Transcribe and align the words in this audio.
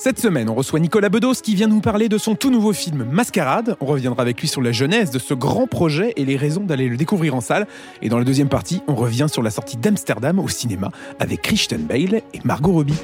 Cette 0.00 0.20
semaine, 0.20 0.48
on 0.48 0.54
reçoit 0.54 0.78
Nicolas 0.78 1.08
Bedos 1.08 1.42
qui 1.42 1.56
vient 1.56 1.66
nous 1.66 1.80
parler 1.80 2.08
de 2.08 2.18
son 2.18 2.36
tout 2.36 2.52
nouveau 2.52 2.72
film 2.72 3.04
Mascarade. 3.10 3.76
On 3.80 3.86
reviendra 3.86 4.22
avec 4.22 4.40
lui 4.40 4.46
sur 4.46 4.62
la 4.62 4.70
genèse 4.70 5.10
de 5.10 5.18
ce 5.18 5.34
grand 5.34 5.66
projet 5.66 6.12
et 6.14 6.24
les 6.24 6.36
raisons 6.36 6.60
d'aller 6.60 6.88
le 6.88 6.96
découvrir 6.96 7.34
en 7.34 7.40
salle. 7.40 7.66
Et 8.00 8.08
dans 8.08 8.18
la 8.18 8.24
deuxième 8.24 8.48
partie, 8.48 8.80
on 8.86 8.94
revient 8.94 9.26
sur 9.28 9.42
la 9.42 9.50
sortie 9.50 9.76
d'Amsterdam 9.76 10.38
au 10.38 10.46
cinéma 10.46 10.92
avec 11.18 11.42
Christian 11.42 11.80
Bale 11.80 12.22
et 12.32 12.40
Margot 12.44 12.70
Robbie. 12.70 12.94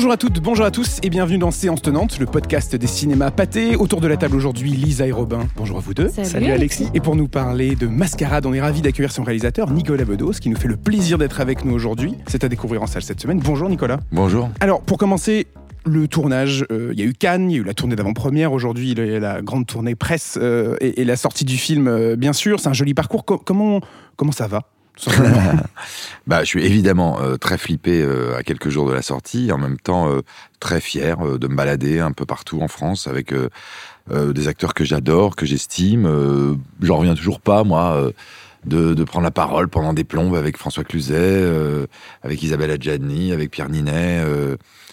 Bonjour 0.00 0.12
à 0.12 0.16
toutes, 0.16 0.40
bonjour 0.40 0.64
à 0.64 0.70
tous 0.70 0.98
et 1.02 1.10
bienvenue 1.10 1.36
dans 1.36 1.50
Séance 1.50 1.82
Tenante, 1.82 2.18
le 2.18 2.24
podcast 2.24 2.74
des 2.74 2.86
cinémas 2.86 3.30
pâtés. 3.30 3.76
Autour 3.76 4.00
de 4.00 4.08
la 4.08 4.16
table 4.16 4.34
aujourd'hui, 4.34 4.70
Lisa 4.70 5.06
et 5.06 5.12
Robin. 5.12 5.40
Bonjour 5.56 5.76
à 5.76 5.80
vous 5.80 5.92
deux. 5.92 6.08
Salut, 6.08 6.50
Alexis. 6.50 6.88
Et 6.94 7.00
pour 7.00 7.16
nous 7.16 7.28
parler 7.28 7.76
de 7.76 7.86
Mascarade, 7.86 8.46
on 8.46 8.54
est 8.54 8.62
ravis 8.62 8.80
d'accueillir 8.80 9.12
son 9.12 9.24
réalisateur 9.24 9.70
Nicolas 9.70 10.06
Bedos 10.06 10.32
qui 10.40 10.48
nous 10.48 10.56
fait 10.56 10.68
le 10.68 10.78
plaisir 10.78 11.18
d'être 11.18 11.42
avec 11.42 11.66
nous 11.66 11.74
aujourd'hui. 11.74 12.14
C'est 12.28 12.44
à 12.44 12.48
découvrir 12.48 12.82
en 12.82 12.86
salle 12.86 13.02
cette 13.02 13.20
semaine. 13.20 13.40
Bonjour 13.40 13.68
Nicolas. 13.68 14.00
Bonjour. 14.10 14.48
Alors 14.60 14.80
pour 14.80 14.96
commencer, 14.96 15.48
le 15.84 16.08
tournage, 16.08 16.64
euh, 16.72 16.94
il 16.94 16.98
y 16.98 17.02
a 17.02 17.06
eu 17.06 17.12
Cannes, 17.12 17.50
il 17.50 17.56
y 17.56 17.58
a 17.58 17.60
eu 17.60 17.64
la 17.64 17.74
tournée 17.74 17.94
d'avant-première, 17.94 18.54
aujourd'hui 18.54 18.92
il 18.92 19.06
y 19.06 19.14
a 19.14 19.20
la 19.20 19.42
grande 19.42 19.66
tournée 19.66 19.96
presse 19.96 20.38
euh, 20.40 20.76
et, 20.80 21.02
et, 21.02 21.04
la 21.04 21.16
sortie 21.16 21.44
du 21.44 21.58
film, 21.58 21.88
euh, 21.88 22.16
bien 22.16 22.32
sûr. 22.32 22.58
C'est 22.58 22.70
un 22.70 22.72
joli 22.72 22.94
parcours. 22.94 23.26
Co 23.26 23.36
comment, 23.36 23.80
comment 24.16 24.32
ça 24.32 24.46
va? 24.46 24.62
bah, 26.26 26.40
je 26.40 26.46
suis 26.46 26.64
évidemment 26.64 27.20
euh, 27.20 27.36
très 27.36 27.58
flippé 27.58 28.02
euh, 28.02 28.36
à 28.36 28.42
quelques 28.42 28.68
jours 28.68 28.88
de 28.88 28.92
la 28.92 29.02
sortie, 29.02 29.50
en 29.52 29.58
même 29.58 29.78
temps 29.78 30.10
euh, 30.10 30.20
très 30.58 30.80
fier 30.80 31.38
de 31.38 31.48
me 31.48 31.54
balader 31.54 32.00
un 32.00 32.12
peu 32.12 32.26
partout 32.26 32.60
en 32.60 32.68
France 32.68 33.06
avec 33.06 33.34
des 34.10 34.48
acteurs 34.48 34.74
que 34.74 34.84
j'adore, 34.84 35.36
que 35.36 35.46
j'estime. 35.46 36.58
J'en 36.82 36.96
reviens 36.96 37.14
toujours 37.14 37.40
pas, 37.40 37.64
moi. 37.64 38.10
De, 38.66 39.04
prendre 39.04 39.24
la 39.24 39.30
parole 39.30 39.68
pendant 39.68 39.94
des 39.94 40.04
plombes 40.04 40.34
avec 40.34 40.58
François 40.58 40.84
Cluzet, 40.84 41.42
avec 42.22 42.42
Isabelle 42.42 42.70
Adjadni, 42.70 43.32
avec 43.32 43.50
Pierre 43.50 43.70
Ninet. 43.70 44.22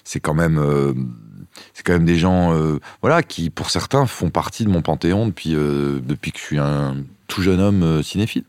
c'est 0.06 0.22
quand 0.22 0.34
même 0.34 0.62
c'est 1.74 1.86
quand 1.86 1.94
même 1.94 2.06
des 2.06 2.18
gens 2.18 2.58
voilà 3.02 3.24
qui 3.24 3.50
pour 3.50 3.70
certains 3.70 4.06
font 4.06 4.30
partie 4.30 4.64
de 4.64 4.70
mon 4.70 4.82
panthéon 4.82 5.28
depuis 5.28 5.52
depuis 5.52 6.32
que 6.32 6.40
je 6.40 6.44
suis 6.44 6.60
un 6.60 6.96
tout 7.28 7.42
jeune 7.42 7.60
homme 7.60 8.02
cinéphile. 8.04 8.46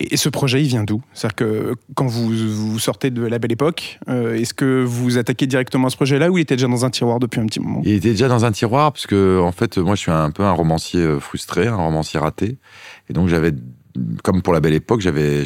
Et 0.00 0.16
ce 0.16 0.30
projet, 0.30 0.62
il 0.62 0.68
vient 0.68 0.82
d'où? 0.82 1.02
C'est-à-dire 1.12 1.36
que 1.36 1.74
quand 1.94 2.06
vous, 2.06 2.30
vous, 2.30 2.78
sortez 2.78 3.10
de 3.10 3.22
la 3.22 3.38
belle 3.38 3.52
époque, 3.52 3.98
euh, 4.08 4.34
est-ce 4.34 4.54
que 4.54 4.82
vous 4.82 5.18
attaquez 5.18 5.46
directement 5.46 5.88
à 5.88 5.90
ce 5.90 5.96
projet-là 5.96 6.30
ou 6.30 6.38
il 6.38 6.40
était 6.40 6.56
déjà 6.56 6.68
dans 6.68 6.86
un 6.86 6.90
tiroir 6.90 7.18
depuis 7.18 7.38
un 7.38 7.46
petit 7.46 7.60
moment? 7.60 7.82
Il 7.84 7.92
était 7.92 8.10
déjà 8.10 8.28
dans 8.28 8.46
un 8.46 8.52
tiroir 8.52 8.92
parce 8.92 9.06
que, 9.06 9.38
en 9.40 9.52
fait, 9.52 9.76
moi, 9.76 9.94
je 9.96 10.00
suis 10.00 10.10
un 10.10 10.30
peu 10.30 10.42
un 10.42 10.52
romancier 10.52 11.00
euh, 11.00 11.20
frustré, 11.20 11.66
un 11.66 11.76
romancier 11.76 12.18
raté. 12.18 12.56
Et 13.10 13.12
donc, 13.12 13.28
j'avais, 13.28 13.52
comme 14.24 14.40
pour 14.40 14.54
la 14.54 14.60
belle 14.60 14.74
époque, 14.74 15.02
j'avais 15.02 15.44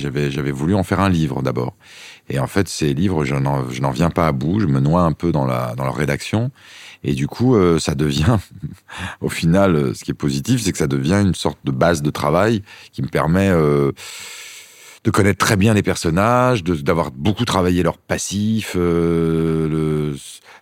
voulu 0.53 0.77
en 0.77 0.85
faire 0.85 1.01
un 1.01 1.09
livre 1.09 1.43
d'abord. 1.43 1.75
Et 2.29 2.39
en 2.39 2.47
fait, 2.47 2.69
ces 2.69 2.95
livres, 2.95 3.25
je 3.25 3.35
n'en, 3.35 3.91
viens 3.91 4.11
pas 4.11 4.27
à 4.27 4.33
bout. 4.33 4.61
Je 4.61 4.67
me 4.67 4.81
noie 4.81 5.03
un 5.03 5.13
peu 5.13 5.33
dans 5.33 5.47
la, 5.47 5.75
dans 5.77 5.85
leur 5.85 5.95
rédaction. 5.95 6.51
Et 7.03 7.13
du 7.13 7.27
coup, 7.27 7.55
euh, 7.55 7.79
ça 7.79 7.95
devient, 7.95 8.39
au 9.21 9.29
final, 9.29 9.77
euh, 9.77 9.95
ce 9.95 10.05
qui 10.05 10.11
est 10.11 10.15
positif, 10.15 10.63
c'est 10.63 10.73
que 10.73 10.79
ça 10.79 10.87
devient 10.87 11.21
une 11.23 11.35
sorte 11.35 11.59
de 11.65 11.71
base 11.71 12.01
de 12.03 12.11
travail 12.11 12.63
qui 12.93 13.03
me 13.03 13.09
permet 13.09 13.51
euh, 13.51 13.93
de 15.05 15.11
connaître 15.11 15.45
très 15.45 15.57
bien 15.57 15.75
les 15.75 15.83
personnages, 15.83 16.65
d'avoir 16.65 17.11
beaucoup 17.11 17.45
travaillé 17.45 17.83
leur 17.83 17.99
passif, 17.99 18.73
euh, 18.75 19.69
le, 19.69 20.17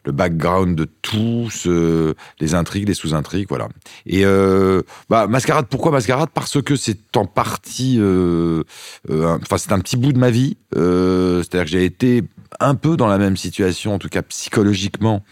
le, 0.04 0.12
background 0.12 0.76
de 0.76 0.88
tous, 1.00 1.66
euh, 1.66 2.14
les 2.40 2.54
intrigues, 2.54 2.88
les 2.88 2.94
sous-intrigues, 2.94 3.46
voilà. 3.48 3.68
Et 4.04 4.24
euh, 4.24 4.82
bah, 5.08 5.28
Mascarade, 5.28 5.66
pourquoi 5.70 5.92
Mascarade? 5.92 6.28
Parce 6.34 6.60
que 6.60 6.74
c'est 6.74 7.16
en 7.16 7.24
partie, 7.24 8.00
enfin 8.00 9.56
c'est 9.58 9.72
un 9.72 9.78
petit 9.78 9.96
bout 9.96 10.12
de 10.12 10.18
ma 10.18 10.30
vie. 10.30 10.56
C'est-à-dire 10.74 11.64
que 11.64 11.70
j'ai 11.70 11.84
été 11.84 12.24
un 12.58 12.74
peu 12.74 12.96
dans 12.96 13.06
la 13.06 13.18
même 13.18 13.36
situation, 13.36 13.94
en 13.94 13.98
tout 13.98 14.08
cas 14.08 14.22
psychologiquement, 14.22 15.22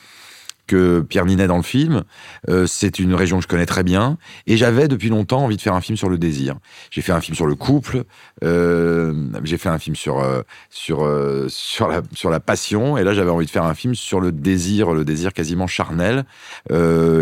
Pierre 1.08 1.26
Ninet 1.26 1.46
dans 1.46 1.56
le 1.56 1.62
film. 1.62 2.04
Euh, 2.48 2.66
c'est 2.66 2.98
une 2.98 3.14
région 3.14 3.38
que 3.38 3.42
je 3.42 3.48
connais 3.48 3.66
très 3.66 3.82
bien. 3.82 4.18
Et 4.46 4.56
j'avais 4.56 4.88
depuis 4.88 5.08
longtemps 5.08 5.44
envie 5.44 5.56
de 5.56 5.62
faire 5.62 5.74
un 5.74 5.80
film 5.80 5.96
sur 5.96 6.08
le 6.08 6.18
désir. 6.18 6.56
J'ai 6.90 7.02
fait 7.02 7.12
un 7.12 7.20
film 7.20 7.34
sur 7.34 7.46
le 7.46 7.54
couple. 7.54 8.04
Euh, 8.44 9.14
j'ai 9.44 9.58
fait 9.58 9.68
un 9.68 9.78
film 9.78 9.96
sur 9.96 10.20
euh, 10.20 10.42
sur 10.70 11.08
sur 11.48 11.88
la 11.88 12.02
sur 12.12 12.30
la 12.30 12.40
passion. 12.40 12.96
Et 12.96 13.04
là, 13.04 13.14
j'avais 13.14 13.30
envie 13.30 13.46
de 13.46 13.50
faire 13.50 13.64
un 13.64 13.74
film 13.74 13.94
sur 13.94 14.20
le 14.20 14.32
désir, 14.32 14.92
le 14.92 15.04
désir 15.04 15.32
quasiment 15.32 15.66
charnel, 15.66 16.24
et 16.70 16.74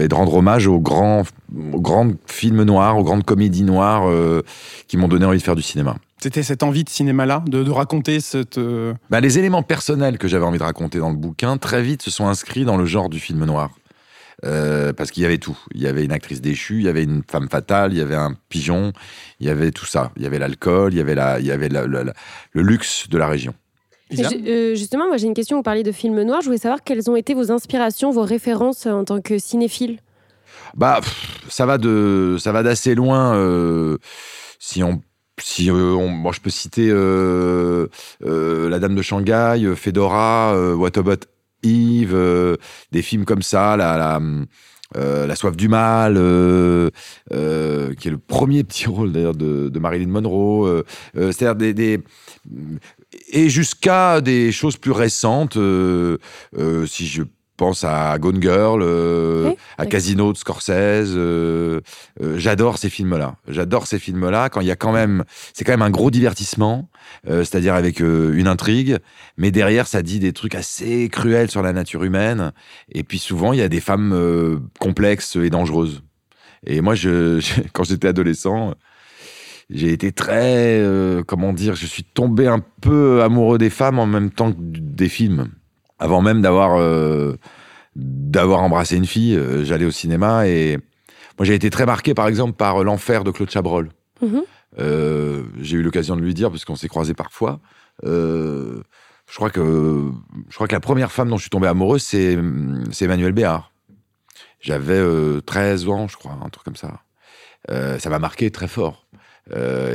de 0.08 0.14
rendre 0.14 0.34
hommage 0.34 0.66
aux 0.66 0.80
grands 0.80 1.22
aux 1.72 1.80
grands 1.80 2.10
films 2.26 2.62
noirs, 2.64 2.98
aux 2.98 3.04
grandes 3.04 3.24
comédies 3.24 3.64
noires 3.64 4.10
qui 4.86 4.96
m'ont 4.96 5.08
donné 5.08 5.24
envie 5.24 5.38
de 5.38 5.42
faire 5.42 5.56
du 5.56 5.62
cinéma. 5.62 5.96
C'était 6.20 6.42
cette 6.42 6.62
envie 6.62 6.84
de 6.84 6.88
cinéma-là, 6.88 7.44
de, 7.46 7.62
de, 7.62 7.70
raconter 7.70 8.20
cette... 8.20 8.58
Euh, 8.58 8.94
bah, 9.08 9.20
les 9.20 9.38
éléments 9.38 9.62
personnels 9.62 10.18
que 10.18 10.26
j'avais 10.26 10.44
envie 10.44 10.58
de 10.58 10.64
raconter 10.64 10.98
dans 10.98 11.10
le 11.10 11.16
bouquin, 11.16 11.58
très 11.58 11.80
vite 11.80 12.02
se 12.02 12.10
sont 12.10 12.26
inscrits 12.26 12.64
dans 12.64 12.76
le 12.76 12.86
genre 12.86 13.08
du 13.08 13.20
film 13.20 13.44
noir. 13.44 13.70
Euh, 14.44 14.92
parce 14.92 15.10
qu'il 15.10 15.24
y 15.24 15.26
avait 15.26 15.38
tout. 15.38 15.58
Il 15.74 15.80
y 15.80 15.86
avait 15.86 16.04
une 16.04 16.12
actrice 16.12 16.40
déchue, 16.40 16.78
il 16.78 16.84
y 16.84 16.88
avait 16.88 17.02
une 17.02 17.22
femme 17.28 17.48
fatale, 17.48 17.92
il 17.92 17.98
y 17.98 18.02
avait 18.02 18.14
un 18.14 18.34
pigeon, 18.48 18.92
il 19.40 19.46
y 19.46 19.50
avait 19.50 19.72
tout 19.72 19.86
ça. 19.86 20.12
Il 20.16 20.22
y 20.22 20.26
avait 20.26 20.38
l'alcool, 20.38 20.94
il 20.94 20.98
y 20.98 21.00
avait, 21.00 21.16
la, 21.16 21.40
il 21.40 21.46
y 21.46 21.50
avait 21.50 21.68
la, 21.68 21.86
la, 21.86 22.04
la, 22.04 22.12
le 22.52 22.62
luxe 22.62 23.08
de 23.08 23.18
la 23.18 23.26
région. 23.26 23.54
Euh, 24.16 24.74
justement, 24.74 25.06
moi 25.08 25.16
j'ai 25.16 25.26
une 25.26 25.34
question. 25.34 25.56
Vous 25.56 25.62
parliez 25.62 25.82
de 25.82 25.92
films 25.92 26.22
noirs. 26.22 26.40
Je 26.40 26.46
voulais 26.46 26.58
savoir 26.58 26.82
quelles 26.84 27.10
ont 27.10 27.16
été 27.16 27.34
vos 27.34 27.50
inspirations, 27.50 28.10
vos 28.10 28.22
références 28.22 28.86
en 28.86 29.04
tant 29.04 29.20
que 29.20 29.38
cinéphile? 29.38 29.98
Bah, 30.74 31.00
pff, 31.00 31.46
ça 31.48 31.66
va 31.66 31.78
de, 31.78 32.36
ça 32.38 32.52
va 32.52 32.62
d'assez 32.62 32.94
loin. 32.94 33.34
Euh, 33.34 33.98
si 34.60 34.82
on 34.82 35.02
si 35.42 35.70
euh, 35.70 35.94
on, 35.94 36.10
bon, 36.10 36.32
je 36.32 36.40
peux 36.40 36.50
citer 36.50 36.88
euh, 36.90 37.86
euh, 38.24 38.68
La 38.68 38.78
Dame 38.78 38.94
de 38.94 39.02
Shanghai, 39.02 39.74
Fedora, 39.76 40.74
What 40.74 40.98
About 40.98 41.26
Eve, 41.62 42.58
des 42.92 43.02
films 43.02 43.24
comme 43.24 43.42
ça, 43.42 43.76
la, 43.76 44.20
la, 44.94 45.36
soif 45.36 45.56
du 45.56 45.68
mal, 45.68 46.14
qui 46.14 48.08
est 48.08 48.10
le 48.10 48.18
premier 48.18 48.64
petit 48.64 48.86
rôle 48.88 49.12
d'ailleurs 49.12 49.34
de, 49.34 49.68
de, 49.68 49.78
Marilyn 49.78 50.08
Monroe. 50.08 50.84
C'est-à-dire 51.14 51.56
des, 51.56 51.74
des 51.74 52.00
et 53.30 53.48
jusqu'à 53.48 54.20
des 54.20 54.52
choses 54.52 54.76
plus 54.76 54.92
récentes. 54.92 55.54
si 55.54 57.06
je 57.06 57.22
pense 57.58 57.84
à 57.84 58.16
Gone 58.18 58.40
Girl, 58.40 58.80
euh, 58.82 59.50
oui, 59.50 59.56
à 59.76 59.84
Casino 59.84 60.32
de 60.32 60.38
Scorsese. 60.38 60.70
Euh, 60.70 61.80
euh, 62.22 62.38
j'adore 62.38 62.78
ces 62.78 62.88
films-là. 62.88 63.34
J'adore 63.48 63.86
ces 63.86 63.98
films-là 63.98 64.48
quand 64.48 64.62
il 64.62 64.68
y 64.68 64.70
a 64.70 64.76
quand 64.76 64.92
même, 64.92 65.24
c'est 65.52 65.64
quand 65.64 65.72
même 65.72 65.82
un 65.82 65.90
gros 65.90 66.10
divertissement, 66.10 66.88
c'est-à-dire 67.26 67.74
avec 67.74 68.00
une 68.00 68.46
intrigue, 68.46 68.98
mais 69.36 69.50
derrière 69.50 69.86
ça 69.86 70.02
dit 70.02 70.20
des 70.20 70.32
trucs 70.32 70.54
assez 70.54 71.08
cruels 71.08 71.50
sur 71.50 71.62
la 71.62 71.72
nature 71.72 72.04
humaine. 72.04 72.52
Et 72.92 73.02
puis 73.02 73.18
souvent 73.18 73.52
il 73.52 73.58
y 73.58 73.62
a 73.62 73.68
des 73.68 73.80
femmes 73.80 74.60
complexes 74.78 75.36
et 75.36 75.50
dangereuses. 75.50 76.02
Et 76.64 76.80
moi, 76.80 76.94
je, 76.94 77.40
je 77.40 77.62
quand 77.72 77.84
j'étais 77.84 78.08
adolescent. 78.08 78.74
J'ai 79.70 79.92
été 79.92 80.12
très, 80.12 80.82
comment 81.26 81.52
dire, 81.52 81.74
je 81.74 81.84
suis 81.84 82.04
tombé 82.04 82.46
un 82.46 82.62
peu 82.80 83.22
amoureux 83.22 83.58
des 83.58 83.68
femmes 83.68 83.98
en 83.98 84.06
même 84.06 84.30
temps 84.30 84.52
que 84.52 84.58
des 84.58 85.10
films 85.10 85.50
avant 85.98 86.22
même 86.22 86.42
d'avoir 86.42 86.78
euh, 86.78 87.36
d'avoir 87.98 88.62
embrassé 88.62 88.96
une 88.96 89.06
fille, 89.06 89.34
euh, 89.34 89.64
j'allais 89.64 89.84
au 89.84 89.90
cinéma 89.90 90.46
et 90.46 90.78
moi 91.38 91.44
j'ai 91.44 91.54
été 91.54 91.68
très 91.68 91.84
marqué 91.84 92.14
par 92.14 92.28
exemple 92.28 92.52
par 92.52 92.84
l'enfer 92.84 93.24
de 93.24 93.30
Claude 93.30 93.50
Chabrol. 93.50 93.90
Mm 94.20 94.26
-hmm. 94.26 94.42
euh, 94.78 95.42
j'ai 95.60 95.76
eu 95.76 95.82
l'occasion 95.82 96.16
de 96.16 96.22
lui 96.22 96.34
dire 96.34 96.50
parce 96.50 96.64
qu'on 96.64 96.76
s'est 96.76 96.88
croisé 96.88 97.14
parfois. 97.14 97.60
Euh, 98.04 98.82
je 99.30 99.36
crois 99.36 99.50
que 99.50 99.64
je 100.48 100.54
crois 100.54 100.68
que 100.68 100.74
la 100.74 100.80
première 100.80 101.10
femme 101.10 101.28
dont 101.28 101.36
je 101.36 101.42
suis 101.42 101.50
tombé 101.50 101.66
amoureux 101.66 101.98
c'est 101.98 102.38
c'est 102.92 103.04
Emmanuel 103.06 103.32
Béard. 103.32 103.72
J'avais 104.60 105.00
13 105.46 105.88
ans, 105.88 106.08
je 106.08 106.16
crois, 106.16 106.36
un 106.44 106.48
truc 106.48 106.64
comme 106.64 106.80
ça. 106.84 106.90
ça 108.02 108.10
m'a 108.10 108.18
marqué 108.18 108.50
très 108.50 108.66
fort. 108.66 109.06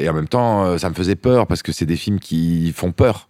et 0.02 0.08
en 0.12 0.14
même 0.14 0.30
temps, 0.30 0.78
ça 0.78 0.88
me 0.90 0.96
faisait 0.96 1.18
peur 1.18 1.48
parce 1.48 1.62
que 1.66 1.74
c'est 1.74 1.86
des 1.94 1.98
films 1.98 2.20
qui 2.20 2.72
font 2.72 2.94
peur. 2.94 3.28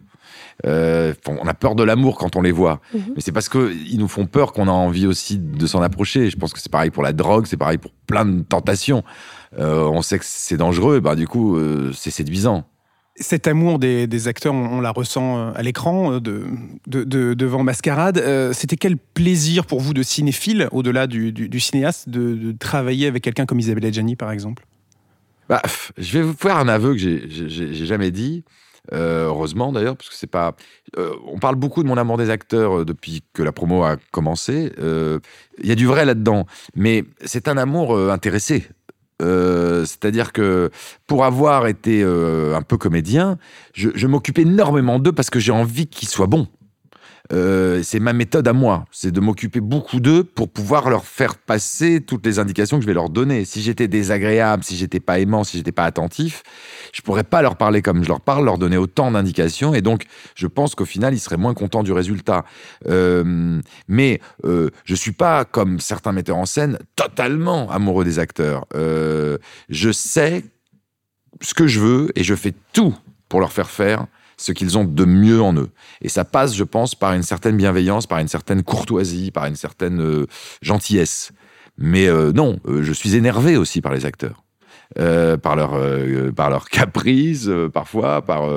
Euh, 0.66 1.14
on 1.26 1.46
a 1.46 1.54
peur 1.54 1.74
de 1.74 1.82
l'amour 1.82 2.16
quand 2.16 2.36
on 2.36 2.42
les 2.42 2.52
voit. 2.52 2.80
Mmh. 2.92 2.98
Mais 3.16 3.20
c'est 3.20 3.32
parce 3.32 3.48
qu'ils 3.48 3.98
nous 3.98 4.08
font 4.08 4.26
peur 4.26 4.52
qu'on 4.52 4.68
a 4.68 4.72
envie 4.72 5.06
aussi 5.06 5.38
de 5.38 5.66
s'en 5.66 5.82
approcher. 5.82 6.30
Je 6.30 6.36
pense 6.36 6.52
que 6.52 6.60
c'est 6.60 6.70
pareil 6.70 6.90
pour 6.90 7.02
la 7.02 7.12
drogue, 7.12 7.46
c'est 7.46 7.56
pareil 7.56 7.78
pour 7.78 7.90
plein 8.06 8.24
de 8.24 8.42
tentations. 8.42 9.02
Euh, 9.58 9.84
on 9.84 10.02
sait 10.02 10.18
que 10.18 10.24
c'est 10.26 10.56
dangereux, 10.56 11.00
bah, 11.00 11.16
du 11.16 11.28
coup, 11.28 11.56
euh, 11.56 11.92
c'est 11.92 12.10
séduisant. 12.10 12.64
Cet 13.16 13.46
amour 13.46 13.78
des, 13.78 14.08
des, 14.08 14.26
acteurs, 14.26 14.54
on, 14.54 14.78
on 14.78 14.80
la 14.80 14.90
ressent 14.90 15.52
à 15.52 15.62
l'écran, 15.62 16.18
de, 16.18 16.46
de, 16.88 17.04
de, 17.04 17.34
devant 17.34 17.62
Mascarade. 17.62 18.18
Euh, 18.18 18.52
C'était 18.52 18.76
quel 18.76 18.96
plaisir 18.96 19.66
pour 19.66 19.80
vous 19.80 19.94
de 19.94 20.02
cinéphile, 20.02 20.68
au-delà 20.72 21.06
du, 21.06 21.30
du, 21.30 21.48
du, 21.48 21.60
cinéaste, 21.60 22.08
de, 22.08 22.52
travailler 22.58 23.06
avec 23.06 23.22
quelqu'un 23.22 23.46
comme 23.46 23.60
Isabelle 23.60 23.86
Adjani, 23.86 24.16
par 24.16 24.32
exemple? 24.32 24.66
Bah, 25.48 25.62
Je 25.96 26.18
vais 26.18 26.24
vous 26.24 26.34
faire 26.34 26.56
un 26.56 26.66
aveu 26.66 26.94
que 26.94 26.98
j'ai 26.98 27.86
jamais 27.86 28.10
dit. 28.10 28.44
Euh, 28.92 29.26
heureusement 29.26 29.72
d'ailleurs, 29.72 29.96
parce 29.96 30.10
que 30.10 30.14
c'est 30.14 30.26
pas. 30.26 30.54
Euh, 30.98 31.14
on 31.26 31.38
parle 31.38 31.56
beaucoup 31.56 31.82
de 31.82 31.88
mon 31.88 31.96
amour 31.96 32.18
des 32.18 32.30
acteurs 32.30 32.80
euh, 32.80 32.84
depuis 32.84 33.22
que 33.32 33.42
la 33.42 33.52
promo 33.52 33.82
a 33.82 33.96
commencé. 34.10 34.72
Il 34.78 35.66
y 35.66 35.72
a 35.72 35.74
du 35.74 35.86
vrai 35.86 36.04
là-dedans, 36.04 36.46
mais 36.74 37.04
c'est 37.24 37.48
un 37.48 37.56
amour 37.56 37.96
intéressé. 38.10 38.68
C'est-à-dire 39.20 40.32
que 40.32 40.70
pour 41.06 41.24
avoir 41.24 41.66
été 41.66 42.02
un 42.02 42.60
peu 42.62 42.76
comédien, 42.76 43.38
je, 43.72 43.88
je 43.94 44.06
m'occupe 44.06 44.38
énormément 44.38 44.98
d'eux 44.98 45.12
parce 45.12 45.30
que 45.30 45.38
j'ai 45.38 45.52
envie 45.52 45.86
qu'ils 45.86 46.08
soient 46.08 46.26
bons. 46.26 46.48
Euh, 47.32 47.82
c'est 47.82 48.00
ma 48.00 48.12
méthode 48.12 48.46
à 48.46 48.52
moi, 48.52 48.84
c'est 48.90 49.10
de 49.10 49.18
m'occuper 49.18 49.60
beaucoup 49.60 50.00
d'eux 50.00 50.24
pour 50.24 50.50
pouvoir 50.50 50.90
leur 50.90 51.06
faire 51.06 51.36
passer 51.36 52.02
toutes 52.02 52.26
les 52.26 52.38
indications 52.38 52.76
que 52.76 52.82
je 52.82 52.86
vais 52.86 52.94
leur 52.94 53.08
donner. 53.08 53.46
Si 53.46 53.62
j'étais 53.62 53.88
désagréable, 53.88 54.62
si 54.62 54.76
j'étais 54.76 55.00
pas 55.00 55.18
aimant, 55.18 55.42
si 55.42 55.56
j'étais 55.56 55.72
pas 55.72 55.84
attentif, 55.84 56.42
je 56.92 57.00
pourrais 57.00 57.24
pas 57.24 57.40
leur 57.40 57.56
parler 57.56 57.80
comme 57.80 58.02
je 58.02 58.08
leur 58.08 58.20
parle, 58.20 58.44
leur 58.44 58.58
donner 58.58 58.76
autant 58.76 59.10
d'indications, 59.10 59.74
et 59.74 59.80
donc 59.80 60.04
je 60.34 60.46
pense 60.46 60.74
qu'au 60.74 60.84
final 60.84 61.14
ils 61.14 61.18
seraient 61.18 61.38
moins 61.38 61.54
contents 61.54 61.82
du 61.82 61.92
résultat. 61.92 62.44
Euh, 62.88 63.60
mais 63.88 64.20
euh, 64.44 64.68
je 64.84 64.94
suis 64.94 65.12
pas 65.12 65.46
comme 65.46 65.80
certains 65.80 66.12
metteurs 66.12 66.36
en 66.36 66.46
scène 66.46 66.78
totalement 66.94 67.70
amoureux 67.70 68.04
des 68.04 68.18
acteurs. 68.18 68.66
Euh, 68.74 69.38
je 69.70 69.90
sais 69.92 70.44
ce 71.40 71.54
que 71.54 71.66
je 71.66 71.80
veux 71.80 72.10
et 72.16 72.22
je 72.22 72.34
fais 72.34 72.52
tout 72.74 72.94
pour 73.28 73.40
leur 73.40 73.52
faire 73.52 73.70
faire 73.70 74.06
ce 74.36 74.52
qu'ils 74.52 74.78
ont 74.78 74.84
de 74.84 75.04
mieux 75.04 75.40
en 75.42 75.54
eux. 75.54 75.70
Et 76.00 76.08
ça 76.08 76.24
passe, 76.24 76.54
je 76.54 76.64
pense, 76.64 76.94
par 76.94 77.12
une 77.12 77.22
certaine 77.22 77.56
bienveillance, 77.56 78.06
par 78.06 78.18
une 78.18 78.28
certaine 78.28 78.62
courtoisie, 78.62 79.30
par 79.30 79.46
une 79.46 79.56
certaine 79.56 80.00
euh, 80.00 80.26
gentillesse. 80.62 81.32
Mais 81.76 82.06
euh, 82.06 82.32
non, 82.32 82.58
euh, 82.66 82.82
je 82.82 82.92
suis 82.92 83.16
énervé 83.16 83.56
aussi 83.56 83.80
par 83.80 83.92
les 83.92 84.06
acteurs. 84.06 84.40
Par 84.96 85.56
leur 85.56 85.76
par 86.36 86.68
caprice 86.68 87.50
parfois 87.72 88.22
par 88.22 88.48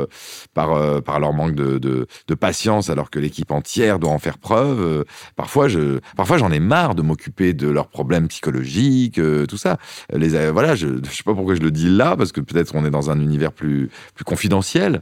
par 0.54 1.02
par 1.02 1.20
leur 1.20 1.34
manque 1.34 1.56
de, 1.56 1.80
de, 1.80 2.36
patience 2.36 2.92
alors 2.92 3.10
que 3.10 3.18
l'équipe 3.18 3.50
entière 3.50 3.98
doit 3.98 4.12
en 4.12 4.20
faire 4.20 4.38
preuve 4.38 5.06
parfois 5.36 5.68
parfois 6.16 6.38
j'en 6.38 6.52
ai 6.52 6.60
marre 6.60 6.94
de 6.94 7.02
m'occuper 7.02 7.54
de 7.54 7.68
leurs 7.68 7.88
problèmes 7.88 8.28
psychologiques 8.28 9.20
tout 9.48 9.58
ça 9.58 9.78
les 10.14 10.52
voilà 10.52 10.76
je 10.76 11.00
je 11.04 11.10
sais 11.10 11.24
pas 11.24 11.34
pourquoi 11.34 11.56
je 11.56 11.62
le 11.62 11.72
dis 11.72 11.90
là 11.90 12.16
parce 12.16 12.32
que 12.32 12.42
peut-être 12.42 12.76
on 12.76 12.86
est 12.86 12.92
dans 12.92 13.10
un 13.10 13.20
univers 13.20 13.54
plus 13.54 13.90
plus 14.14 14.26
confidentiel 14.26 15.02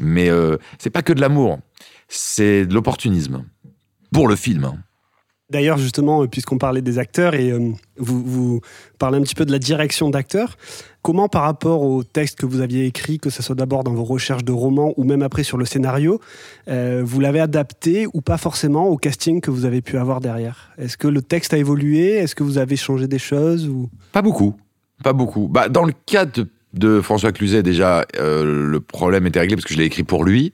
mais 0.00 0.28
euh, 0.28 0.56
c'est 0.78 0.90
pas 0.90 1.02
que 1.02 1.12
de 1.12 1.20
l'amour, 1.20 1.58
c'est 2.08 2.66
de 2.66 2.74
l'opportunisme. 2.74 3.44
Pour 4.12 4.28
le 4.28 4.36
film. 4.36 4.64
hein. 4.64 4.76
D'ailleurs, 5.48 5.78
justement, 5.78 6.22
euh, 6.22 6.26
puisqu'on 6.26 6.58
parlait 6.58 6.82
des 6.82 6.98
acteurs 6.98 7.34
et 7.34 7.50
euh, 7.50 7.70
vous, 7.98 8.22
vous 8.24 8.60
parlez 8.98 9.18
un 9.18 9.22
petit 9.22 9.34
peu 9.36 9.44
de 9.44 9.52
la 9.52 9.60
direction 9.60 10.10
d'acteurs, 10.10 10.56
comment 11.02 11.28
par 11.28 11.42
rapport 11.42 11.82
au 11.82 12.02
texte 12.02 12.36
que 12.38 12.46
vous 12.46 12.60
aviez 12.60 12.84
écrit, 12.86 13.18
que 13.18 13.30
ce 13.30 13.44
soit 13.44 13.54
d'abord 13.54 13.84
dans 13.84 13.94
vos 13.94 14.02
recherches 14.02 14.44
de 14.44 14.50
romans 14.50 14.92
ou 14.96 15.04
même 15.04 15.22
après 15.22 15.44
sur 15.44 15.56
le 15.56 15.64
scénario, 15.64 16.20
euh, 16.68 17.02
vous 17.04 17.20
l'avez 17.20 17.38
adapté 17.38 18.08
ou 18.12 18.22
pas 18.22 18.38
forcément 18.38 18.88
au 18.88 18.96
casting 18.96 19.40
que 19.40 19.52
vous 19.52 19.64
avez 19.64 19.82
pu 19.82 19.98
avoir 19.98 20.20
derrière? 20.20 20.72
Est-ce 20.78 20.96
que 20.96 21.06
le 21.06 21.22
texte 21.22 21.54
a 21.54 21.58
évolué? 21.58 22.14
Est-ce 22.14 22.34
que 22.34 22.42
vous 22.42 22.58
avez 22.58 22.76
changé 22.76 23.06
des 23.06 23.20
choses 23.20 23.68
ou... 23.68 23.88
Pas 24.10 24.22
beaucoup. 24.22 24.56
Pas 25.04 25.12
beaucoup. 25.12 25.46
Bah, 25.46 25.68
dans 25.68 25.84
le 25.84 25.92
cas 26.06 26.24
de, 26.24 26.48
de 26.76 27.00
François 27.00 27.32
Cluzet, 27.32 27.62
déjà, 27.62 28.04
euh, 28.18 28.68
le 28.68 28.80
problème 28.80 29.26
était 29.26 29.40
réglé 29.40 29.56
parce 29.56 29.64
que 29.64 29.74
je 29.74 29.78
l'ai 29.78 29.86
écrit 29.86 30.02
pour 30.02 30.24
lui, 30.24 30.52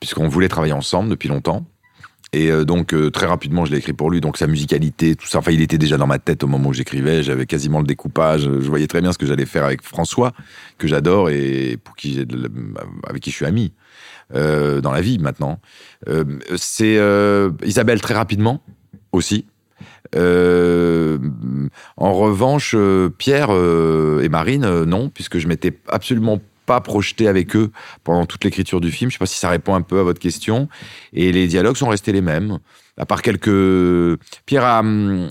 puisqu'on 0.00 0.28
voulait 0.28 0.48
travailler 0.48 0.72
ensemble 0.72 1.10
depuis 1.10 1.28
longtemps. 1.28 1.66
Et 2.32 2.50
euh, 2.50 2.64
donc, 2.64 2.94
euh, 2.94 3.10
très 3.10 3.26
rapidement, 3.26 3.64
je 3.64 3.72
l'ai 3.72 3.78
écrit 3.78 3.92
pour 3.92 4.10
lui. 4.10 4.20
Donc, 4.20 4.36
sa 4.36 4.46
musicalité, 4.46 5.14
tout 5.16 5.26
ça, 5.26 5.38
enfin, 5.38 5.52
il 5.52 5.60
était 5.60 5.78
déjà 5.78 5.96
dans 5.96 6.06
ma 6.06 6.18
tête 6.18 6.42
au 6.42 6.46
moment 6.46 6.70
où 6.70 6.72
j'écrivais. 6.72 7.22
J'avais 7.22 7.46
quasiment 7.46 7.80
le 7.80 7.86
découpage. 7.86 8.42
Je 8.42 8.68
voyais 8.68 8.86
très 8.86 9.00
bien 9.00 9.12
ce 9.12 9.18
que 9.18 9.26
j'allais 9.26 9.46
faire 9.46 9.64
avec 9.64 9.82
François, 9.82 10.32
que 10.78 10.86
j'adore 10.86 11.30
et 11.30 11.76
pour 11.82 11.96
qui 11.96 12.24
avec 13.08 13.22
qui 13.22 13.30
je 13.30 13.36
suis 13.36 13.46
ami 13.46 13.72
dans 14.32 14.90
la 14.90 15.00
vie 15.00 15.18
maintenant. 15.18 15.60
C'est 16.56 16.98
Isabelle 17.64 18.00
très 18.00 18.14
rapidement 18.14 18.64
aussi. 19.12 19.46
Euh, 20.14 21.18
en 21.96 22.12
revanche, 22.14 22.74
euh, 22.76 23.08
Pierre 23.08 23.48
euh, 23.50 24.22
et 24.22 24.28
Marine, 24.28 24.84
non, 24.84 25.08
puisque 25.08 25.38
je 25.38 25.48
m'étais 25.48 25.78
absolument 25.88 26.40
pas 26.66 26.80
projeté 26.80 27.28
avec 27.28 27.54
eux 27.56 27.70
pendant 28.04 28.24
toute 28.26 28.44
l'écriture 28.44 28.80
du 28.80 28.90
film. 28.90 29.10
Je 29.10 29.16
sais 29.16 29.18
pas 29.18 29.26
si 29.26 29.38
ça 29.38 29.50
répond 29.50 29.74
un 29.74 29.82
peu 29.82 29.98
à 29.98 30.02
votre 30.02 30.20
question. 30.20 30.68
Et 31.12 31.30
les 31.30 31.46
dialogues 31.46 31.76
sont 31.76 31.88
restés 31.88 32.12
les 32.12 32.22
mêmes. 32.22 32.58
À 32.96 33.04
part 33.06 33.22
quelques... 33.22 34.18
Pierre 34.46 34.82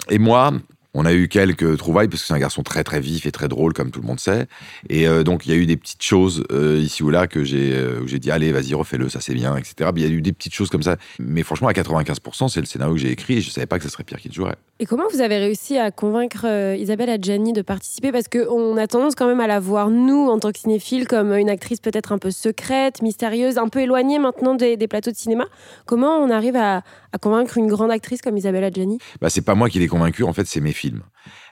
et 0.10 0.20
moi, 0.20 0.54
on 0.94 1.06
a 1.06 1.14
eu 1.14 1.28
quelques 1.28 1.78
trouvailles, 1.78 2.08
parce 2.08 2.22
que 2.22 2.28
c'est 2.28 2.34
un 2.34 2.40
garçon 2.40 2.64
très 2.64 2.84
très 2.84 3.00
vif 3.00 3.26
et 3.26 3.32
très 3.32 3.48
drôle, 3.48 3.74
comme 3.74 3.92
tout 3.92 4.02
le 4.02 4.08
monde 4.08 4.20
sait. 4.20 4.48
Et 4.90 5.08
euh, 5.08 5.24
donc, 5.24 5.46
il 5.46 5.52
y 5.52 5.56
a 5.56 5.58
eu 5.58 5.66
des 5.66 5.78
petites 5.78 6.04
choses 6.04 6.44
euh, 6.52 6.80
ici 6.80 7.04
ou 7.04 7.10
là 7.10 7.28
que 7.28 7.44
j'ai 7.44 7.74
euh, 7.74 8.02
où 8.02 8.08
j'ai 8.08 8.20
dit, 8.20 8.32
allez, 8.32 8.52
vas-y, 8.52 8.74
refais-le, 8.74 9.10
ça 9.10 9.20
c'est 9.20 9.34
bien, 9.34 9.58
etc. 9.58 9.90
Il 9.96 10.02
y 10.02 10.06
a 10.06 10.10
eu 10.10 10.22
des 10.22 10.34
petites 10.34 10.54
choses 10.54 10.70
comme 10.70 10.84
ça. 10.84 10.98
Mais 11.20 11.44
franchement, 11.44 11.68
à 11.68 11.74
95%, 11.74 12.50
c'est 12.50 12.60
le 12.60 12.66
scénario 12.66 12.94
que 12.94 13.00
j'ai 13.00 13.12
écrit 13.12 13.38
et 13.38 13.42
je 13.42 13.50
savais 13.50 13.66
pas 13.66 13.78
que 13.78 13.84
ce 13.86 13.90
serait 13.90 14.04
Pierre 14.04 14.20
qui 14.20 14.30
le 14.30 14.34
jouerait. 14.34 14.56
Et 14.80 14.86
comment 14.86 15.06
vous 15.12 15.22
avez 15.22 15.38
réussi 15.38 15.78
à 15.78 15.92
convaincre 15.92 16.46
euh, 16.46 16.76
Isabelle 16.76 17.10
Adjani 17.10 17.54
de 17.54 17.62
participer? 17.62 18.12
Parce 18.12 18.28
qu'on 18.28 18.78
a 18.78 18.88
tendance 18.88 19.16
quand 19.16 19.28
même 19.28 19.40
à 19.40 19.48
la 19.48 19.60
voir, 19.60 19.90
nous, 19.90 20.28
en 20.30 20.40
tant 20.40 20.52
que 20.52 20.60
cinéphiles, 20.60 21.08
comme 21.08 21.34
une 21.34 21.50
actrice 21.50 21.80
peut-être 21.80 22.12
un 22.12 22.18
peu 22.18 22.32
secrète, 22.32 23.02
mystérieuse, 23.02 23.58
un 23.58 23.70
peu 23.70 23.80
éloignée 23.80 24.20
maintenant 24.20 24.56
des 24.56 24.88
plateaux 24.88 25.12
de 25.12 25.16
cinéma. 25.16 25.46
Comment 25.86 26.18
on 26.18 26.30
arrive 26.30 26.56
à, 26.56 26.84
à 27.14 27.20
convaincre 27.20 27.58
une 27.58 27.68
grande 27.68 27.92
actrice 27.92 28.22
comme 28.22 28.36
Isabelle 28.36 28.64
Adjani 28.66 28.98
Bah, 29.22 29.30
c'est 29.30 29.44
pas 29.44 29.56
moi 29.56 29.70
qui 29.70 29.80
l'ai 29.80 29.88
convaincu, 29.88 30.24
en 30.24 30.34
fait, 30.34 30.46
c'est 30.48 30.60
mes 30.60 30.74
films. 30.74 31.04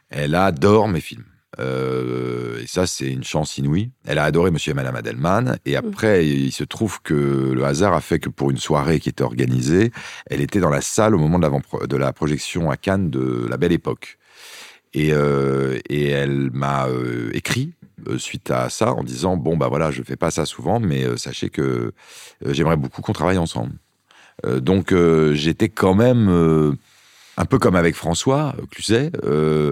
Elle 0.09 0.35
adore 0.35 0.89
mes 0.89 0.99
films. 0.99 1.23
Euh, 1.59 2.61
et 2.61 2.67
ça, 2.67 2.87
c'est 2.87 3.11
une 3.11 3.23
chance 3.23 3.57
inouïe. 3.57 3.91
Elle 4.05 4.17
a 4.17 4.23
adoré 4.23 4.51
Monsieur 4.51 4.71
et 4.71 4.73
Madame 4.73 4.95
Adelman. 4.95 5.57
Et 5.65 5.75
après, 5.75 6.27
il 6.27 6.51
se 6.51 6.63
trouve 6.63 7.01
que 7.01 7.13
le 7.53 7.63
hasard 7.63 7.93
a 7.93 8.01
fait 8.01 8.19
que 8.19 8.29
pour 8.29 8.49
une 8.51 8.57
soirée 8.57 8.99
qui 8.99 9.09
était 9.09 9.23
organisée, 9.23 9.91
elle 10.27 10.41
était 10.41 10.59
dans 10.59 10.69
la 10.69 10.81
salle 10.81 11.13
au 11.13 11.19
moment 11.19 11.39
de, 11.39 11.97
la 11.97 12.13
projection 12.13 12.71
à 12.71 12.77
Cannes 12.77 13.09
de 13.09 13.45
La 13.49 13.57
Belle 13.57 13.73
Époque. 13.73 14.17
Et, 14.93 15.13
euh, 15.13 15.79
et 15.89 16.09
elle 16.09 16.49
m'a 16.51 16.87
euh, 16.87 17.29
écrit 17.33 17.73
suite 18.17 18.49
à 18.49 18.69
ça 18.69 18.93
en 18.93 19.03
disant 19.03 19.37
bon 19.37 19.55
bah 19.55 19.67
voilà 19.69 19.91
je 19.91 20.01
fais 20.01 20.15
pas 20.15 20.31
ça 20.31 20.47
souvent 20.47 20.79
mais 20.79 21.05
sachez 21.17 21.49
que 21.49 21.93
j'aimerais 22.43 22.75
beaucoup 22.75 23.03
qu'on 23.03 23.13
travaille 23.13 23.37
ensemble 23.37 23.73
donc 24.59 24.91
euh, 24.91 25.33
j'étais 25.33 25.69
quand 25.69 25.93
même 25.93 26.27
euh, 26.29 26.73
un 27.37 27.45
peu 27.45 27.59
comme 27.59 27.75
avec 27.75 27.95
François 27.95 28.55
euh, 28.59 28.65
Cluzet, 28.69 29.11
euh, 29.23 29.71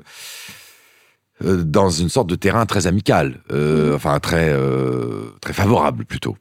euh, 1.44 1.64
dans 1.64 1.90
une 1.90 2.10
sorte 2.10 2.28
de 2.28 2.36
terrain 2.36 2.66
très 2.66 2.88
amical, 2.88 3.42
euh, 3.52 3.96
enfin 3.96 4.20
très 4.20 4.50
euh, 4.50 5.32
très 5.42 5.54
favorable 5.54 6.06
plutôt. 6.06 6.38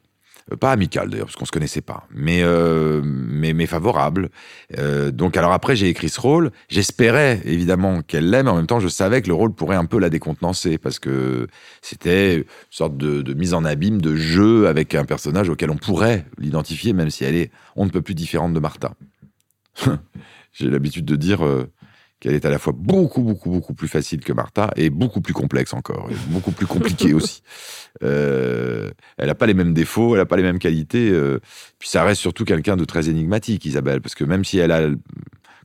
Euh, 0.52 0.56
Pas 0.56 0.72
amical 0.72 1.10
d'ailleurs, 1.10 1.26
parce 1.26 1.36
qu'on 1.36 1.44
se 1.44 1.52
connaissait 1.52 1.80
pas, 1.80 2.06
mais 2.14 2.42
euh, 2.42 3.00
mais, 3.04 3.52
mais 3.52 3.66
favorable. 3.66 4.30
Euh, 4.78 5.10
donc 5.10 5.36
alors 5.36 5.52
après 5.52 5.76
j'ai 5.76 5.88
écrit 5.88 6.08
ce 6.08 6.20
rôle, 6.20 6.50
j'espérais 6.68 7.40
évidemment 7.44 8.02
qu'elle 8.02 8.30
l'aime, 8.30 8.48
en 8.48 8.56
même 8.56 8.66
temps 8.66 8.80
je 8.80 8.88
savais 8.88 9.22
que 9.22 9.28
le 9.28 9.34
rôle 9.34 9.52
pourrait 9.52 9.76
un 9.76 9.84
peu 9.84 9.98
la 9.98 10.10
décontenancer 10.10 10.78
parce 10.78 10.98
que 10.98 11.46
c'était 11.82 12.36
une 12.38 12.44
sorte 12.70 12.96
de, 12.96 13.34
mise 13.34 13.54
en 13.54 13.64
abîme, 13.64 14.00
de 14.00 14.16
jeu 14.16 14.68
avec 14.68 14.94
un 14.94 15.04
personnage 15.04 15.48
auquel 15.48 15.70
on 15.70 15.76
pourrait 15.76 16.26
l'identifier, 16.38 16.92
même 16.92 17.10
si 17.10 17.24
elle 17.24 17.36
est 17.36 17.50
on 17.76 17.84
ne 17.84 17.90
peut 17.90 18.02
plus 18.02 18.14
différente 18.14 18.52
de 18.52 18.60
Martha. 18.60 18.94
J'ai 20.52 20.70
l'habitude 20.70 21.04
de 21.04 21.14
dire 21.14 21.40
qu'elle 22.20 22.34
est 22.34 22.44
à 22.44 22.50
la 22.50 22.58
fois 22.58 22.72
beaucoup, 22.76 23.22
beaucoup, 23.22 23.50
beaucoup 23.50 23.74
plus 23.74 23.88
facile 23.88 24.20
que 24.20 24.32
Martha 24.32 24.70
et 24.76 24.90
beaucoup 24.90 25.20
plus 25.20 25.34
complexe 25.34 25.72
encore, 25.72 26.08
et 26.10 26.16
beaucoup 26.28 26.50
plus 26.52 26.66
compliquée 26.66 27.14
aussi. 27.14 27.42
Euh, 28.02 28.90
elle 29.16 29.26
n'a 29.28 29.34
pas 29.34 29.46
les 29.46 29.54
mêmes 29.54 29.74
défauts, 29.74 30.14
elle 30.14 30.20
n'a 30.20 30.26
pas 30.26 30.36
les 30.36 30.42
mêmes 30.42 30.58
qualités. 30.58 31.10
euh, 31.10 31.40
puis 31.78 31.88
ça 31.88 32.02
reste 32.04 32.20
surtout 32.20 32.44
quelqu'un 32.44 32.76
de 32.76 32.84
très 32.84 33.08
énigmatique, 33.08 33.64
Isabelle, 33.64 34.00
parce 34.00 34.14
que 34.14 34.24
même 34.24 34.44
si 34.44 34.58
elle 34.58 34.72
a, 34.72 34.88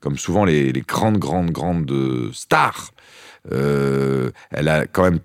comme 0.01 0.17
souvent 0.17 0.45
les, 0.45 0.72
les 0.72 0.81
grandes, 0.81 1.17
grandes, 1.17 1.51
grandes 1.51 1.91
euh, 1.91 2.29
stars, 2.33 2.91
euh, 3.51 4.31
elle 4.51 4.67
a 4.67 4.86
quand 4.86 5.03
même 5.03 5.19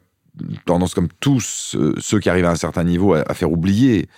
tendance, 0.65 0.95
comme 0.95 1.09
tous 1.21 1.77
ceux 1.99 2.21
qui 2.21 2.31
arrivent 2.31 2.45
à 2.45 2.51
un 2.51 2.57
certain 2.57 2.85
niveau, 2.85 3.15
à, 3.15 3.23
à 3.27 3.35
faire 3.35 3.51
oublier 3.51 4.09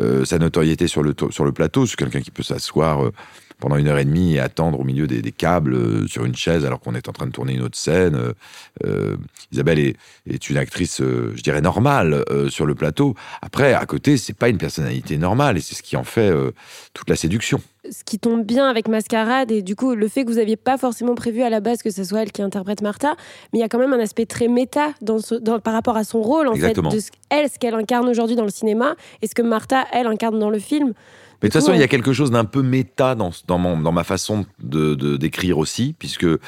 euh, 0.00 0.24
sa 0.24 0.38
notoriété 0.38 0.88
sur 0.88 1.02
le, 1.02 1.14
sur 1.30 1.44
le 1.44 1.52
plateau. 1.52 1.86
C'est 1.86 1.96
quelqu'un 1.96 2.20
qui 2.20 2.30
peut 2.30 2.42
s'asseoir 2.42 3.04
euh, 3.04 3.12
pendant 3.60 3.76
une 3.76 3.88
heure 3.88 3.98
et 3.98 4.04
demie 4.04 4.34
et 4.34 4.40
attendre 4.40 4.78
au 4.80 4.84
milieu 4.84 5.06
des, 5.06 5.20
des 5.22 5.32
câbles 5.32 5.74
euh, 5.74 6.06
sur 6.06 6.24
une 6.24 6.34
chaise 6.36 6.64
alors 6.64 6.80
qu'on 6.80 6.94
est 6.94 7.08
en 7.08 7.12
train 7.12 7.26
de 7.26 7.32
tourner 7.32 7.54
une 7.54 7.62
autre 7.62 7.76
scène. 7.78 8.14
Euh, 8.14 8.32
euh, 8.84 9.16
Isabelle 9.52 9.78
est, 9.78 9.96
est 10.28 10.48
une 10.50 10.56
actrice, 10.56 10.98
je 11.00 11.42
dirais, 11.42 11.60
normale 11.60 12.24
sur 12.50 12.66
le 12.66 12.74
plateau. 12.74 13.14
Après, 13.42 13.72
à 13.74 13.84
côté, 13.86 14.16
c'est 14.16 14.34
pas 14.36 14.48
une 14.48 14.58
personnalité 14.58 15.16
normale 15.18 15.56
et 15.56 15.60
c'est 15.60 15.74
ce 15.74 15.82
qui 15.82 15.96
en 15.96 16.04
fait 16.04 16.30
toute 16.94 17.08
la 17.08 17.16
séduction. 17.16 17.60
Ce 17.90 18.04
qui 18.04 18.18
tombe 18.18 18.44
bien 18.44 18.68
avec 18.68 18.86
Mascarade 18.88 19.50
et 19.50 19.62
du 19.62 19.74
coup 19.74 19.94
le 19.94 20.08
fait 20.08 20.24
que 20.24 20.30
vous 20.30 20.36
n'aviez 20.36 20.56
pas 20.56 20.76
forcément 20.76 21.14
prévu 21.14 21.42
à 21.42 21.48
la 21.48 21.60
base 21.60 21.82
que 21.82 21.90
ce 21.90 22.04
soit 22.04 22.22
elle 22.22 22.32
qui 22.32 22.42
interprète 22.42 22.82
Martha, 22.82 23.14
mais 23.52 23.60
il 23.60 23.62
y 23.62 23.64
a 23.64 23.68
quand 23.68 23.78
même 23.78 23.94
un 23.94 24.00
aspect 24.00 24.26
très 24.26 24.48
méta 24.48 24.92
dans 25.00 25.18
ce- 25.18 25.36
dans- 25.36 25.58
par 25.60 25.72
rapport 25.72 25.96
à 25.96 26.04
son 26.04 26.20
rôle 26.20 26.48
en 26.48 26.52
Exactement. 26.52 26.90
fait, 26.90 26.96
de 26.96 27.00
ce, 27.00 27.10
elle, 27.30 27.48
ce 27.48 27.58
qu'elle 27.58 27.74
incarne 27.74 28.06
aujourd'hui 28.08 28.36
dans 28.36 28.44
le 28.44 28.50
cinéma 28.50 28.94
et 29.22 29.26
ce 29.26 29.34
que 29.34 29.42
Martha, 29.42 29.86
elle, 29.92 30.06
incarne 30.06 30.38
dans 30.38 30.50
le 30.50 30.58
film. 30.58 30.92
Mais 31.42 31.48
de 31.48 31.52
toute 31.52 31.60
façon, 31.62 31.72
il 31.72 31.80
y 31.80 31.84
a 31.84 31.88
quelque 31.88 32.12
chose 32.12 32.30
d'un 32.30 32.44
peu 32.44 32.62
méta 32.62 33.14
dans, 33.14 33.30
dans, 33.46 33.58
mon, 33.58 33.78
dans 33.78 33.92
ma 33.92 34.04
façon 34.04 34.44
de, 34.60 34.94
de- 34.94 35.16
d'écrire 35.16 35.58
aussi, 35.58 35.94
puisque 35.98 36.24
euh, 36.24 36.38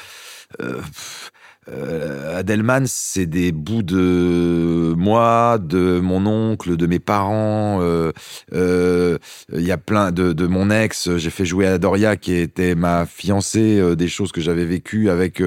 pff, 0.59 1.31
euh, 1.69 2.39
Adelman, 2.39 2.85
c'est 2.87 3.27
des 3.27 3.51
bouts 3.51 3.83
de 3.83 4.95
moi, 4.97 5.59
de 5.59 5.99
mon 5.99 6.25
oncle, 6.25 6.75
de 6.75 6.87
mes 6.87 6.97
parents. 6.97 7.79
euh, 7.81 8.11
euh, 8.53 9.19
Il 9.53 9.61
y 9.61 9.71
a 9.71 9.77
plein 9.77 10.11
de, 10.11 10.47
mon 10.47 10.71
ex. 10.71 11.17
J'ai 11.17 11.29
fait 11.29 11.45
jouer 11.45 11.67
à 11.67 11.77
Doria, 11.77 12.15
qui 12.15 12.33
était 12.33 12.73
ma 12.73 13.05
fiancée, 13.05 13.95
des 13.95 14.07
choses 14.07 14.31
que 14.31 14.41
j'avais 14.41 14.65
vécues 14.65 15.09
avec. 15.09 15.41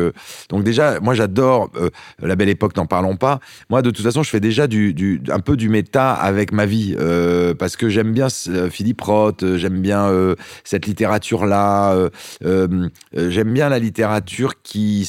donc 0.51 0.63
déjà, 0.63 1.01
moi 1.01 1.15
j'adore 1.15 1.71
la 2.23 2.37
belle 2.37 2.49
époque. 2.49 2.77
N'en 2.77 2.87
parlons 2.87 3.17
pas. 3.17 3.41
Moi, 3.69 3.83
de 3.83 3.91
toute 3.91 4.05
façon, 4.05 4.23
je 4.23 4.31
fais 4.31 4.41
déjà 4.41 4.65
un 4.65 5.41
peu 5.41 5.57
du 5.57 5.69
méta 5.69 6.13
avec 6.13 6.53
ma 6.53 6.67
vie 6.67 6.97
parce 7.59 7.77
que 7.77 7.89
j'aime 7.89 8.13
bien 8.13 8.29
Philippe 8.71 9.01
Roth, 9.01 9.57
j'aime 9.57 9.81
bien 9.81 10.11
cette 10.63 10.87
littérature 10.87 11.47
là. 11.47 12.09
j'aime 12.41 13.53
bien 13.53 13.69
la 13.69 13.79
littérature 13.81 14.63
qui 14.63 15.05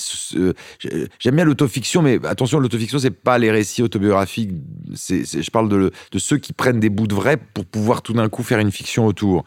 J'aime 1.20 1.36
bien 1.36 1.46
l'autofiction, 1.46 2.02
mais 2.02 2.20
attention, 2.26 2.60
l'autofiction, 2.60 3.00
c'est 3.00 3.12
pas 3.12 3.38
les 3.38 3.52
récits 3.52 3.84
autobiographiques. 3.84 4.52
C'est- 4.94 5.42
je 5.42 5.52
parle 5.52 5.70
de, 5.70 5.92
ceux 6.18 6.38
qui 6.38 6.54
prennent 6.54 6.80
des 6.80 6.90
bouts 6.90 7.08
de 7.08 7.16
vrai 7.16 7.38
pour 7.38 7.66
pouvoir 7.66 8.02
tout 8.02 8.14
d'un 8.14 8.30
coup 8.30 8.44
faire 8.44 8.60
une 8.60 8.72
fiction 8.72 9.06
autour. 9.06 9.44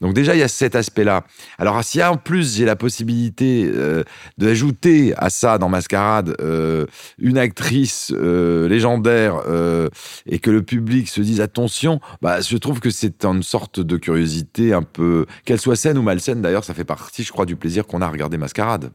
Donc 0.00 0.14
déjà, 0.14 0.34
il 0.34 0.38
y 0.38 0.42
a 0.42 0.48
cet 0.48 0.76
aspect-là. 0.76 1.24
Alors, 1.58 1.84
si 1.84 2.02
en 2.02 2.16
plus 2.16 2.56
j'ai 2.56 2.64
la 2.64 2.74
possibilité 2.74 3.70
euh, 3.70 4.02
d'ajouter 4.38 5.12
à 5.18 5.28
ça 5.28 5.58
dans 5.58 5.68
Mascarade 5.68 6.36
euh, 6.40 6.86
une 7.18 7.36
actrice 7.36 8.10
euh, 8.16 8.66
légendaire 8.66 9.42
euh, 9.46 9.88
et 10.24 10.38
que 10.38 10.50
le 10.50 10.62
public 10.62 11.08
se 11.08 11.20
dise 11.20 11.42
attention, 11.42 12.00
bah, 12.22 12.40
je 12.40 12.56
trouve 12.56 12.80
que 12.80 12.88
c'est 12.88 13.26
une 13.26 13.42
sorte 13.42 13.80
de 13.80 13.96
curiosité 13.98 14.72
un 14.72 14.82
peu, 14.82 15.26
qu'elle 15.44 15.60
soit 15.60 15.76
saine 15.76 15.98
ou 15.98 16.02
malsaine 16.02 16.40
d'ailleurs, 16.40 16.64
ça 16.64 16.72
fait 16.72 16.84
partie, 16.84 17.22
je 17.22 17.30
crois, 17.30 17.44
du 17.44 17.56
plaisir 17.56 17.86
qu'on 17.86 18.00
a 18.00 18.06
à 18.06 18.10
regarder 18.10 18.38
Mascarade. 18.38 18.92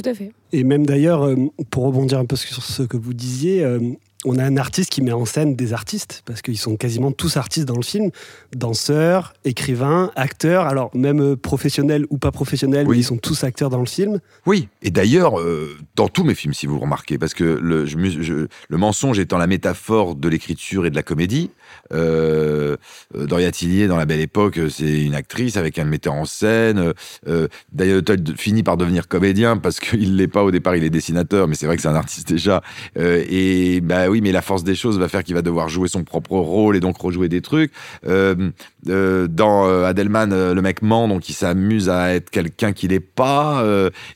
Tout 0.00 0.08
à 0.08 0.14
fait. 0.14 0.30
Et 0.52 0.62
même 0.62 0.86
d'ailleurs, 0.86 1.24
euh, 1.24 1.34
pour 1.70 1.84
rebondir 1.84 2.20
un 2.20 2.24
peu 2.24 2.36
sur 2.36 2.62
ce 2.62 2.84
que 2.84 2.96
vous 2.96 3.14
disiez, 3.14 3.64
euh, 3.64 3.80
on 4.24 4.36
a 4.36 4.44
un 4.44 4.56
artiste 4.56 4.90
qui 4.90 5.00
met 5.00 5.12
en 5.12 5.24
scène 5.24 5.54
des 5.54 5.72
artistes, 5.72 6.22
parce 6.26 6.42
qu'ils 6.42 6.58
sont 6.58 6.76
quasiment 6.76 7.12
tous 7.12 7.36
artistes 7.36 7.66
dans 7.68 7.76
le 7.76 7.82
film, 7.84 8.10
danseurs, 8.54 9.32
écrivains, 9.44 10.10
acteurs, 10.16 10.66
alors 10.66 10.90
même 10.94 11.20
euh, 11.20 11.36
professionnels 11.36 12.04
ou 12.10 12.18
pas 12.18 12.32
professionnels, 12.32 12.86
Oui. 12.88 12.96
mais 12.96 13.00
ils 13.02 13.04
sont 13.04 13.16
tous 13.16 13.44
acteurs 13.44 13.70
dans 13.70 13.78
le 13.80 13.86
film. 13.86 14.18
Oui, 14.44 14.68
et 14.82 14.90
d'ailleurs, 14.90 15.38
euh, 15.38 15.76
dans 15.94 16.08
tous 16.08 16.24
mes 16.24 16.34
films, 16.34 16.52
si 16.54 16.66
vous 16.66 16.78
remarquez, 16.80 17.16
parce 17.16 17.32
que 17.34 17.44
le, 17.44 17.86
je 17.86 17.96
me- 17.96 18.10
je- 18.22 18.46
le 18.68 18.76
mensonge 18.76 19.18
étant 19.20 19.38
la 19.38 19.46
métaphore 19.46 20.16
de 20.16 20.28
l'écriture 20.28 20.84
et 20.84 20.90
de 20.90 20.96
la 20.96 21.02
comédie, 21.04 21.50
euh, 21.92 22.76
Doria 23.14 23.50
Tillier, 23.52 23.86
dans 23.86 23.96
La 23.96 24.06
Belle 24.06 24.20
Époque, 24.20 24.58
c'est 24.70 25.02
une 25.04 25.14
actrice 25.14 25.56
avec 25.56 25.78
un 25.78 25.84
metteur 25.84 26.14
en 26.14 26.24
scène. 26.24 26.92
euh, 27.28 27.48
Daniel 27.72 27.98
Auteuil 27.98 28.18
finit 28.36 28.62
par 28.62 28.76
devenir 28.76 29.06
comédien 29.08 29.56
parce 29.58 29.78
qu'il 29.80 30.16
l'est 30.16 30.28
pas 30.28 30.42
au 30.42 30.50
départ, 30.50 30.74
il 30.76 30.82
est 30.84 30.90
dessinateur, 30.90 31.46
mais 31.46 31.54
c'est 31.54 31.66
vrai 31.66 31.76
que 31.76 31.82
c'est 31.82 31.88
un 31.88 31.94
artiste 31.94 32.28
déjà. 32.28 32.62
Et 32.96 33.80
bah 33.80 34.07
oui, 34.10 34.20
mais 34.20 34.32
la 34.32 34.42
force 34.42 34.64
des 34.64 34.74
choses 34.74 34.98
va 34.98 35.08
faire 35.08 35.24
qu'il 35.24 35.34
va 35.34 35.42
devoir 35.42 35.68
jouer 35.68 35.88
son 35.88 36.04
propre 36.04 36.32
rôle 36.32 36.76
et 36.76 36.80
donc 36.80 36.98
rejouer 36.98 37.28
des 37.28 37.40
trucs. 37.40 37.72
Euh, 38.06 38.50
euh, 38.88 39.26
dans 39.28 39.66
euh, 39.66 39.84
Adelman, 39.84 40.52
le 40.52 40.62
mec 40.62 40.82
ment, 40.82 41.08
donc 41.08 41.28
il 41.28 41.32
s'amuse 41.32 41.88
à 41.88 42.14
être 42.14 42.30
quelqu'un 42.30 42.72
qu'il 42.72 42.90
n'est 42.90 43.00
pas. 43.00 43.64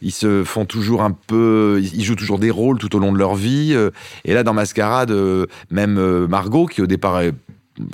ils 0.00 0.12
se 0.12 0.44
font 0.44 0.64
toujours 0.64 1.02
un 1.02 1.12
peu, 1.12 1.80
ils 1.82 2.04
jouent 2.04 2.16
toujours 2.16 2.38
des 2.38 2.50
rôles 2.50 2.78
tout 2.78 2.94
au 2.96 2.98
long 2.98 3.12
de 3.12 3.18
leur 3.18 3.34
vie. 3.34 3.74
et 4.24 4.34
là, 4.34 4.42
dans 4.42 4.54
Mascarade, 4.54 5.12
même 5.70 6.26
Margot, 6.26 6.66
qui 6.66 6.82
au 6.82 6.86
départ, 6.86 7.20
est- 7.20 7.34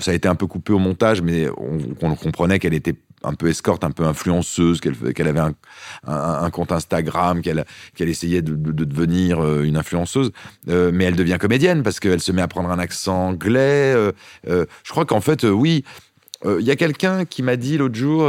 ça 0.01 0.11
a 0.11 0.15
été 0.15 0.29
un 0.29 0.35
peu 0.35 0.47
coupé 0.47 0.73
au 0.73 0.79
montage, 0.79 1.23
mais 1.23 1.49
on, 1.57 1.79
on 2.03 2.15
comprenait 2.17 2.59
qu'elle 2.59 2.75
était 2.75 2.95
un 3.25 3.35
peu 3.35 3.49
escorte, 3.49 3.85
un 3.85 3.91
peu 3.91 4.05
influenceuse, 4.05 4.81
qu'elle 4.81 5.29
avait 5.29 5.41
un, 6.07 6.51
compte 6.51 6.73
Instagram, 6.73 7.43
qu'elle 7.43 7.65
essayait 8.09 8.43
de, 8.43 8.55
de- 8.55 8.73
de 8.73 8.85
devenir 8.85 9.41
euh, 9.41 9.63
une 9.65 9.77
influenceuse. 9.77 10.31
Euh, 10.69 10.91
mais 10.93 11.05
elle 11.05 11.17
devient 11.17 11.39
comédienne 11.41 11.83
parce 11.83 12.01
qu'elle 12.01 12.21
se 12.21 12.33
met 12.33 12.43
à 12.43 12.49
prendre 12.49 12.71
un 12.71 12.79
accent 12.79 13.29
anglais. 13.29 13.95
euh, 13.95 14.13
je 14.47 14.91
crois 14.91 15.05
qu'en 15.05 15.21
fait, 15.21 15.45
oui, 15.45 15.85
il 16.45 16.65
y 16.65 16.71
a 16.71 16.77
quelqu'un 16.77 17.25
qui 17.25 17.43
m'a 17.43 17.57
dit 17.57 17.79
l'autre 17.79 17.97
jour 17.97 18.21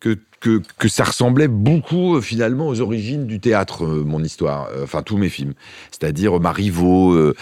que, 0.00 0.18
que, 0.40 0.88
ça 0.88 1.04
ressemblait 1.04 1.48
beaucoup 1.48 2.20
finalement 2.20 2.68
aux 2.68 2.80
origines 2.82 3.26
du 3.26 3.40
théâtre, 3.40 3.86
mon 3.86 4.22
histoire, 4.22 4.68
enfin 4.82 5.02
tous 5.02 5.16
mes 5.16 5.30
films. 5.30 5.54
C'est-à-dire 5.90 6.38
Marivaux, 6.38 7.32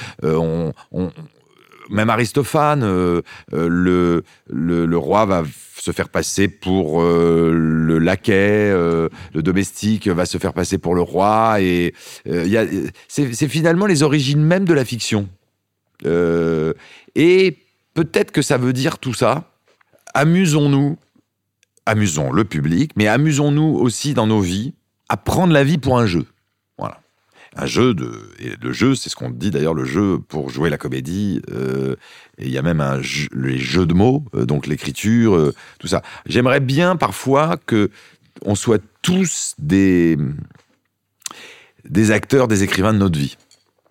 même 1.90 2.10
Aristophane, 2.10 2.82
euh, 2.82 3.22
euh, 3.52 4.22
le, 4.48 4.98
roi 4.98 5.26
va 5.26 5.44
se 5.78 5.90
faire 5.90 6.08
passer 6.08 6.48
pour 6.48 7.02
euh, 7.02 7.52
le 7.52 7.98
laquais, 7.98 8.72
le 8.72 9.42
domestique 9.42 10.08
va 10.08 10.26
se 10.26 10.38
faire 10.38 10.52
passer 10.52 10.78
pour 10.78 10.94
le 10.94 11.02
roi, 11.02 11.60
et 11.60 11.94
c'est 13.08 13.48
finalement 13.48 13.86
les 13.86 14.02
origines 14.02 14.42
même 14.42 14.64
de 14.64 14.74
la 14.74 14.84
fiction. 14.84 15.28
Et 16.04 17.58
peut-être 17.94 18.32
que 18.32 18.42
ça 18.42 18.58
veut 18.58 18.72
dire 18.72 18.98
tout 18.98 19.14
ça. 19.14 19.52
Amusons-nous, 20.14 20.96
amusons 21.84 22.32
le 22.32 22.44
public, 22.44 22.92
mais 22.96 23.06
amusons-nous 23.06 23.78
aussi 23.78 24.14
dans 24.14 24.26
nos 24.26 24.40
vies 24.40 24.74
à 25.08 25.16
prendre 25.16 25.52
la 25.52 25.62
vie 25.62 25.78
pour 25.78 25.98
un 25.98 26.06
jeu. 26.06 26.26
Un 27.58 27.66
jeu 27.66 27.94
de. 27.94 28.12
Le 28.60 28.72
jeu, 28.72 28.94
c'est 28.94 29.08
ce 29.08 29.16
qu'on 29.16 29.30
dit 29.30 29.50
d'ailleurs, 29.50 29.74
le 29.74 29.84
jeu 29.84 30.18
pour 30.18 30.50
jouer 30.50 30.68
la 30.68 30.78
comédie. 30.78 31.40
euh, 31.50 31.96
et 32.38 32.44
il 32.44 32.50
y 32.50 32.58
a 32.58 32.62
même 32.62 32.84
les 33.32 33.58
jeux 33.58 33.86
de 33.86 33.94
mots, 33.94 34.24
euh, 34.34 34.44
donc 34.44 34.66
l'écriture, 34.66 35.34
euh, 35.34 35.54
tout 35.78 35.86
ça. 35.86 36.02
J'aimerais 36.26 36.60
bien 36.60 36.96
parfois 36.96 37.56
que 37.64 37.90
on 38.42 38.54
soit 38.54 38.82
tous 39.00 39.54
des 39.58 40.18
des 41.88 42.10
acteurs, 42.10 42.48
des 42.48 42.62
écrivains 42.62 42.92
de 42.92 42.98
notre 42.98 43.18
vie, 43.18 43.36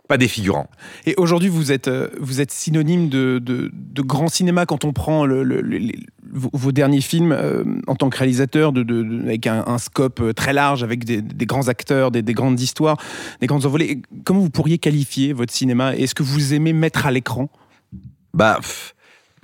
pas 0.08 0.18
des 0.18 0.28
figurants. 0.28 0.70
Et 1.06 1.16
aujourd'hui, 1.18 1.50
vous 1.50 1.72
êtes, 1.72 1.88
euh, 1.88 2.10
vous 2.20 2.40
êtes 2.42 2.52
synonyme 2.52 3.10
de, 3.10 3.40
de, 3.40 3.72
de 3.74 4.02
grand 4.02 4.28
cinéma 4.28 4.66
quand 4.66 4.86
on 4.86 4.94
prend 4.94 5.26
le- 5.26 5.44
le- 5.44 5.62
le- 5.62 5.78
les- 5.78 6.00
vos, 6.32 6.72
derniers 6.72 7.02
films 7.02 7.32
euh, 7.32 7.64
en 7.88 7.96
tant 7.96 8.10
que 8.10 8.18
réalisateur, 8.18 8.72
de, 8.72 9.24
avec 9.24 9.48
un, 9.48 9.64
un 9.68 9.78
scope 9.78 10.20
euh, 10.22 10.34
très 10.34 10.54
large, 10.54 10.84
avec 10.84 11.06
des, 11.06 11.22
des 11.22 11.46
grands 11.46 11.70
acteurs, 11.70 12.12
des, 12.12 12.22
des 12.22 12.34
grandes 12.34 12.60
histoires, 12.60 12.98
des 13.42 13.48
grandes 13.48 13.66
envolées. 13.66 14.02
Comment 14.26 14.42
vous 14.42 14.50
pourriez 14.50 14.78
qualifier 14.78 15.34
votre 15.34 15.54
cinéma? 15.54 15.96
Est-ce 15.96 16.14
que 16.14 16.24
vous 16.24 16.54
aimez 16.54 16.74
mettre 16.74 17.06
à 17.06 17.12
l'écran? 17.12 17.50
Bah, 18.34 18.58
pff, 18.60 18.94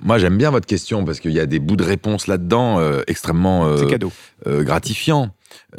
moi 0.00 0.18
j'aime 0.18 0.36
bien 0.36 0.50
votre 0.50 0.66
question 0.66 1.04
parce 1.04 1.18
qu'il 1.18 1.32
y 1.32 1.40
a 1.40 1.46
des 1.46 1.58
bouts 1.60 1.76
de 1.76 1.84
réponse 1.84 2.26
là-dedans 2.26 2.78
euh, 2.78 3.00
extrêmement 3.06 3.66
euh, 3.66 3.86
cadeau. 3.86 4.12
gratifiants. 4.46 5.30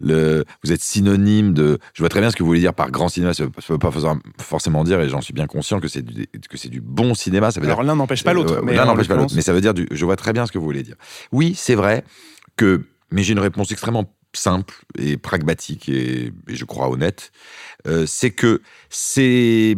Le, 0.00 0.44
vous 0.64 0.72
êtes 0.72 0.80
synonyme 0.82 1.52
de. 1.54 1.78
Je 1.94 2.02
vois 2.02 2.08
très 2.08 2.20
bien 2.20 2.30
ce 2.30 2.36
que 2.36 2.42
vous 2.42 2.46
voulez 2.48 2.60
dire 2.60 2.74
par 2.74 2.90
grand 2.90 3.08
cinéma. 3.08 3.34
Ça 3.34 3.44
ne 3.44 3.48
veut 3.68 3.78
pas 3.78 3.90
forcément 4.40 4.84
dire, 4.84 5.00
et 5.00 5.08
j'en 5.08 5.20
suis 5.20 5.32
bien 5.34 5.46
conscient 5.46 5.80
que 5.80 5.88
c'est 5.88 6.02
du, 6.02 6.26
que 6.48 6.56
c'est 6.56 6.68
du 6.68 6.80
bon 6.80 7.14
cinéma. 7.14 7.50
Ça 7.50 7.60
veut 7.60 7.66
dire 7.66 7.74
Alors 7.74 7.84
l'un 7.84 7.96
n'empêche 7.96 8.24
pas 8.24 8.32
l'autre. 8.32 8.54
euh, 8.54 8.62
mais 8.62 8.74
L'un 8.74 8.84
en 8.84 8.86
n'empêche 8.86 9.08
pas 9.08 9.14
l'autre. 9.14 9.24
l'occurrence- 9.24 9.34
Mais 9.36 9.42
ça 9.42 9.52
veut 9.52 9.60
dire 9.60 9.74
du. 9.74 9.86
Je 9.90 10.04
vois 10.04 10.16
très 10.16 10.32
bien 10.32 10.46
ce 10.46 10.52
que 10.52 10.58
vous 10.58 10.64
voulez 10.64 10.82
dire. 10.82 10.96
Oui, 11.32 11.54
c'est 11.56 11.74
vrai 11.74 12.04
que. 12.56 12.82
Mais 13.10 13.22
j'ai 13.22 13.32
une 13.32 13.38
réponse 13.40 13.70
extrêmement 13.70 14.12
simple 14.32 14.74
et 14.98 15.16
pragmatique 15.16 15.88
et, 15.88 16.32
et 16.48 16.54
je 16.56 16.64
crois 16.64 16.90
honnête. 16.90 17.30
Euh, 17.86 18.04
c'est 18.06 18.30
que 18.32 18.60
c'est 18.90 19.76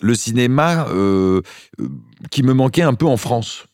le 0.00 0.14
cinéma 0.14 0.86
euh, 0.88 1.42
euh, 1.80 1.88
qui 2.30 2.42
me 2.42 2.52
manquait 2.54 2.82
un 2.82 2.94
peu 2.94 3.06
en 3.06 3.16
France. 3.16 3.66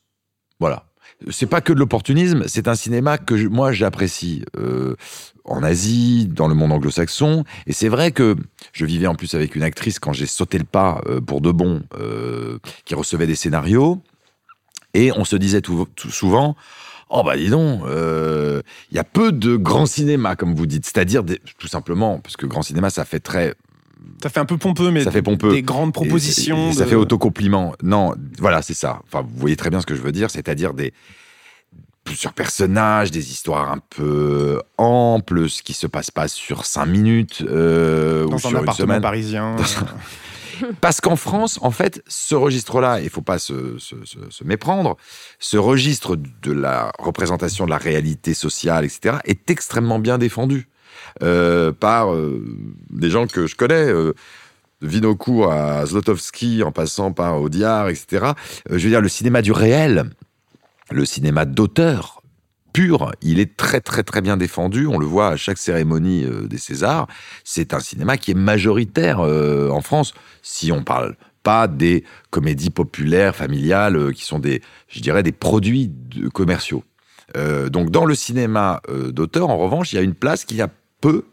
Voilà. 0.61 0.87
C'est 1.31 1.47
pas 1.47 1.61
que 1.61 1.73
de 1.73 1.79
l'opportunisme, 1.79 2.43
c'est 2.49 2.67
un 2.67 2.75
cinéma 2.75 3.17
que 3.17 3.37
je- 3.37 3.47
moi 3.47 3.71
j'apprécie 3.73 4.45
euh, 4.57 4.97
en 5.45 5.63
Asie, 5.63 6.27
dans 6.31 6.47
le 6.49 6.55
monde 6.55 6.73
anglo-saxon. 6.73 7.45
Et 7.67 7.73
c'est 7.73 7.89
vrai 7.89 8.13
que 8.13 8.37
je 8.73 8.85
vivais 8.85 9.07
en 9.07 9.15
plus 9.15 9.35
avec 9.35 9.57
une 9.57 9.63
actrice 9.63 9.99
quand 9.99 10.13
j'ai 10.13 10.27
sauté 10.27 10.59
le 10.59 10.65
pas 10.65 11.01
euh, 11.07 11.21
pour 11.21 11.41
de 11.41 11.51
bon, 11.51 11.83
euh, 11.99 12.59
qui 12.85 12.95
recevait 12.95 13.27
des 13.27 13.35
scénarios. 13.35 14.01
Et 14.95 15.11
on 15.13 15.25
se 15.25 15.37
disait 15.37 15.61
tout, 15.63 15.87
tout 15.97 16.11
souvent, 16.11 16.55
oh 17.09 17.23
bah 17.25 17.37
dis 17.37 17.49
donc, 17.49 17.83
euh, 17.87 18.61
il 18.91 18.97
y 18.97 19.01
a 19.01 19.05
peu 19.05 19.33
de 19.33 19.57
grand 19.57 19.87
cinéma, 19.87 20.37
comme 20.37 20.55
vous 20.55 20.67
dites. 20.67 20.85
C'est-à-dire, 20.85 21.25
des- 21.25 21.41
tout 21.59 21.69
simplement, 21.69 22.19
parce 22.21 22.37
que 22.37 22.47
grand 22.47 22.63
cinéma, 22.63 22.91
ça 22.91 23.05
fait 23.05 23.21
très 23.21 23.55
Ça 24.23 24.29
fait 24.29 24.41
un 24.41 24.45
peu 24.45 24.59
pompeux, 24.59 24.91
mais 24.91 25.03
ça 25.05 25.11
fait 25.11 25.23
pompeux. 25.23 25.51
des 25.53 25.63
grandes 25.63 25.93
propositions. 25.93 26.67
Et- 26.67 26.71
et 26.71 26.73
ça 26.75 26.85
de- 26.85 26.91
fait 26.91 26.95
autocompliment. 26.97 27.75
Non, 27.83 28.15
voilà, 28.39 28.61
c'est 28.63 28.75
ça. 28.75 29.01
Enfin, 29.07 29.23
vous 29.23 29.39
voyez 29.41 29.57
très 29.57 29.71
bien 29.71 29.81
ce 29.81 29.87
que 29.87 29.95
je 29.95 30.03
veux 30.03 30.13
dire, 30.13 30.31
c'est-à-dire 30.31 30.75
des 30.75 30.93
plusieurs 32.05 32.33
personnages, 32.33 33.11
des 33.11 33.31
histoires 33.31 33.71
un 33.71 33.79
peu 33.91 34.61
amples, 34.79 35.49
ce 35.49 35.63
qui 35.63 35.73
se 35.73 35.87
passe 35.87 36.11
pas 36.11 36.29
sur 36.29 36.65
cinq 36.67 36.87
minutes 36.87 37.43
euh, 37.49 38.25
ou 38.27 38.39
sur 38.39 38.49
un 38.49 38.53
une 38.53 38.57
appartement 38.59 38.87
semaine. 38.87 39.03
parisien. 39.03 39.57
Parce 40.81 41.01
qu'en 41.01 41.17
France, 41.17 41.59
en 41.63 41.71
fait, 41.71 42.03
ce 42.07 42.35
registre-là, 42.35 43.01
il 43.01 43.11
faut 43.11 43.23
pas 43.23 43.39
se, 43.39 43.79
se- 43.79 44.05
se- 44.05 44.31
se 44.31 44.45
méprendre, 44.45 44.97
ce 45.41 45.57
registre 45.57 46.17
de 46.17 46.53
la 46.53 46.93
représentation 46.99 47.65
de 47.65 47.71
la 47.71 47.79
réalité 47.79 48.33
sociale, 48.35 48.85
etc., 48.85 49.17
est 49.25 49.51
extrêmement 49.51 49.99
bien 49.99 50.19
défendu 50.19 50.69
euh, 51.23 51.73
par 51.73 52.13
euh, 52.13 52.45
des 52.91 53.11
gens 53.11 53.27
que 53.27 53.47
je 53.47 53.57
connais. 53.57 53.75
Euh, 53.89 54.13
de 54.83 54.89
Vinocourt 54.89 55.53
à 55.53 55.87
Zlotowski, 55.87 56.65
en 56.65 56.73
passant 56.73 57.13
par 57.13 57.41
Audiard, 57.41 57.89
etc. 57.89 58.07
Euh, 58.71 58.79
je 58.79 58.85
veux 58.85 58.91
dire, 58.91 59.01
le 59.01 59.09
cinéma 59.09 59.41
du 59.41 59.53
réel, 59.53 60.11
le 60.93 61.05
cinéma 61.05 61.45
d'auteur, 61.45 62.23
pur, 62.73 63.13
il 63.23 63.39
est 63.39 63.57
très 63.57 63.81
très 63.81 64.03
très 64.03 64.21
bien 64.21 64.37
défendu. 64.37 64.87
On 64.87 64.99
le 64.99 65.07
voit 65.07 65.29
à 65.29 65.37
chaque 65.37 65.59
cérémonie 65.59 66.25
euh, 66.25 66.47
des 66.47 66.59
Césars. 66.59 67.07
C'est 67.45 67.75
un 67.75 67.81
cinéma 67.81 68.17
qui 68.17 68.31
est 68.31 68.35
majoritaire 68.35 69.21
euh, 69.21 69.69
en 69.71 69.81
France. 69.81 70.15
Si 70.43 70.73
on 70.73 70.83
parle 70.83 71.17
pas 71.43 71.67
des 71.67 72.05
comédies 72.31 72.71
populaires, 72.71 73.35
familiales, 73.35 73.97
euh, 73.97 74.13
qui 74.13 74.25
sont 74.25 74.39
des, 74.39 74.63
je 74.89 75.01
dirais, 75.01 75.23
des 75.23 75.33
produits 75.33 75.93
commerciaux. 76.33 76.85
Donc 77.71 77.91
dans 77.91 78.05
le 78.05 78.15
cinéma 78.15 78.83
d'auteur, 79.09 79.49
en 79.49 79.57
revanche, 79.57 79.95
il 79.95 79.97
y 79.97 79.99
a 79.99 80.03
une 80.03 80.15
place 80.15 80.45
qu'il 80.45 80.59
y 80.59 80.61
a 80.61 80.69
peu. 81.01 81.25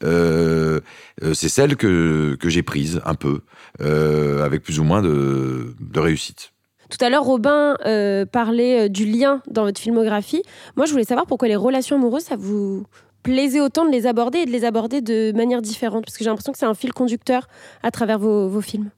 C'est 0.00 1.48
celle 1.50 1.76
que, 1.76 2.38
que 2.40 2.48
j'ai 2.48 2.62
prise 2.62 3.02
un 3.04 3.14
peu, 3.14 3.42
avec 3.78 4.62
plus 4.62 4.80
ou 4.80 4.84
moins 4.84 5.02
de 5.02 5.74
réussite. 5.94 6.51
Tout 6.92 7.02
à 7.02 7.08
l'heure, 7.08 7.24
Robin 7.24 7.76
euh, 7.86 8.26
parlait 8.26 8.84
euh, 8.84 8.88
du 8.90 9.06
lien 9.06 9.40
dans 9.50 9.64
votre 9.64 9.80
filmographie. 9.80 10.42
Moi, 10.76 10.84
je 10.84 10.92
voulais 10.92 11.04
savoir 11.04 11.26
pourquoi 11.26 11.48
les 11.48 11.56
relations 11.56 11.96
amoureuses, 11.96 12.24
ça 12.24 12.36
vous 12.36 12.84
plaisait 13.22 13.62
autant 13.62 13.86
de 13.86 13.90
les 13.90 14.06
aborder 14.06 14.40
et 14.40 14.44
de 14.44 14.50
les 14.50 14.66
aborder 14.66 15.00
de 15.00 15.32
manière 15.34 15.62
différente? 15.62 16.04
Parce 16.04 16.18
que 16.18 16.24
j'ai 16.24 16.28
l'impression 16.28 16.52
que 16.52 16.58
c'est 16.58 16.66
un 16.66 16.74
fil 16.74 16.92
conducteur 16.92 17.48
à 17.82 17.90
travers 17.90 18.18
vos, 18.18 18.60
films. 18.60 18.90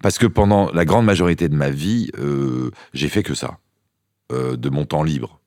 Parce 0.00 0.16
que 0.16 0.26
pendant 0.26 0.70
la 0.70 0.84
grande 0.84 1.06
majorité 1.06 1.48
de 1.48 1.56
ma 1.56 1.70
vie, 1.70 2.08
euh, 2.20 2.70
j'ai 2.92 3.08
fait 3.08 3.24
que 3.24 3.34
ça, 3.34 3.58
de 4.30 4.68
mon 4.68 4.84
temps 4.84 5.02
libre. 5.02 5.40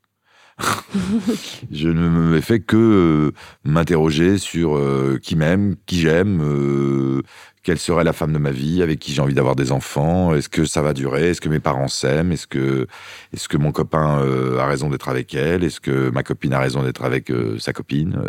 je 1.71 1.87
ne 1.87 2.09
me 2.09 2.41
fais 2.41 2.59
que 2.59 2.77
euh, 2.77 3.31
m'interroger 3.63 4.39
sur 4.39 4.75
euh, 4.75 5.19
qui 5.21 5.35
m'aime, 5.35 5.75
qui 5.85 5.99
j'aime, 5.99 6.41
euh, 6.41 7.21
quelle 7.61 7.77
serait 7.77 8.03
la 8.03 8.13
femme 8.13 8.33
de 8.33 8.39
ma 8.39 8.49
vie, 8.49 8.81
avec 8.81 8.97
qui 8.97 9.13
j'ai 9.13 9.21
envie 9.21 9.35
d'avoir 9.35 9.55
des 9.55 9.71
enfants, 9.71 10.33
est-ce 10.33 10.49
que 10.49 10.65
ça 10.65 10.81
va 10.81 10.93
durer, 10.93 11.29
est-ce 11.29 11.41
que 11.41 11.49
mes 11.49 11.59
parents 11.59 11.87
s'aiment, 11.87 12.31
est-ce 12.31 12.47
que, 12.47 12.87
est-ce 13.33 13.47
que 13.47 13.57
mon 13.57 13.71
copain 13.71 14.25
a 14.57 14.65
raison 14.65 14.89
d'être 14.89 15.09
avec 15.09 15.35
elle, 15.35 15.63
est-ce 15.63 15.79
que 15.79 16.09
ma 16.09 16.23
copine 16.23 16.53
a 16.53 16.59
raison 16.59 16.81
d'être 16.81 17.03
avec 17.03 17.31
sa 17.59 17.73
copine. 17.73 18.21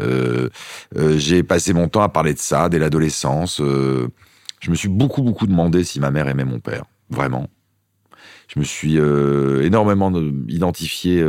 J'ai 1.16 1.44
passé 1.44 1.72
mon 1.72 1.88
temps 1.88 2.02
à 2.02 2.08
parler 2.08 2.34
de 2.34 2.40
ça 2.40 2.68
dès 2.68 2.80
l'adolescence. 2.80 3.58
je 3.58 4.70
me 4.70 4.74
suis 4.74 4.88
beaucoup, 4.88 5.22
beaucoup 5.22 5.46
demandé 5.46 5.84
si 5.84 6.00
ma 6.00 6.10
mère 6.10 6.26
aimait 6.26 6.44
mon 6.44 6.58
père. 6.58 6.82
Vraiment. 7.08 7.46
Je 8.48 8.58
me 8.58 8.64
suis 8.64 8.96
énormément 8.96 10.12
identifié 10.48 11.24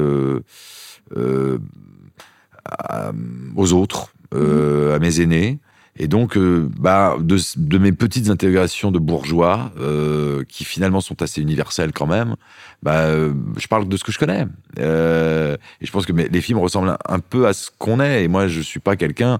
à- 2.66 3.12
aux 3.56 3.74
autres, 3.74 4.14
euh, 4.34 4.96
à 4.96 5.00
mes 5.00 5.22
aînés. 5.22 5.60
Et 6.02 6.08
donc, 6.08 6.38
euh, 6.38 6.70
bah, 6.80 7.18
de, 7.20 7.38
de 7.58 7.78
mes 7.78 7.92
petites 7.92 8.30
intégrations 8.30 8.90
de 8.90 9.00
bourgeois, 9.00 9.72
euh, 9.80 10.44
qui 10.48 10.64
finalement 10.64 11.02
sont 11.02 11.22
assez 11.22 11.42
universelles 11.42 11.92
quand 11.92 12.08
même, 12.08 12.36
bah, 12.84 13.02
euh, 13.08 13.34
je 13.58 13.68
parle 13.68 13.88
de 13.90 13.98
ce 13.98 14.04
que 14.06 14.12
je 14.14 14.20
connais. 14.20 14.46
Euh, 14.80 15.58
et 15.82 15.86
je 15.86 15.92
pense 15.92 16.06
que 16.06 16.14
mes- 16.14 16.30
les 16.30 16.42
films 16.42 16.60
ressemblent 16.60 16.90
un, 16.92 16.98
un 17.10 17.20
peu 17.20 17.48
à 17.48 17.54
ce 17.54 17.70
qu'on 17.78 18.00
est. 18.00 18.24
Et 18.24 18.28
moi, 18.30 18.48
je 18.48 18.62
suis 18.62 18.80
pas 18.80 18.96
quelqu'un, 18.96 19.40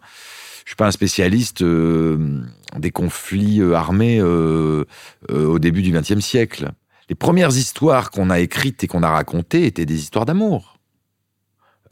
je 0.66 0.72
suis 0.72 0.76
pas 0.76 0.88
un 0.88 0.92
spécialiste 0.92 1.62
euh, 1.62 2.42
des 2.78 2.92
conflits 2.92 3.62
euh, 3.62 3.74
armés 3.76 4.20
euh, 4.20 4.84
euh, 5.32 5.46
au 5.46 5.60
début 5.60 5.82
du 5.82 5.92
XXe 5.94 6.20
siècle. 6.20 6.72
Les 7.08 7.16
premières 7.16 7.56
histoires 7.56 8.12
qu'on 8.12 8.30
a 8.30 8.40
écrites 8.40 8.84
et 8.84 8.88
qu'on 8.88 9.04
a 9.04 9.10
racontées 9.10 9.66
étaient 9.66 9.86
des 9.86 10.00
histoires 10.02 10.26
d'amour. 10.26 10.69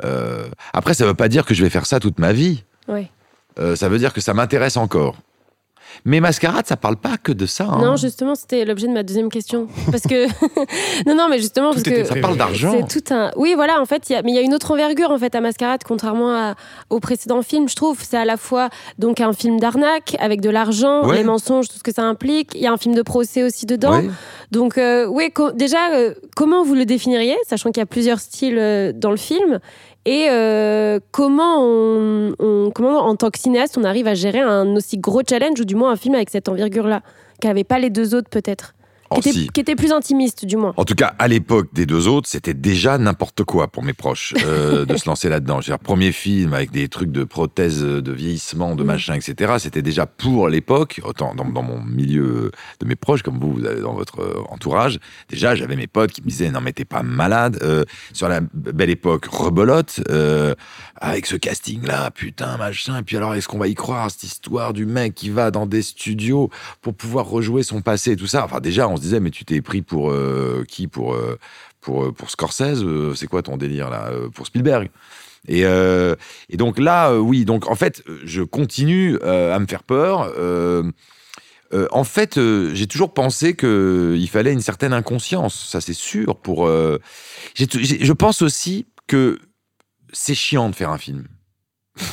Euh, 0.04 0.48
après, 0.74 0.94
ça 0.94 1.06
veut 1.06 1.14
pas 1.14 1.28
dire 1.28 1.46
que 1.46 1.54
je 1.54 1.64
vais 1.64 1.70
faire 1.70 1.86
ça 1.86 2.00
toute 2.00 2.20
ma 2.20 2.34
vie. 2.34 2.64
Ouais. 2.88 3.10
Euh, 3.60 3.76
ça 3.76 3.90
veut 3.90 3.98
dire 3.98 4.14
que 4.14 4.22
ça 4.22 4.34
m'intéresse 4.34 4.78
encore. 4.78 5.16
Mais 6.06 6.20
Mascarade, 6.20 6.66
ça 6.68 6.78
parle 6.78 6.98
pas 6.98 7.18
que 7.18 7.32
de 7.32 7.46
ça. 7.46 7.66
hein. 7.66 7.80
Non, 7.82 7.96
justement, 7.96 8.36
c'était 8.36 8.66
l'objet 8.66 8.88
de 8.88 8.94
ma 8.94 9.04
deuxième 9.04 9.30
question. 9.30 9.68
Parce 9.92 10.04
que. 10.04 10.28
non, 11.08 11.16
non, 11.16 11.28
mais 11.30 11.40
justement, 11.40 11.70
Tout 11.72 11.76
parce 11.84 11.88
était 11.88 12.02
que. 12.04 12.08
ça 12.08 12.16
parle 12.22 12.38
d'argent. 12.38 12.76
C'est 12.90 13.02
tout 13.02 13.14
un. 13.14 13.32
Oui, 13.36 13.54
voilà, 13.56 13.82
en 13.82 13.86
fait, 13.86 14.10
il 14.10 14.14
y 14.14 14.16
a... 14.16 14.22
mais 14.22 14.32
il 14.32 14.36
y 14.36 14.40
a 14.40 14.42
une 14.42 14.54
autre 14.54 14.72
envergure 14.72 15.12
en 15.12 15.18
fait 15.18 15.34
à 15.36 15.42
Mascarade, 15.42 15.82
contrairement 15.86 16.32
à... 16.32 16.56
au 16.90 17.00
précédent 17.00 17.42
film, 17.42 17.68
je 17.70 17.76
trouve. 17.76 17.98
C'est 18.02 18.18
à 18.18 18.26
la 18.26 18.38
fois 18.38 18.70
donc 19.00 19.22
un 19.22 19.34
film 19.34 19.60
d'arnaque 19.60 20.16
avec 20.20 20.42
de 20.42 20.50
l'argent, 20.50 21.06
Ouais. 21.08 21.18
les 21.18 21.24
mensonges, 21.24 21.68
tout 21.68 21.78
ce 21.78 21.84
que 21.84 21.94
ça 21.94 22.04
implique. 22.04 22.52
Il 22.56 22.62
y 22.62 22.68
a 22.68 22.72
un 22.72 22.78
film 22.78 22.96
de 22.96 23.02
procès 23.02 23.44
aussi 23.44 23.66
dedans. 23.66 24.00
Ouais. 24.00 24.10
Donc, 24.52 24.78
euh, 24.78 25.06
oui, 25.08 25.32
co- 25.32 25.52
déjà, 25.52 25.92
euh, 25.94 26.14
comment 26.36 26.64
vous 26.64 26.74
le 26.76 26.86
définiriez, 26.86 27.36
sachant 27.48 27.72
qu'il 27.72 27.82
y 27.82 27.84
a 27.84 27.86
plusieurs 27.88 28.20
styles 28.20 28.58
euh, 28.58 28.92
dans 28.94 29.12
le 29.12 29.18
film? 29.18 29.60
Et 30.08 30.30
euh, 30.30 31.02
comment, 31.12 31.58
on, 31.60 32.72
comment, 32.74 33.00
en 33.00 33.18
tant 33.18 33.30
que 33.30 33.38
cinéaste, 33.38 33.78
on 33.78 33.84
arrive 33.84 34.08
à 34.08 34.14
gérer 34.14 34.40
un 34.40 34.78
aussi 34.78 34.98
gros 34.98 35.22
challenge, 35.30 35.60
ou 35.60 35.66
du 35.66 35.76
moins 35.76 35.92
un 35.92 35.98
film 35.98 36.16
avec 36.16 36.30
cette 36.30 36.48
envergure-là, 36.48 37.02
qu'avaient 37.42 37.66
pas 37.66 37.78
les 37.78 37.90
deux 37.90 38.16
autres, 38.16 38.30
peut-être? 38.30 38.74
Oh, 39.10 39.20
qui, 39.20 39.30
était, 39.30 39.40
si. 39.40 39.48
qui 39.50 39.60
était 39.62 39.76
plus 39.76 39.92
intimiste, 39.92 40.46
du 40.46 40.58
moins. 40.58 40.74
En 40.78 40.86
tout 40.86 40.96
cas, 40.96 41.14
à 41.20 41.28
l'époque 41.28 41.70
des 41.74 41.86
deux 41.86 42.08
autres, 42.08 42.28
c'était 42.28 42.54
déjà 42.54 42.98
n'importe 42.98 43.44
quoi 43.44 43.68
pour 43.68 43.84
mes 43.84 43.94
proches 43.94 44.34
euh, 44.46 44.86
de 44.88 44.98
se 44.98 45.08
lancer 45.08 45.30
là-dedans. 45.30 45.60
Premier 45.84 46.12
film 46.12 46.54
avec 46.54 46.72
des 46.72 46.90
trucs 46.90 47.12
de 47.12 47.24
prothèses 47.24 47.82
de 47.82 48.12
vieillissement, 48.12 48.76
de 48.76 48.84
Mm. 48.84 48.88
machin, 48.88 49.14
etc. 49.16 49.54
C'était 49.60 49.82
déjà 49.82 50.06
pour 50.06 50.50
l'époque, 50.50 51.02
autant 51.04 51.36
dans, 51.36 51.46
dans 51.46 51.64
mon 51.64 51.82
milieu 51.82 52.52
de 52.80 52.86
mes 52.86 52.96
proches, 52.96 53.22
comme 53.22 53.40
vous, 53.40 53.54
vous 53.54 53.66
avez 53.66 53.82
dans 53.82 53.94
votre 53.94 54.22
euh, 54.22 54.44
entourage. 54.50 55.00
Déjà, 55.30 55.56
j'avais 55.56 55.76
mes 55.76 55.88
potes 55.88 56.12
qui 56.12 56.22
me 56.22 56.28
disaient 56.28 56.50
non 56.50 56.62
mais 56.62 56.74
t'es 56.74 56.86
pas 56.86 57.04
malade. 57.04 57.60
Euh, 57.62 57.84
sur 58.14 58.28
la 58.30 58.42
belle 58.54 58.90
époque, 58.90 59.26
rebelote, 59.26 60.02
euh, 60.10 60.56
avec 60.96 61.26
ce 61.26 61.36
casting-là, 61.36 62.12
putain, 62.12 62.58
machin. 62.58 63.00
Et 63.00 63.04
puis 63.04 63.18
alors, 63.18 63.36
est-ce 63.36 63.48
qu'on 63.48 63.60
va 63.60 63.68
y 63.68 63.76
croire 63.76 64.10
cette 64.10 64.24
histoire 64.24 64.74
du 64.74 64.86
mec 64.86 65.14
qui 65.14 65.30
va 65.30 65.52
dans 65.52 65.66
des 65.66 65.82
studios 65.82 66.50
pour 66.82 66.94
pouvoir 66.94 67.26
rejouer 67.28 67.64
son 67.64 67.82
passé 67.82 68.12
et 68.12 68.16
tout 68.16 68.28
ça? 68.28 68.44
Enfin, 68.46 68.60
déjà, 68.60 68.88
on 68.88 68.97
se 68.98 69.02
disait 69.02 69.20
mais 69.20 69.32
tu 69.32 69.46
t'es 69.46 69.62
pris 69.62 69.82
pour 69.82 70.12
euh, 70.12 70.64
qui 70.68 70.88
Pour 70.88 71.14
euh, 71.14 71.40
pour 71.82 72.06
euh, 72.06 72.12
pour 72.12 72.30
Scorsese 72.30 72.84
C'est 73.16 73.28
quoi 73.28 73.42
ton 73.42 73.58
délire 73.58 73.90
là 73.90 74.12
Pour 74.34 74.46
Spielberg? 74.48 74.90
Et, 75.48 75.62
et 75.62 76.58
donc 76.58 76.78
là, 76.78 77.14
oui, 77.14 77.46
donc 77.46 77.70
en 77.70 77.76
fait, 77.76 78.04
je 78.26 78.42
continue 78.42 79.18
à 79.22 79.58
me 79.60 79.66
faire 79.66 79.84
peur. 79.84 80.30
Euh, 81.74 81.88
en 81.92 82.04
fait, 82.04 82.38
euh, 82.38 82.74
j'ai 82.74 82.88
toujours 82.88 83.14
pensé 83.14 83.56
qu'il 83.56 84.30
fallait 84.30 84.54
une 84.54 84.62
certaine 84.62 84.94
inconscience, 84.94 85.68
ça 85.70 85.82
c'est 85.82 85.94
sûr. 85.94 86.38
Pour, 86.38 86.68
euh, 86.68 87.00
je 87.56 88.14
pense 88.14 88.42
aussi 88.42 88.86
que 89.08 89.40
c'est 90.14 90.36
chiant 90.36 90.70
de 90.70 90.76
faire 90.76 90.92
un 90.92 90.98
film. 90.98 91.28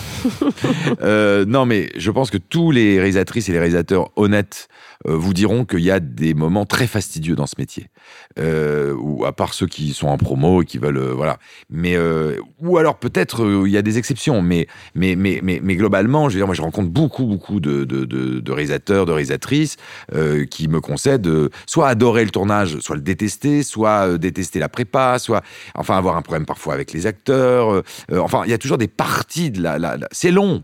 Non, 1.46 1.66
mais 1.66 1.90
je 1.96 2.10
pense 2.10 2.30
que 2.30 2.38
tous 2.38 2.70
les 2.70 2.98
réalisatrices 2.98 3.48
et 3.48 3.52
les 3.52 3.58
réalisateurs 3.58 4.10
honnêtes 4.16 4.68
vous 5.06 5.34
diront 5.34 5.64
qu'il 5.64 5.80
y 5.80 5.90
a 5.90 6.00
des 6.00 6.34
moments 6.34 6.64
très 6.66 6.86
fastidieux 6.86 7.36
dans 7.36 7.46
ce 7.46 7.54
métier. 7.58 7.88
Euh, 8.38 8.94
ou 8.98 9.24
à 9.24 9.32
part 9.32 9.54
ceux 9.54 9.66
qui 9.66 9.92
sont 9.92 10.08
en 10.08 10.16
promo 10.18 10.62
et 10.62 10.64
qui 10.64 10.78
veulent, 10.78 10.96
euh, 10.98 11.12
voilà. 11.14 11.38
Mais 11.70 11.94
euh, 11.96 12.36
ou 12.60 12.78
alors 12.78 12.98
peut-être 12.98 13.44
euh, 13.44 13.64
il 13.66 13.72
y 13.72 13.76
a 13.76 13.82
des 13.82 13.98
exceptions, 13.98 14.42
mais 14.42 14.66
mais 14.94 15.14
mais 15.16 15.40
mais, 15.42 15.60
mais 15.62 15.76
globalement, 15.76 16.28
je 16.28 16.34
veux 16.34 16.40
dire, 16.40 16.46
moi 16.46 16.54
je 16.54 16.62
rencontre 16.62 16.90
beaucoup 16.90 17.26
beaucoup 17.26 17.60
de 17.60 17.84
de, 17.84 18.04
de, 18.04 18.40
de 18.40 18.52
réalisateurs, 18.52 19.06
de 19.06 19.12
réalisatrices 19.12 19.76
euh, 20.14 20.44
qui 20.46 20.68
me 20.68 20.80
concèdent 20.80 21.26
euh, 21.26 21.48
soit 21.66 21.88
adorer 21.88 22.24
le 22.24 22.30
tournage, 22.30 22.78
soit 22.80 22.96
le 22.96 23.02
détester, 23.02 23.62
soit 23.62 24.08
euh, 24.08 24.18
détester 24.18 24.58
la 24.58 24.68
prépa, 24.68 25.18
soit 25.18 25.42
enfin 25.74 25.96
avoir 25.96 26.16
un 26.16 26.22
problème 26.22 26.46
parfois 26.46 26.74
avec 26.74 26.92
les 26.92 27.06
acteurs. 27.06 27.72
euh, 27.72 27.82
euh, 28.12 28.18
enfin, 28.20 28.42
il 28.44 28.50
y 28.50 28.54
a 28.54 28.58
toujours 28.58 28.78
des 28.78 28.88
parties 28.88 29.50
de 29.50 29.62
la. 29.62 29.78
la- 29.78 29.96
la- 29.96 30.08
C'est 30.12 30.30
long. 30.30 30.62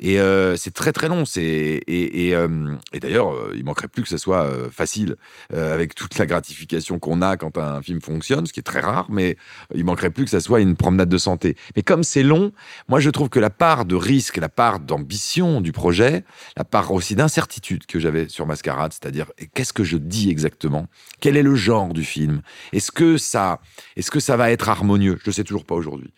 Et 0.00 0.20
euh, 0.20 0.56
c'est 0.56 0.72
très 0.72 0.92
très 0.92 1.08
long. 1.08 1.24
Euh, 1.36 1.78
et 1.86 3.00
d'ailleurs, 3.00 3.32
euh, 3.32 3.52
il 3.56 3.64
manquerait 3.64 3.88
plus 3.88 4.02
que 4.02 4.08
ce 4.08 4.18
soit 4.18 4.48
facile 4.70 5.16
avec 5.52 5.94
toute 5.94 6.18
la 6.18 6.26
gratification 6.26 6.98
qu'on 6.98 7.22
a 7.22 7.36
quand 7.36 7.58
un 7.58 7.82
film 7.82 8.00
fonctionne, 8.00 8.46
ce 8.46 8.52
qui 8.52 8.60
est 8.60 8.64
très 8.64 8.80
rare. 8.80 9.06
Mais 9.10 9.36
il 9.74 9.84
manquerait 9.84 10.10
plus 10.10 10.24
que 10.24 10.30
ça 10.30 10.40
soit 10.40 10.60
une 10.60 10.76
promenade 10.76 11.08
de 11.08 11.18
santé. 11.18 11.56
Mais 11.76 11.82
comme 11.82 12.04
c'est 12.04 12.22
long, 12.22 12.52
moi 12.88 13.00
je 13.00 13.10
trouve 13.10 13.28
que 13.28 13.40
la 13.40 13.50
part 13.50 13.84
de 13.84 13.96
risque, 13.96 14.36
la 14.36 14.48
part 14.48 14.80
d'ambition 14.80 15.60
du 15.60 15.72
projet, 15.72 16.24
la 16.56 16.64
part 16.64 16.92
aussi 16.92 17.14
d'incertitude 17.14 17.86
que 17.86 17.98
j'avais 17.98 18.28
sur 18.28 18.46
Mascarade, 18.46 18.92
c'est-à-dire 18.92 19.26
qu'est-ce 19.54 19.72
que 19.72 19.84
je 19.84 19.96
dis 19.96 20.30
exactement, 20.30 20.86
quel 21.20 21.36
est 21.36 21.42
le 21.42 21.54
genre 21.54 21.92
du 21.92 22.04
film, 22.04 22.42
est-ce 22.72 22.92
que 22.92 23.16
ça, 23.16 23.60
est-ce 23.96 24.10
que 24.10 24.20
ça 24.20 24.36
va 24.36 24.50
être 24.50 24.68
harmonieux, 24.68 25.18
je 25.24 25.30
sais 25.30 25.44
toujours 25.44 25.64
pas 25.64 25.74
aujourd'hui. 25.74 26.12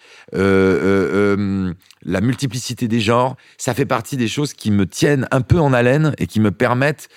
La 2.03 2.23
multiplicité 2.23 2.89
des 2.89 3.01
genres, 3.01 3.37
ça 3.59 3.70
fait 3.75 3.87
partie 3.87 4.17
des 4.17 4.29
choses 4.29 4.55
qui 4.55 4.71
me 4.71 4.87
tiennent 4.87 5.27
un 5.31 5.41
peu 5.41 5.59
en 5.59 5.73
haleine 5.73 6.15
et 6.19 6.27
qui 6.27 6.41
me 6.41 6.51
permettent 6.51 7.09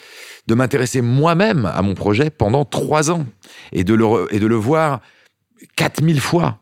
de 0.48 0.56
m'intéresser 0.56 1.02
moi-même 1.02 1.66
à 1.66 1.82
mon 1.82 1.94
projet 1.94 2.30
pendant 2.30 2.66
trois 2.66 3.12
ans 3.12 3.26
et 3.72 3.84
de 3.84 3.94
le, 3.94 4.34
et 4.34 4.40
de 4.40 4.48
le 4.48 4.56
voir 4.56 5.02
4000 5.76 6.20
fois. 6.20 6.60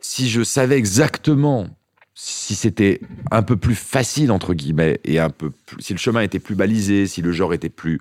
Si 0.00 0.28
je 0.28 0.42
savais 0.42 0.76
exactement 0.76 1.68
si 2.14 2.54
c'était 2.54 3.00
un 3.30 3.42
peu 3.42 3.56
plus 3.56 3.74
facile, 3.74 4.32
entre 4.32 4.54
guillemets, 4.54 5.00
et 5.04 5.18
un 5.18 5.28
peu 5.28 5.52
si 5.78 5.92
le 5.92 5.98
chemin 5.98 6.22
était 6.22 6.38
plus 6.38 6.54
balisé, 6.54 7.06
si 7.06 7.20
le 7.20 7.30
genre 7.30 7.52
était 7.52 7.68
plus 7.68 8.00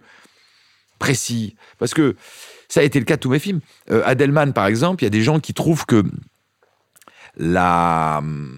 précis, 0.99 1.57
parce 1.79 1.93
que 1.93 2.15
ça 2.69 2.79
a 2.79 2.83
été 2.83 2.97
le 2.97 3.05
cas 3.05 3.17
de 3.17 3.21
tous 3.21 3.29
mes 3.29 3.39
films. 3.39 3.59
Euh, 3.91 4.01
Adelman, 4.05 4.53
par 4.53 4.67
exemple, 4.67 5.03
il 5.03 5.05
y 5.05 5.07
a 5.07 5.11
des 5.11 5.21
gens 5.21 5.39
qui 5.41 5.53
trouvent 5.53 5.85
que 5.85 6.03
la, 7.35 8.21
euh, 8.23 8.55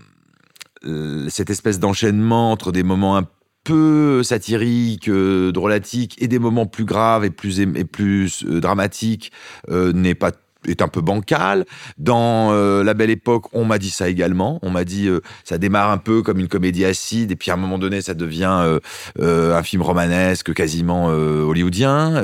cette 1.29 1.49
espèce 1.49 1.79
d'enchaînement 1.79 2.51
entre 2.51 2.71
des 2.71 2.83
moments 2.83 3.17
un 3.17 3.27
peu 3.67 4.23
satiriques, 4.23 5.09
euh, 5.09 5.51
drôlatiques, 5.51 6.15
et 6.21 6.29
des 6.29 6.39
moments 6.39 6.65
plus 6.65 6.85
graves 6.85 7.25
et 7.25 7.29
plus, 7.29 7.59
et 7.59 7.65
plus 7.83 8.45
euh, 8.45 8.61
dramatiques 8.61 9.33
euh, 9.69 9.91
n'est 9.91 10.15
pas 10.15 10.31
est 10.67 10.82
un 10.82 10.88
peu 10.88 11.01
bancal. 11.01 11.65
Dans 11.97 12.51
euh, 12.51 12.84
La 12.84 12.93
Belle 12.93 13.10
Époque, 13.10 13.45
on 13.53 13.65
m'a 13.65 13.80
dit 13.80 13.89
ça 13.89 14.10
également. 14.10 14.60
On 14.62 14.69
m'a 14.69 14.84
dit 14.84 15.08
euh, 15.08 15.21
ça 15.43 15.58
démarre 15.58 15.91
un 15.91 15.97
peu 15.97 16.21
comme 16.21 16.39
une 16.39 16.47
comédie 16.47 16.86
acide 16.86 17.32
et 17.32 17.36
puis 17.36 17.51
à 17.51 17.56
un 17.56 17.58
moment 17.58 17.77
donné, 17.77 18.01
ça 18.01 18.13
devient 18.13 18.80
euh, 19.19 19.58
un 19.58 19.63
film 19.63 19.82
romanesque, 19.82 20.53
quasiment 20.53 21.08
hollywoodien, 21.08 22.23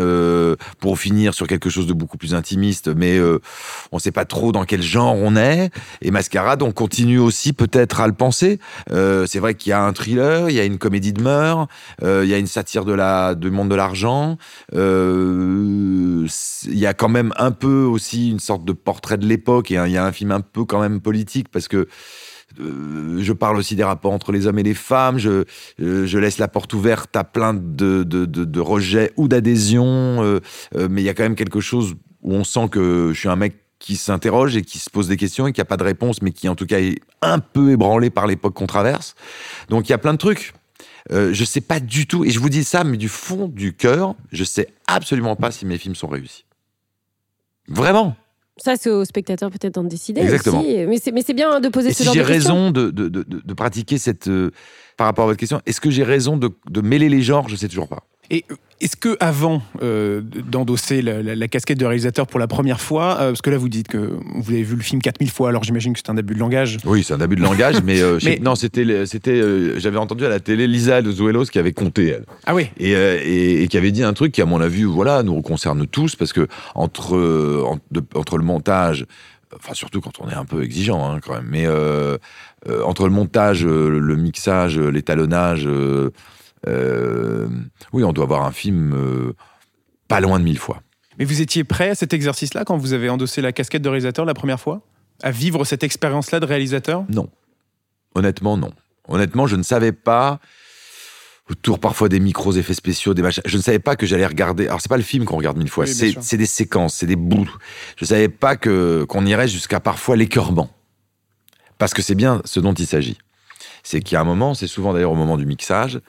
pour 0.80 1.00
finir 1.00 1.34
sur 1.34 1.48
quelque 1.48 1.70
chose 1.70 1.88
de 1.88 1.94
beaucoup 1.94 2.18
plus 2.18 2.36
intimiste. 2.36 2.90
Mais 2.96 3.20
on 3.92 3.98
ne 3.98 4.00
sait 4.00 4.12
pas 4.12 4.26
trop 4.26 4.52
dans 4.52 4.66
quel 4.66 4.82
genre 4.82 5.16
on 5.16 5.36
est. 5.36 5.70
Et 6.02 6.12
Mascarade, 6.12 6.62
on 6.62 6.72
continue 6.72 7.20
aussi 7.20 7.54
peut-être 7.54 8.02
à 8.02 8.08
le 8.08 8.14
penser. 8.14 8.60
C'est 8.90 9.40
vrai 9.40 9.56
qu'il 9.56 9.70
y 9.72 9.74
a 9.74 9.84
un 9.84 9.94
thriller, 9.94 10.50
il 10.50 10.56
y 10.56 10.60
a 10.60 10.66
une 10.66 10.78
comédie 10.78 11.14
de 11.14 11.22
meurtre, 11.22 11.68
il 12.02 12.26
y 12.26 12.34
a 12.34 12.38
une 12.38 12.48
satire 12.48 12.86
de 12.86 12.94
la 12.94 13.36
du 13.36 13.52
monde 13.52 13.70
de 13.70 13.76
l'argent. 13.76 14.38
Il 14.74 16.28
y 16.68 16.86
a 16.86 16.94
quand 16.94 17.10
même 17.10 17.34
un 17.38 17.52
peu 17.52 17.84
aussi 17.84 18.33
une 18.34 18.40
sorte 18.40 18.66
de 18.66 18.74
portrait 18.74 19.18
de 19.18 19.26
l'époque 19.26 19.72
et 19.72 19.76
il 19.76 19.92
y 19.92 19.98
a 19.98 20.06
un 20.06 20.12
film 20.12 20.32
un 20.32 20.42
peu 20.42 20.66
quand 20.66 20.82
même 20.82 21.02
politique 21.02 21.50
parce 21.50 21.68
que 21.68 21.88
euh, 22.60 23.18
je 23.20 23.34
parle 23.34 23.58
aussi 23.58 23.76
des 23.76 23.84
rapports 23.84 24.12
entre 24.12 24.32
les 24.32 24.48
hommes 24.48 24.60
et 24.60 24.64
les 24.64 24.74
femmes. 24.74 25.18
Je, 25.18 25.46
euh, 25.82 26.20
laisse 26.20 26.38
la 26.38 26.48
porte 26.48 26.74
ouverte 26.74 27.16
à 27.16 27.24
plein 27.24 27.54
de, 27.54 28.04
de, 28.04 28.26
de, 28.26 28.60
rejets 28.60 29.12
ou 29.18 29.28
d'adhésions. 29.28 30.22
Euh, 30.22 30.40
mais 30.90 31.02
il 31.02 31.06
y 31.06 31.10
a 31.10 31.14
quand 31.14 31.24
même 31.24 31.36
quelque 31.36 31.62
chose 31.62 31.96
où 32.22 32.34
on 32.34 32.44
sent 32.44 32.70
que 32.70 33.12
je 33.14 33.20
suis 33.20 33.30
un 33.30 33.36
mec 33.36 33.56
qui 33.80 33.98
s'interroge 33.98 34.56
et 34.56 34.62
qui 34.62 34.80
se 34.80 34.90
pose 34.90 35.10
des 35.10 35.18
questions 35.18 35.46
et 35.48 35.52
qui 35.52 35.60
n'a 35.60 35.66
pas 35.66 35.78
de 35.78 35.84
réponse, 35.84 36.22
mais 36.22 36.32
qui 36.32 36.48
en 36.48 36.56
tout 36.56 36.66
cas 36.66 36.80
est 36.80 37.00
un 37.22 37.40
peu 37.40 37.72
ébranlé 37.72 38.10
par 38.10 38.28
l'époque 38.28 38.54
qu'on 38.54 38.68
traverse. 38.68 39.16
Donc 39.70 39.90
il 39.90 39.92
y 39.92 39.96
a 39.96 39.98
plein 39.98 40.14
de 40.14 40.18
trucs. 40.18 40.54
Euh, 41.12 41.34
je 41.34 41.44
sais 41.44 41.60
pas 41.60 41.82
du 41.82 42.08
tout, 42.08 42.24
et 42.24 42.30
je 42.30 42.40
vous 42.40 42.48
dis 42.48 42.64
ça, 42.64 42.86
mais 42.86 42.96
du 42.96 43.10
fond 43.10 43.50
du 43.50 43.74
cœur, 43.74 44.16
je 44.32 44.46
sais 44.46 44.70
absolument 44.88 45.36
pas 45.36 45.52
si 45.52 45.66
mes 45.66 45.78
films 45.78 45.96
sont 45.96 46.08
réussis. 46.08 46.46
Vraiment. 47.68 48.16
Ça, 48.58 48.76
c'est 48.78 48.90
au 48.90 49.04
spectateur 49.04 49.50
peut-être 49.50 49.76
d'en 49.76 49.84
décider. 49.84 50.22
Exactement. 50.22 50.60
Aussi. 50.60 51.12
Mais 51.12 51.22
c'est 51.24 51.34
bien 51.34 51.60
de 51.60 51.70
poser 51.70 51.90
et 51.90 51.94
ce 51.94 52.00
si 52.00 52.04
genre 52.04 52.14
de 52.14 52.20
questions. 52.20 52.34
j'ai 52.34 52.40
raison 52.40 52.72
de, 52.72 52.92
de, 52.92 53.10
de, 53.10 53.24
de, 53.24 53.54
pratiquer 53.54 53.98
cette. 53.98 54.28
Euh, 54.28 54.52
par 54.96 55.08
rapport 55.08 55.24
à 55.24 55.28
votre 55.28 55.40
question, 55.40 55.60
est-ce 55.66 55.82
que 55.82 55.90
j'ai 55.90 56.04
raison 56.04 56.38
de, 56.38 56.52
mêler 56.82 57.10
les 57.10 57.24
genres? 57.24 57.50
Je 57.50 57.56
sais 57.56 57.68
toujours 57.68 57.88
pas. 57.88 58.06
Et 58.30 58.46
est-ce 58.84 58.98
que 58.98 59.16
avant 59.22 59.62
euh, 59.82 60.22
d'endosser 60.22 61.02
la, 61.02 61.48
casquette 61.48 61.80
de 61.80 61.86
réalisateur 61.86 62.28
pour 62.28 62.40
la 62.40 62.48
première 62.48 62.82
fois, 62.82 63.18
euh, 63.20 63.28
parce 63.30 63.42
que 63.42 63.50
là 63.50 63.58
vous 63.58 63.70
dites 63.70 63.88
que 63.88 63.98
vous 64.36 64.52
avez 64.52 64.64
vu 64.64 64.76
le 64.76 64.82
film 64.82 65.02
4000 65.02 65.32
fois, 65.32 65.50
alors 65.50 65.64
j'imagine 65.64 65.94
que 65.94 66.00
c'est 66.04 66.12
un 66.12 66.18
abus 66.18 66.34
de 66.34 66.40
langage. 66.40 66.80
Oui, 66.84 67.02
c'est 67.02 67.14
un 67.14 67.22
abus 67.22 67.38
de 67.38 67.42
langage, 67.42 67.82
mais, 67.84 68.02
euh, 68.02 68.20
non, 68.42 68.56
c'était, 68.56 69.06
c'était, 69.06 69.80
j'avais 69.80 69.98
entendu 69.98 70.26
à 70.26 70.30
la 70.30 70.42
télé 70.42 70.68
Lisa 70.68 71.02
de 71.02 71.12
Zuelos 71.12 71.46
qui 71.46 71.60
avait 71.60 71.72
compté 71.72 72.08
elle. 72.08 72.26
Ah 72.46 72.54
oui. 72.54 72.68
Et, 72.78 72.92
et, 73.64 73.68
qui 73.70 73.78
avait 73.78 73.92
dit 73.92 74.04
un 74.04 74.14
truc 74.14 74.34
qui 74.34 74.42
à 74.42 74.46
mon 74.46 74.60
avis, 74.60 74.84
voilà, 74.84 75.24
nous 75.24 75.42
concerne 75.42 75.88
tous 75.88 76.18
parce 76.18 76.34
que 76.34 76.48
entre 76.76 77.74
entre 78.16 78.38
le 78.38 78.44
montage, 78.44 79.06
enfin 79.56 79.74
surtout 79.74 80.02
quand 80.02 80.20
on 80.20 80.30
est 80.30 80.36
un 80.36 80.46
peu 80.46 80.62
exigeant 80.62 81.10
hein, 81.10 81.20
quand 81.26 81.36
même, 81.36 81.48
mais 81.50 81.68
entre 82.84 83.06
le 83.06 83.12
montage, 83.14 83.66
le 83.66 84.16
mixage, 84.18 84.78
l'étalonnage 84.78 85.68
euh, 86.68 87.48
oui, 87.92 88.04
on 88.04 88.14
doit 88.14 88.26
avoir 88.26 88.44
un 88.44 88.52
film 88.52 88.94
euh, 88.94 89.36
pas 90.08 90.20
loin 90.20 90.40
de 90.40 90.44
mille 90.44 90.60
fois. 90.60 90.82
Mais 91.20 91.26
vous 91.26 91.42
étiez 91.42 91.64
prêt 91.64 91.90
à 91.90 91.96
cet 91.96 92.14
exercice-là 92.14 92.66
quand 92.66 92.78
vous 92.78 92.94
avez 92.94 93.10
endossé 93.10 93.42
la 93.42 93.52
casquette 93.52 93.82
de 93.82 93.90
réalisateur 93.90 94.26
la 94.26 94.34
première 94.34 94.60
fois? 94.60 94.82
À 95.22 95.32
vivre 95.32 95.64
cette 95.64 95.84
expérience-là 95.84 96.40
de 96.40 96.46
réalisateur? 96.46 97.06
Non. 97.10 97.30
Honnêtement, 98.16 98.58
non. 98.58 98.72
Honnêtement, 99.08 99.48
je 99.48 99.56
ne 99.56 99.64
savais 99.64 99.92
pas 99.92 100.40
autour 101.50 101.80
parfois 101.80 102.10
des 102.10 102.20
micros, 102.20 102.54
effets 102.54 102.74
spéciaux, 102.74 103.14
des 103.14 103.22
machins. 103.22 103.44
Je 103.46 103.58
ne 103.58 103.62
savais 103.62 103.80
pas 103.80 103.96
que 103.96 104.06
j'allais 104.06 104.26
regarder. 104.26 104.68
Alors 104.68 104.82
c'est 104.82 104.90
pas 104.90 104.98
le 104.98 105.04
film 105.04 105.26
qu'on 105.26 105.38
regarde 105.38 105.58
mille 105.58 105.70
fois, 105.70 105.86
c'est 105.86 106.38
des 106.38 106.46
séquences, 106.46 106.96
c'est 106.96 107.06
des 107.06 107.16
bouts. 107.16 107.50
Je 107.98 108.06
ne 108.06 108.08
savais 108.08 108.30
pas 108.30 108.56
que 108.56 109.06
qu'on 109.08 109.26
irait 109.26 109.48
jusqu'à 109.48 109.80
parfois 109.80 110.16
l'écœurement, 110.16 110.70
parce 111.78 111.94
que 111.94 112.02
c'est 112.02 112.16
bien 112.16 112.42
ce 112.46 112.60
dont 112.60 112.74
il 112.74 112.88
s'agit. 112.88 113.18
C'est 113.84 114.00
qu'il 114.00 114.16
y 114.16 114.18
a 114.18 114.22
un 114.22 114.26
moment, 114.26 114.54
c'est 114.54 114.68
souvent 114.68 114.94
d'ailleurs 114.94 115.12
au 115.12 115.16
moment 115.16 115.36
du 115.36 115.46
mixage, 115.46 116.00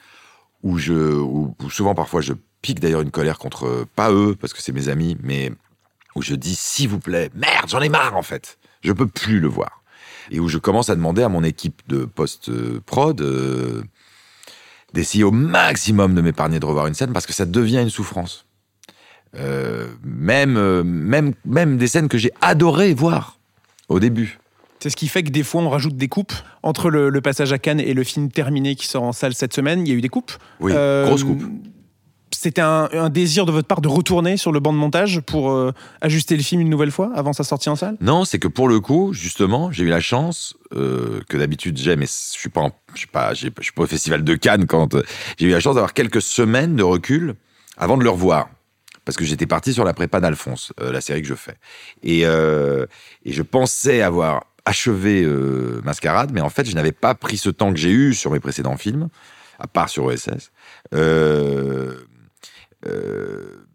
où 0.64 0.78
je, 0.78 0.92
où, 0.92 1.54
souvent 1.70 1.94
parfois 1.94 2.20
je 2.20 2.32
pique 2.62 2.80
d'ailleurs 2.80 3.02
une 3.02 3.12
colère 3.12 3.38
contre 3.38 3.86
pas 3.94 4.10
eux 4.10 4.34
parce 4.40 4.52
que 4.52 4.60
c'est 4.60 4.72
mes 4.72 4.88
amis, 4.88 5.16
mais 5.22 5.52
où 6.16 6.22
je 6.22 6.34
dis 6.34 6.56
s'il 6.56 6.88
vous 6.88 6.98
plaît, 6.98 7.30
merde, 7.34 7.68
j'en 7.68 7.80
ai 7.80 7.88
marre 7.88 8.16
en 8.16 8.22
fait, 8.22 8.58
je 8.82 8.90
peux 8.90 9.06
plus 9.06 9.38
le 9.38 9.46
voir, 9.46 9.82
et 10.32 10.40
où 10.40 10.48
je 10.48 10.58
commence 10.58 10.90
à 10.90 10.96
demander 10.96 11.22
à 11.22 11.28
mon 11.28 11.44
équipe 11.44 11.82
de 11.86 12.04
post 12.04 12.50
prod 12.80 13.20
euh, 13.20 13.84
d'essayer 14.94 15.22
au 15.22 15.30
maximum 15.30 16.14
de 16.14 16.22
m'épargner 16.22 16.58
de 16.58 16.66
revoir 16.66 16.86
une 16.86 16.94
scène 16.94 17.12
parce 17.12 17.26
que 17.26 17.32
ça 17.32 17.44
devient 17.44 17.82
une 17.82 17.90
souffrance. 17.90 18.46
Euh, 19.36 19.88
même, 20.04 20.56
euh, 20.56 20.84
même, 20.84 21.34
même 21.44 21.76
des 21.76 21.88
scènes 21.88 22.08
que 22.08 22.18
j'ai 22.18 22.32
adoré 22.40 22.94
voir 22.94 23.38
au 23.88 23.98
début. 23.98 24.38
C'est 24.84 24.90
ce 24.90 24.96
qui 24.96 25.08
fait 25.08 25.22
que 25.22 25.30
des 25.30 25.42
fois 25.42 25.62
on 25.62 25.70
rajoute 25.70 25.96
des 25.96 26.08
coupes. 26.08 26.34
Entre 26.62 26.90
le, 26.90 27.20
passage 27.22 27.54
à 27.54 27.58
Cannes 27.58 27.80
et 27.80 27.94
le 27.94 28.04
film 28.04 28.30
terminé 28.30 28.74
qui 28.74 28.86
sort 28.86 29.02
en 29.02 29.12
salle 29.12 29.32
cette 29.32 29.54
semaine, 29.54 29.80
il 29.80 29.88
y 29.88 29.92
a 29.92 29.94
eu 29.94 30.02
des 30.02 30.10
coupes. 30.10 30.32
Oui, 30.60 30.72
euh, 30.74 31.06
grosse 31.06 31.24
coupe. 31.24 31.42
C'était 32.30 32.60
un, 32.60 33.08
désir 33.08 33.46
de 33.46 33.52
votre 33.52 33.66
part 33.66 33.80
de 33.80 33.88
retourner 33.88 34.36
sur 34.36 34.52
le 34.52 34.60
banc 34.60 34.74
de 34.74 34.78
montage 34.78 35.20
pour 35.20 35.52
euh, 35.52 35.72
ajuster 36.02 36.36
le 36.36 36.42
film 36.42 36.60
une 36.60 36.68
nouvelle 36.68 36.90
fois 36.90 37.10
avant 37.14 37.32
sa 37.32 37.44
sortie 37.44 37.70
en 37.70 37.76
salle? 37.76 37.96
Non, 38.02 38.26
c'est 38.26 38.38
que 38.38 38.46
pour 38.46 38.68
le 38.68 38.78
coup, 38.78 39.14
justement, 39.14 39.72
j'ai 39.72 39.84
eu 39.84 39.88
la 39.88 40.00
chance 40.00 40.54
euh, 40.76 41.22
que 41.30 41.38
d'habitude 41.38 41.78
j'ai, 41.78 41.96
mais 41.96 42.04
je 42.04 42.38
suis 42.38 42.50
pas, 42.50 42.68
je 42.92 42.98
suis 42.98 43.06
pas, 43.06 43.32
je 43.32 43.48
suis 43.62 43.72
pas 43.72 43.84
au 43.84 43.86
festival 43.86 44.22
de 44.22 44.34
Cannes 44.34 44.66
quand 44.66 44.98
j'ai 45.38 45.46
eu 45.46 45.50
la 45.50 45.60
chance 45.60 45.76
d'avoir 45.76 45.94
quelques 45.94 46.20
semaines 46.20 46.76
de 46.76 46.82
recul 46.82 47.36
avant 47.78 47.96
de 47.96 48.04
le 48.04 48.10
revoir 48.10 48.50
parce 49.06 49.16
que 49.16 49.24
j'étais 49.24 49.46
parti 49.46 49.72
sur 49.72 49.84
la 49.84 49.94
prépa 49.94 50.20
d'Alphonse, 50.20 50.74
la 50.78 51.00
série 51.00 51.20
que 51.20 51.28
je 51.28 51.34
fais. 51.34 51.56
Et, 52.02 52.22
et 52.22 53.32
je 53.32 53.42
pensais 53.42 54.00
avoir 54.00 54.44
achevé 54.64 55.22
euh, 55.22 55.80
Mascarade, 55.84 56.30
mais 56.32 56.40
en 56.40 56.50
fait, 56.50 56.64
je 56.68 56.74
n'avais 56.74 56.92
pas 56.92 57.14
pris 57.14 57.36
ce 57.36 57.50
temps 57.50 57.72
que 57.72 57.78
j'ai 57.78 57.90
eu 57.90 58.14
sur 58.14 58.30
mes 58.30 58.40
précédents 58.40 58.76
films, 58.76 59.08
à 59.58 59.66
part 59.66 59.88
sur 59.88 60.04
OSS. 60.04 60.50
Euh, 60.94 61.94
euh, 62.86 63.66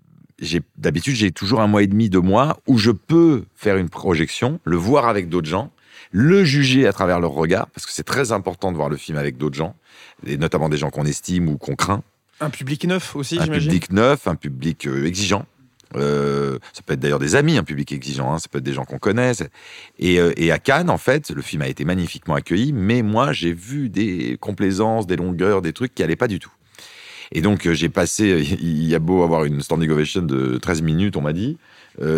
D'habitude, 0.78 1.15
j'ai 1.15 1.32
toujours 1.32 1.60
un 1.60 1.67
mois 1.67 1.84
et 1.84 1.88
demi, 1.88 2.10
deux 2.10 2.21
mois, 2.21 2.60
où 2.65 2.78
je 2.78 2.91
peux 2.91 3.43
faire 3.56 3.75
une 3.75 3.89
projection, 3.89 4.62
le 4.63 4.78
voir 4.78 5.08
avec 5.10 5.28
d'autres 5.28 5.49
gens, 5.49 5.71
le 6.12 6.45
juger 6.45 6.88
à 6.88 6.93
travers 6.93 7.19
leur 7.19 7.32
regard, 7.32 7.67
parce 7.67 7.86
que 7.86 7.91
c'est 7.91 8.04
très 8.04 8.32
important 8.32 8.71
de 8.71 8.78
voir 8.78 8.88
le 8.88 8.95
film 8.95 9.17
avec 9.17 9.38
d'autres 9.38 9.58
gens, 9.58 9.75
et 10.25 10.38
notamment 10.38 10.69
des 10.69 10.78
gens 10.78 10.89
qu'on 10.91 11.06
estime 11.06 11.49
ou 11.49 11.58
qu'on 11.58 11.75
craint. 11.75 12.04
Un 12.39 12.49
public 12.49 12.86
neuf 12.86 13.15
aussi, 13.17 13.38
Un 13.38 13.47
public 13.47 13.91
neuf, 13.91 14.28
un 14.28 14.36
public 14.36 14.88
euh, 14.88 15.06
exigeant. 15.06 15.45
Euh, 15.95 16.60
ça 16.73 16.82
peut 16.86 16.93
être 16.93 16.99
d'ailleurs 16.99 17.19
des 17.19 17.36
amis, 17.36 17.58
un 17.58 17.63
public 17.63 17.91
exigeant, 17.91 18.34
hein, 18.34 18.39
ça 18.39 18.47
peut 18.49 18.60
être 18.60 18.63
des 18.63 18.73
gens 18.73 18.86
qu'on 18.86 18.99
connaît. 18.99 19.32
Et, 19.97 20.19
euh, 20.19 20.34
et, 20.38 20.52
à 20.52 20.60
Cannes, 20.60 20.89
en 20.89 20.97
fait, 20.97 21.32
le 21.32 21.41
film 21.41 21.62
a 21.62 21.67
été 21.67 21.86
magnifiquement 21.86 22.36
accueilli, 22.36 22.73
mais 22.73 23.02
moi, 23.02 23.34
j'ai 23.34 23.54
vu 23.54 23.89
des 23.89 24.38
complaisances, 24.39 25.08
des 25.08 25.15
longueurs, 25.15 25.62
des 25.62 25.73
trucs 25.73 25.95
qui 25.95 26.04
allaient 26.04 26.15
pas 26.15 26.28
du 26.28 26.39
tout. 26.39 26.52
Et 27.32 27.41
donc, 27.41 27.67
euh, 27.67 27.73
j'ai 27.73 27.89
passé, 27.89 28.39
il 28.62 28.86
y 28.86 28.95
a 28.95 28.99
beau 28.99 29.23
avoir 29.23 29.45
une 29.45 29.62
standing 29.62 29.89
ovation 29.89 30.21
de 30.21 30.58
13 30.58 30.82
minutes, 30.82 31.17
on 31.17 31.21
m'a 31.21 31.34
dit, 31.34 31.58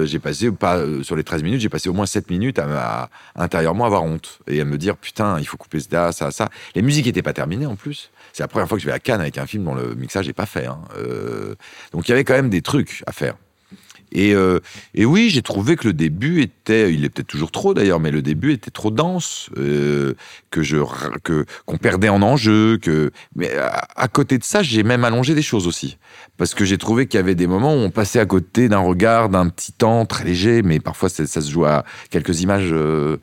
j'ai 0.03 0.19
passé, 0.19 0.51
pas 0.51 0.79
sur 1.01 1.15
les 1.15 1.23
13 1.23 1.41
minutes, 1.41 1.59
j'ai 1.59 1.69
passé 1.69 1.89
au 1.89 1.93
moins 1.93 2.05
7 2.05 2.29
minutes 2.29 2.59
à, 2.59 2.65
à, 2.75 3.09
intérieurement 3.43 3.85
avoir 3.85 4.03
honte 4.03 4.39
et 4.45 4.61
à 4.61 4.65
me 4.65 4.77
dire, 4.77 4.95
putain, 4.95 5.39
il 5.39 5.47
faut 5.47 5.57
couper 5.57 5.79
ça, 5.79 6.11
ça, 6.11 6.29
ça. 6.29 6.49
Les 6.75 6.83
musiques 6.83 7.07
n'étaient 7.07 7.23
pas 7.23 7.33
terminées 7.33 7.65
en 7.65 7.75
plus. 7.75 8.11
C'est 8.31 8.43
la 8.43 8.47
première 8.47 8.67
fois 8.67 8.77
que 8.77 8.83
je 8.83 8.87
vais 8.87 8.93
à 8.93 8.99
Cannes 8.99 9.21
avec 9.21 9.39
un 9.39 9.47
film 9.47 9.63
dont 9.63 9.73
le 9.73 9.95
mixage 9.95 10.27
n'est 10.27 10.33
pas 10.33 10.45
fait. 10.45 10.67
Hein. 10.67 10.77
donc, 11.93 12.07
il 12.07 12.11
y 12.11 12.13
avait 12.13 12.23
quand 12.23 12.35
même 12.35 12.51
des 12.51 12.61
trucs 12.61 13.01
à 13.07 13.11
faire. 13.11 13.33
Et, 14.11 14.33
euh, 14.33 14.59
et 14.93 15.05
oui, 15.05 15.29
j'ai 15.29 15.41
trouvé 15.41 15.75
que 15.75 15.87
le 15.87 15.93
début 15.93 16.41
était, 16.41 16.93
il 16.93 17.05
est 17.05 17.09
peut-être 17.09 17.27
toujours 17.27 17.51
trop 17.51 17.73
d'ailleurs, 17.73 17.99
mais 17.99 18.11
le 18.11 18.21
début 18.21 18.51
était 18.51 18.71
trop 18.71 18.91
dense, 18.91 19.49
euh, 19.57 20.13
que 20.49 20.61
je 20.61 20.77
que 21.23 21.45
qu'on 21.65 21.77
perdait 21.77 22.09
en 22.09 22.21
enjeu, 22.21 22.77
que 22.77 23.11
mais 23.35 23.51
à, 23.95 24.07
côté 24.07 24.37
de 24.37 24.43
ça, 24.43 24.63
j'ai 24.63 24.83
même 24.83 25.05
allongé 25.05 25.33
des 25.33 25.41
choses 25.41 25.65
aussi, 25.65 25.97
parce 26.37 26.53
que 26.53 26.65
j'ai 26.65 26.77
trouvé 26.77 27.07
qu'il 27.07 27.19
y 27.19 27.23
avait 27.23 27.35
des 27.35 27.47
moments 27.47 27.73
où 27.73 27.79
on 27.79 27.89
passait 27.89 28.19
à 28.19 28.25
côté 28.25 28.67
d'un 28.67 28.79
regard, 28.79 29.29
d'un 29.29 29.47
petit 29.47 29.71
temps 29.71 30.05
très 30.05 30.25
léger, 30.25 30.61
mais 30.61 30.79
parfois 30.79 31.09
ça, 31.09 31.25
se 31.25 31.49
joue 31.49 31.65
à 31.65 31.85
quelques 32.09 32.41
images. 32.41 32.71
Euh, 32.73 33.17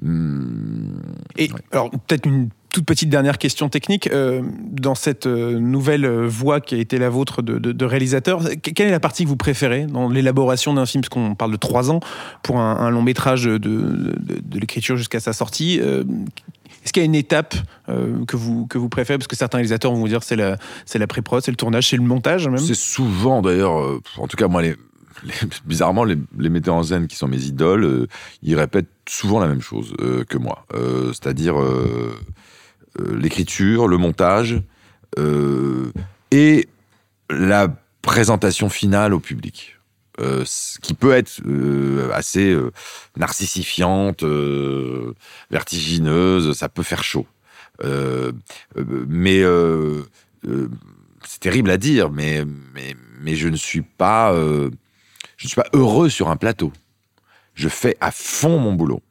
hmm, 0.00 1.00
et 1.36 1.50
alors 1.70 1.90
peut-être 1.90 2.26
une 2.26 2.48
toute 2.70 2.84
petite 2.84 3.08
dernière 3.08 3.38
question 3.38 3.68
technique. 3.68 4.08
Euh, 4.08 4.42
dans 4.70 4.94
cette 4.94 5.26
euh, 5.26 5.58
nouvelle 5.58 6.04
euh, 6.04 6.26
voie 6.26 6.60
qui 6.60 6.74
a 6.74 6.78
été 6.78 6.98
la 6.98 7.08
vôtre 7.08 7.42
de, 7.42 7.84
réalisateur, 7.84 8.42
quelle 8.62 8.88
est 8.88 8.92
la 8.92 9.00
partie 9.00 9.24
que 9.24 9.28
vous 9.28 9.36
préférez 9.36 9.86
dans 9.86 10.08
l'élaboration 10.08 10.74
d'un 10.74 10.86
film? 10.86 11.02
Parce 11.02 11.08
qu'on 11.08 11.34
parle 11.34 11.52
de 11.52 11.56
trois 11.56 11.90
ans 11.90 12.00
pour 12.42 12.60
un, 12.60 12.90
long 12.90 13.02
métrage 13.02 13.44
de, 13.44 14.14
l'écriture 14.52 14.96
jusqu'à 14.96 15.20
sa 15.20 15.32
sortie. 15.32 15.80
est-ce 15.80 16.92
qu'il 16.92 17.02
y 17.02 17.04
a 17.04 17.06
une 17.06 17.14
étape 17.14 17.54
que, 17.86 18.36
vous, 18.36 18.66
que 18.66 18.78
vous 18.78 18.88
préférez? 18.88 19.18
Parce 19.18 19.28
que 19.28 19.36
certains 19.36 19.58
réalisateurs 19.58 19.92
vont 19.92 19.98
vous 19.98 20.08
dire 20.08 20.22
c'est 20.22 20.36
la, 20.36 20.56
c'est 20.86 20.98
la 20.98 21.06
pré-prod, 21.06 21.42
c'est 21.42 21.50
le 21.50 21.56
tournage, 21.56 21.88
c'est 21.88 21.96
le 21.96 22.02
montage. 22.02 22.48
C'est 22.58 22.74
souvent 22.74 23.42
d'ailleurs, 23.42 24.00
en 24.18 24.26
tout 24.28 24.36
cas 24.36 24.48
moi, 24.48 24.62
les, 24.62 24.76
bizarrement, 25.64 26.04
les, 26.04 26.48
metteurs 26.48 26.74
en 26.74 26.82
scène 26.82 27.06
qui 27.06 27.16
sont 27.16 27.28
mes 27.28 27.42
idoles, 27.44 28.06
ils 28.42 28.56
répètent 28.56 28.90
souvent 29.08 29.40
la 29.40 29.48
même 29.48 29.62
chose 29.62 29.94
que 30.28 30.38
moi. 30.38 30.66
c'est-à-dire 31.08 31.56
l'écriture, 32.98 33.88
le 33.88 33.96
montage 33.98 34.60
euh, 35.18 35.92
et 36.30 36.68
la 37.30 37.68
présentation 38.02 38.68
finale 38.68 39.14
au 39.14 39.20
public. 39.20 39.76
euh, 40.20 40.44
qui 40.82 40.94
peut 40.94 41.12
être 41.12 41.40
euh, 41.46 42.10
assez 42.12 42.50
euh, 42.52 42.70
narcissifiante, 43.16 44.22
euh, 44.22 45.14
vertigineuse, 45.50 46.52
ça 46.56 46.68
peut 46.68 46.82
faire 46.82 47.02
chaud. 47.04 47.26
Euh, 47.82 48.32
euh, 48.76 49.06
mais 49.08 49.40
euh, 49.42 50.02
euh, 50.46 50.68
c'est 51.26 51.40
terrible 51.40 51.70
à 51.70 51.76
dire, 51.78 52.10
mais, 52.10 52.44
mais, 52.74 52.94
mais 53.20 53.34
je 53.36 53.48
ne 53.48 53.56
suis 53.56 53.82
pas, 53.82 54.32
euh, 54.32 54.70
je 55.36 55.46
ne 55.46 55.48
suis 55.48 55.56
pas 55.56 55.68
heureux 55.72 56.08
sur 56.08 56.28
un 56.28 56.36
plateau. 56.36 56.72
Je 57.54 57.68
fais 57.68 57.96
à 58.00 58.10
fond 58.10 58.58
mon 58.58 58.74
boulot. 58.74 59.02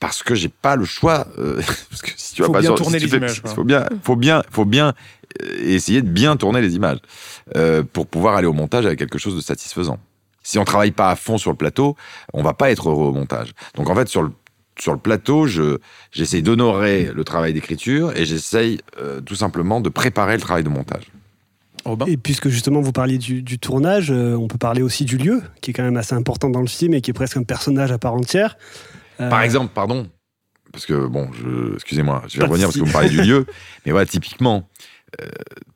Parce 0.00 0.22
que 0.22 0.34
j'ai 0.34 0.48
pas 0.48 0.76
le 0.76 0.84
choix. 0.84 1.26
euh, 1.38 1.60
parce 1.90 2.02
que 2.02 2.10
si 2.16 2.34
tu 2.34 2.42
vas 2.42 2.46
Faut 2.46 2.52
pas 2.52 2.60
bien 2.60 2.70
sur- 2.70 2.76
tourner 2.76 2.98
si 2.98 3.04
les 3.04 3.10
fais- 3.10 3.16
images, 3.18 3.40
quoi. 3.42 3.54
Faut 3.54 3.64
bien, 3.64 3.86
faut 4.02 4.16
bien, 4.16 4.42
faut 4.50 4.64
bien 4.64 4.94
euh, 5.42 5.56
essayer 5.60 6.02
de 6.02 6.08
bien 6.08 6.36
tourner 6.36 6.60
les 6.60 6.74
images 6.74 6.98
euh, 7.56 7.82
pour 7.84 8.06
pouvoir 8.06 8.36
aller 8.36 8.46
au 8.46 8.52
montage 8.52 8.86
avec 8.86 8.98
quelque 8.98 9.18
chose 9.18 9.36
de 9.36 9.40
satisfaisant. 9.40 9.98
Si 10.42 10.58
on 10.58 10.64
travaille 10.64 10.90
pas 10.92 11.10
à 11.10 11.16
fond 11.16 11.36
sur 11.38 11.50
le 11.50 11.56
plateau, 11.56 11.96
on 12.32 12.42
va 12.42 12.54
pas 12.54 12.70
être 12.70 12.88
heureux 12.88 13.08
au 13.08 13.12
montage. 13.12 13.52
Donc 13.76 13.88
en 13.90 13.94
fait 13.94 14.08
sur 14.08 14.22
le 14.22 14.32
sur 14.78 14.92
le 14.94 14.98
plateau, 14.98 15.46
je 15.46 15.76
j'essaye 16.10 16.42
d'honorer 16.42 17.10
le 17.14 17.22
travail 17.22 17.52
d'écriture 17.52 18.16
et 18.16 18.24
j'essaye 18.24 18.80
euh, 18.98 19.20
tout 19.20 19.34
simplement 19.34 19.82
de 19.82 19.90
préparer 19.90 20.34
le 20.36 20.40
travail 20.40 20.64
de 20.64 20.70
montage. 20.70 21.10
Robin 21.84 22.06
Et 22.06 22.16
puisque 22.16 22.48
justement 22.48 22.80
vous 22.80 22.92
parliez 22.92 23.18
du, 23.18 23.42
du 23.42 23.58
tournage, 23.58 24.10
euh, 24.10 24.34
on 24.36 24.48
peut 24.48 24.56
parler 24.58 24.80
aussi 24.80 25.04
du 25.04 25.18
lieu, 25.18 25.42
qui 25.60 25.70
est 25.70 25.74
quand 25.74 25.82
même 25.82 25.98
assez 25.98 26.14
important 26.14 26.48
dans 26.48 26.60
le 26.62 26.66
film 26.68 26.94
et 26.94 27.02
qui 27.02 27.10
est 27.10 27.14
presque 27.14 27.36
un 27.36 27.42
personnage 27.42 27.92
à 27.92 27.98
part 27.98 28.14
entière. 28.14 28.56
Euh, 29.20 29.28
Par 29.28 29.42
exemple, 29.42 29.72
pardon, 29.74 30.08
parce 30.72 30.86
que 30.86 31.06
bon, 31.06 31.30
je, 31.32 31.74
excusez-moi, 31.74 32.22
je 32.28 32.38
vais 32.38 32.46
revenir 32.46 32.66
parce 32.68 32.74
que 32.76 32.80
vous 32.80 32.86
me 32.86 32.92
parlez 32.92 33.10
du 33.10 33.22
lieu, 33.22 33.46
mais 33.86 33.92
voilà, 33.92 34.06
typiquement, 34.06 34.68
euh, 35.20 35.26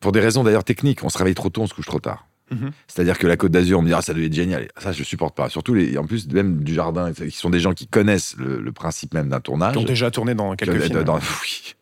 pour 0.00 0.12
des 0.12 0.20
raisons 0.20 0.44
d'ailleurs 0.44 0.64
techniques, 0.64 1.02
on 1.04 1.09
se 1.09 1.18
réveille 1.18 1.35
trop 1.35 1.50
tôt, 1.50 1.62
on 1.62 1.66
se 1.66 1.74
couche 1.74 1.87
trop 1.87 2.00
tard. 2.00 2.26
Mhm. 2.50 2.70
C'est-à-dire 2.88 3.18
que 3.18 3.26
la 3.26 3.37
Côte 3.37 3.52
d'Azur, 3.52 3.78
on 3.78 3.83
me 3.83 3.88
dit 3.88 3.94
ah 3.94 4.02
ça 4.02 4.12
devait 4.14 4.26
être 4.26 4.35
génial, 4.35 4.68
ça 4.76 4.92
je 4.92 5.02
supporte 5.02 5.35
pas. 5.35 5.48
Surtout 5.48 5.74
les, 5.74 5.96
en 5.98 6.04
plus 6.07 6.28
même 6.30 6.62
du 6.62 6.74
jardin, 6.74 7.12
qui 7.12 7.30
sont 7.30 7.48
des 7.50 7.59
gens 7.61 7.72
qui 7.72 7.87
connaissent 7.87 8.37
le, 8.38 8.61
le 8.61 8.72
principe 8.72 9.14
même 9.14 9.28
d'un 9.30 9.40
tournage. 9.40 9.72
Qui 9.72 9.78
ont 9.78 9.85
déjà 9.85 10.11
tourné 10.11 10.35
dans 10.35 10.54
quelques 10.54 10.74
Que- 10.74 10.80
films. 10.80 11.02
dans- 11.04 11.16
oui. 11.42 11.74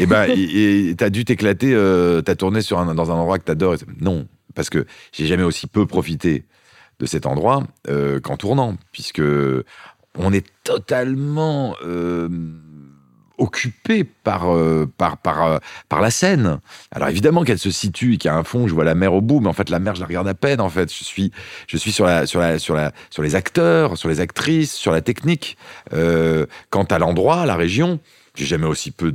Et 0.00 0.06
ben, 0.06 0.24
et 0.30 0.88
et 0.90 0.96
t'as 0.96 1.10
dû 1.10 1.24
t'éclater, 1.24 1.72
euh, 1.74 2.22
t'as 2.22 2.34
tourné 2.34 2.62
sur 2.62 2.78
un, 2.78 2.94
dans 2.94 3.10
un 3.10 3.14
endroit 3.14 3.38
que 3.38 3.44
t'adores. 3.44 3.76
Non, 4.00 4.26
parce 4.54 4.70
que 4.70 4.86
j'ai 5.12 5.26
jamais 5.26 5.42
aussi 5.42 5.66
peu 5.66 5.84
profité 5.86 6.46
de 6.98 7.04
cet 7.06 7.26
endroit 7.26 7.62
euh, 7.90 8.18
qu'en 8.20 8.38
tournant, 8.38 8.76
puisque 8.92 9.20
on 10.18 10.32
est 10.32 10.46
totalement 10.64 11.76
euh, 11.84 12.28
occupé 13.38 14.04
par, 14.04 14.54
euh, 14.54 14.86
par, 14.96 15.18
par, 15.18 15.46
euh, 15.46 15.58
par 15.88 16.00
la 16.00 16.10
scène. 16.10 16.58
Alors 16.90 17.08
évidemment 17.08 17.44
qu'elle 17.44 17.58
se 17.58 17.70
situe, 17.70 18.14
et 18.14 18.16
qu'il 18.16 18.28
y 18.28 18.32
a 18.32 18.36
un 18.36 18.44
fond, 18.44 18.66
je 18.66 18.74
vois 18.74 18.84
la 18.84 18.94
mer 18.94 19.12
au 19.12 19.20
bout, 19.20 19.40
mais 19.40 19.48
en 19.48 19.52
fait 19.52 19.70
la 19.70 19.78
mer, 19.78 19.94
je 19.94 20.00
la 20.00 20.06
regarde 20.06 20.28
à 20.28 20.34
peine. 20.34 20.60
En 20.60 20.70
fait, 20.70 20.92
je 20.92 21.04
suis, 21.04 21.32
je 21.66 21.76
suis 21.76 21.92
sur, 21.92 22.06
la, 22.06 22.26
sur, 22.26 22.40
la, 22.40 22.58
sur, 22.58 22.74
la, 22.74 22.92
sur 23.10 23.22
les 23.22 23.34
acteurs, 23.34 23.96
sur 23.98 24.08
les 24.08 24.20
actrices, 24.20 24.74
sur 24.74 24.92
la 24.92 25.00
technique. 25.00 25.56
Quant 25.90 26.84
à 26.84 26.98
l'endroit, 26.98 27.46
la 27.46 27.56
région, 27.56 28.00
j'ai 28.34 28.46
jamais 28.46 28.66
aussi 28.66 28.90
peu 28.90 29.14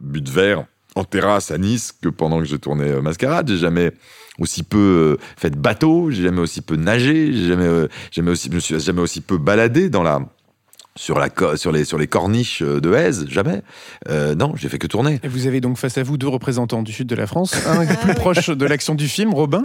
bu 0.00 0.20
de 0.20 0.30
verre 0.30 0.64
en 0.96 1.04
terrasse 1.04 1.50
à 1.50 1.58
Nice 1.58 1.92
que 2.00 2.08
pendant 2.08 2.38
que 2.38 2.44
je 2.46 2.56
tournais 2.56 2.88
euh, 2.90 3.00
Mascarade. 3.02 3.48
J'ai 3.48 3.58
jamais 3.58 3.92
aussi 4.38 4.62
peu 4.62 5.16
euh, 5.18 5.24
fait 5.36 5.50
de 5.50 5.58
bateau, 5.58 6.10
j'ai 6.10 6.22
jamais 6.22 6.40
aussi 6.40 6.60
peu 6.62 6.76
nagé, 6.76 7.32
j'ai 7.32 7.48
jamais, 7.48 7.64
euh, 7.64 7.88
jamais 8.10 8.30
aussi, 8.30 8.48
je 8.50 8.54
me 8.54 8.60
suis 8.60 8.78
jamais 8.80 9.00
aussi 9.02 9.20
peu 9.20 9.38
baladé 9.38 9.90
dans 9.90 10.02
la 10.02 10.20
sur 10.96 11.18
la 11.20 11.30
co- 11.30 11.56
sur 11.56 11.70
les 11.72 11.84
sur 11.84 11.98
les 11.98 12.08
corniches 12.08 12.62
de 12.62 12.92
Aise, 12.92 13.26
jamais. 13.28 13.62
Euh, 14.08 14.34
non, 14.34 14.54
j'ai 14.56 14.68
fait 14.68 14.78
que 14.78 14.88
tourner. 14.88 15.20
Et 15.22 15.28
vous 15.28 15.46
avez 15.46 15.60
donc 15.60 15.78
face 15.78 15.96
à 15.98 16.02
vous 16.02 16.16
deux 16.18 16.26
représentants 16.26 16.82
du 16.82 16.92
sud 16.92 17.06
de 17.06 17.14
la 17.14 17.26
France, 17.28 17.54
un 17.66 17.86
plus 17.96 18.14
proche 18.14 18.50
de 18.50 18.66
l'action 18.66 18.94
du 18.96 19.06
film, 19.08 19.32
Robin, 19.32 19.62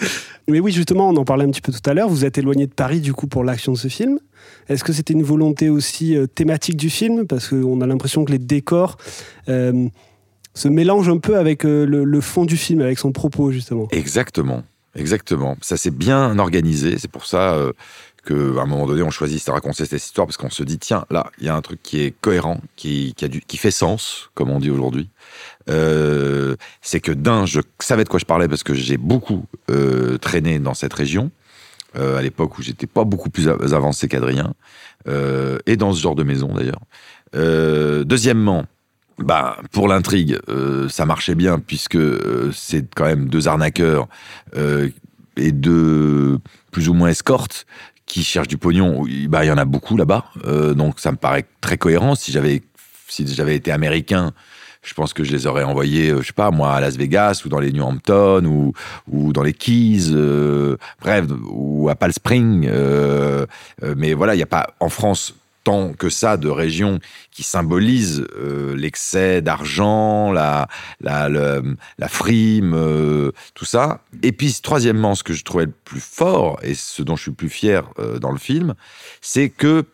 Mais 0.47 0.59
oui, 0.59 0.71
justement, 0.71 1.09
on 1.09 1.15
en 1.15 1.25
parlait 1.25 1.43
un 1.45 1.49
petit 1.49 1.61
peu 1.61 1.71
tout 1.71 1.89
à 1.89 1.93
l'heure. 1.93 2.09
Vous 2.09 2.25
êtes 2.25 2.37
éloigné 2.37 2.67
de 2.67 2.73
Paris, 2.73 2.99
du 3.01 3.13
coup, 3.13 3.27
pour 3.27 3.43
l'action 3.43 3.71
de 3.71 3.77
ce 3.77 3.87
film. 3.87 4.19
Est-ce 4.69 4.83
que 4.83 4.93
c'était 4.93 5.13
une 5.13 5.23
volonté 5.23 5.69
aussi 5.69 6.15
euh, 6.15 6.27
thématique 6.27 6.77
du 6.77 6.89
film? 6.91 7.25
Parce 7.25 7.47
qu'on 7.47 7.81
a 7.81 7.87
l'impression 7.87 8.23
que 8.23 8.31
les 8.31 8.37
décors 8.39 8.97
euh, 9.49 9.87
se 10.55 10.67
mélangent 10.69 11.09
un 11.09 11.19
peu 11.19 11.37
avec 11.37 11.65
euh, 11.65 11.85
le, 11.85 12.21
fond 12.21 12.45
du 12.45 12.57
film, 12.57 12.81
avec 12.81 12.97
son 12.97 13.11
propos, 13.11 13.51
justement. 13.51 13.87
Exactement, 13.91 14.63
exactement. 14.95 15.57
Ça 15.61 15.77
s'est 15.77 15.91
bien 15.91 16.39
organisé. 16.39 16.97
C'est 16.97 17.11
pour 17.11 17.25
ça 17.25 17.53
euh, 17.53 17.73
qu'à 18.25 18.33
un 18.33 18.65
moment 18.65 18.87
donné, 18.87 19.03
on 19.03 19.11
choisit 19.11 19.45
de 19.45 19.51
raconter 19.51 19.85
cette 19.85 20.01
histoire 20.01 20.25
parce 20.25 20.37
qu'on 20.37 20.49
se 20.49 20.63
dit 20.63 20.79
tiens, 20.79 21.05
là, 21.11 21.29
il 21.39 21.45
y 21.45 21.49
a 21.49 21.55
un 21.55 21.61
truc 21.61 21.83
qui 21.83 22.01
est 22.01 22.15
cohérent, 22.21 22.61
qui, 22.77 23.13
qui, 23.15 23.57
fait 23.57 23.71
sens, 23.71 24.31
comme 24.33 24.49
on 24.49 24.59
dit 24.59 24.71
aujourd'hui. 24.71 25.09
Euh, 25.69 26.55
c'est 26.81 27.01
que 27.01 27.11
d'un, 27.11 27.45
je 27.45 27.59
savais 27.79 28.05
de 28.05 28.09
quoi 28.09 28.19
je 28.19 28.25
parlais 28.25 28.47
parce 28.47 28.63
que 28.63 28.73
j'ai 28.73 28.97
beaucoup 28.97 29.45
euh, 29.69 30.17
traîné 30.17 30.59
dans 30.59 30.73
cette 30.73 30.93
région. 30.93 31.31
à 31.95 32.21
l'époque 32.21 32.57
où 32.57 32.61
j'étais 32.61 32.87
pas 32.87 33.05
beaucoup 33.05 33.29
plus 33.29 33.47
avancé 33.47 34.07
qu'Adrien, 34.07 34.53
et 35.65 35.77
dans 35.77 35.93
ce 35.93 36.01
genre 36.01 36.15
de 36.15 36.23
maison 36.23 36.53
d'ailleurs. 36.53 36.81
Deuxièmement, 38.05 38.65
bah, 39.17 39.57
pour 39.71 39.87
l'intrigue, 39.87 40.39
euh, 40.49 40.89
ça 40.89 41.05
marchait 41.05 41.35
bien 41.35 41.59
puisque 41.59 41.95
euh, 41.95 42.51
c'est 42.53 42.85
quand 42.93 43.05
même 43.05 43.29
deux 43.29 43.47
arnaqueurs 43.47 44.07
euh, 44.57 44.89
et 45.37 45.51
deux 45.51 46.39
plus 46.71 46.89
ou 46.89 46.93
moins 46.93 47.09
escortes 47.09 47.65
qui 48.05 48.23
cherchent 48.23 48.49
du 48.49 48.57
pognon. 48.57 49.05
Bah, 49.29 49.45
il 49.45 49.47
y 49.47 49.51
en 49.51 49.57
a 49.57 49.65
beaucoup 49.65 49.97
là-bas, 49.97 50.25
donc 50.75 50.99
ça 50.99 51.11
me 51.11 51.17
paraît 51.17 51.45
très 51.59 51.77
cohérent. 51.77 52.15
Si 52.15 52.31
j'avais 52.31 52.61
si 53.07 53.25
j'avais 53.27 53.55
été 53.55 53.71
américain, 53.71 54.31
je 54.83 54.93
pense 54.93 55.13
que 55.13 55.23
je 55.23 55.31
les 55.31 55.47
aurais 55.47 55.63
envoyés, 55.63 56.09
je 56.09 56.27
sais 56.27 56.33
pas 56.33 56.51
moi, 56.51 56.73
à 56.73 56.81
Las 56.81 56.97
Vegas 56.97 57.41
ou 57.45 57.49
dans 57.49 57.59
les 57.59 57.71
New 57.71 57.83
Hampton 57.83 58.45
ou 58.45 58.73
ou 59.07 59.33
dans 59.33 59.41
les 59.41 59.53
Keys, 59.53 60.13
bref, 61.01 61.25
ou 61.49 61.89
à 61.89 61.95
Palm 61.95 62.11
Spring. 62.11 62.69
mais 63.95 64.13
voilà, 64.13 64.35
il 64.35 64.37
n'y 64.37 64.43
a 64.43 64.47
pas 64.47 64.75
en 64.79 64.89
France 64.89 65.33
tant 65.65 65.93
que 65.93 66.09
ça 66.09 66.37
de 66.37 66.47
régions 66.47 66.99
qui 67.31 67.43
symbolisent 67.43 68.25
euh, 68.37 68.75
l'excès 68.77 69.41
d'argent, 69.41 70.31
la, 70.31 70.69
la, 71.01 71.27
la 71.27 72.07
frime, 72.07 72.73
euh, 72.73 73.31
tout 73.55 73.65
ça. 73.65 74.01
Et 74.23 74.31
puis, 74.31 74.55
troisièmement, 74.63 75.15
ce 75.15 75.23
que 75.23 75.33
je 75.33 75.43
trouvais 75.43 75.65
le 75.65 75.73
plus 75.83 75.99
fort 75.99 76.59
et 76.61 76.75
ce 76.75 77.01
dont 77.01 77.17
je 77.17 77.23
suis 77.23 77.31
plus 77.31 77.49
fier 77.49 77.89
euh, 77.99 78.19
dans 78.19 78.31
le 78.31 78.37
film, 78.37 78.75
c'est 79.21 79.49
que 79.49 79.85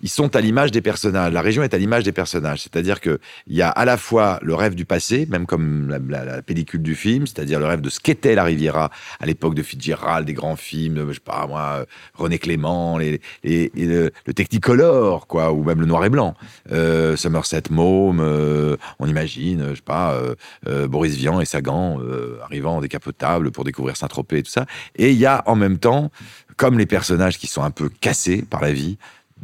ils 0.00 0.08
sont 0.08 0.34
à 0.36 0.40
l'image 0.40 0.70
des 0.70 0.80
personnages. 0.80 1.32
La 1.32 1.42
région 1.42 1.62
est 1.62 1.74
à 1.74 1.78
l'image 1.78 2.04
des 2.04 2.12
personnages. 2.12 2.62
C'est-à-dire 2.62 3.00
que 3.00 3.18
il 3.46 3.56
y 3.56 3.62
a 3.62 3.68
à 3.68 3.84
la 3.84 3.96
fois 3.96 4.38
le 4.42 4.54
rêve 4.54 4.74
du 4.74 4.84
passé, 4.84 5.26
même 5.28 5.46
comme 5.46 5.96
la, 6.08 6.42
pellicule 6.42 6.82
du 6.82 6.94
film, 6.94 7.26
c'est-à-dire 7.26 7.58
le 7.58 7.66
rêve 7.66 7.80
de 7.80 7.90
ce 7.90 8.00
qu'était 8.00 8.34
la 8.34 8.44
Riviera 8.44 8.90
à 9.20 9.26
l'époque 9.26 9.54
de 9.54 9.62
Fitzgerald, 9.62 10.26
des 10.26 10.34
grands 10.34 10.56
films, 10.56 11.06
je 11.08 11.14
sais 11.14 11.20
pas 11.20 11.46
moi, 11.46 11.84
René 12.14 12.38
Clément, 12.38 12.98
le, 12.98 13.18
le 13.44 14.34
Technicolor, 14.34 15.26
quoi, 15.26 15.52
ou 15.52 15.64
même 15.64 15.80
le 15.80 15.86
noir 15.86 16.04
et 16.04 16.10
blanc. 16.10 16.34
Euh, 16.70 17.16
Somerset 17.16 17.64
Maugham, 17.70 18.20
euh, 18.20 18.76
on 18.98 19.06
imagine, 19.06 19.68
je 19.70 19.76
sais 19.76 19.82
pas, 19.82 20.12
euh, 20.12 20.34
euh, 20.66 20.88
Boris 20.88 21.14
Vian 21.16 21.40
et 21.40 21.44
Sagan 21.44 21.98
euh, 22.00 22.38
arrivant 22.42 22.76
en 22.76 22.80
décapotable 22.80 23.50
pour 23.50 23.64
découvrir 23.64 23.96
Saint-Tropez 23.96 24.38
et 24.38 24.42
tout 24.42 24.50
ça. 24.50 24.66
Et 24.96 25.10
il 25.10 25.18
y 25.18 25.26
a 25.26 25.42
en 25.46 25.56
même 25.56 25.78
temps, 25.78 26.10
comme 26.56 26.78
les 26.78 26.86
personnages 26.86 27.38
qui 27.38 27.46
sont 27.46 27.62
un 27.62 27.70
peu 27.70 27.88
cassés 27.88 28.42
par 28.42 28.60
la 28.60 28.72
vie, 28.72 28.98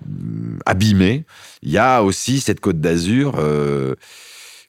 hum, 0.06 0.58
abîmés, 0.66 1.24
il 1.62 1.70
y 1.70 1.78
a 1.78 2.02
aussi 2.02 2.40
cette 2.40 2.60
côte 2.60 2.80
d'Azur 2.80 3.36
euh, 3.38 3.94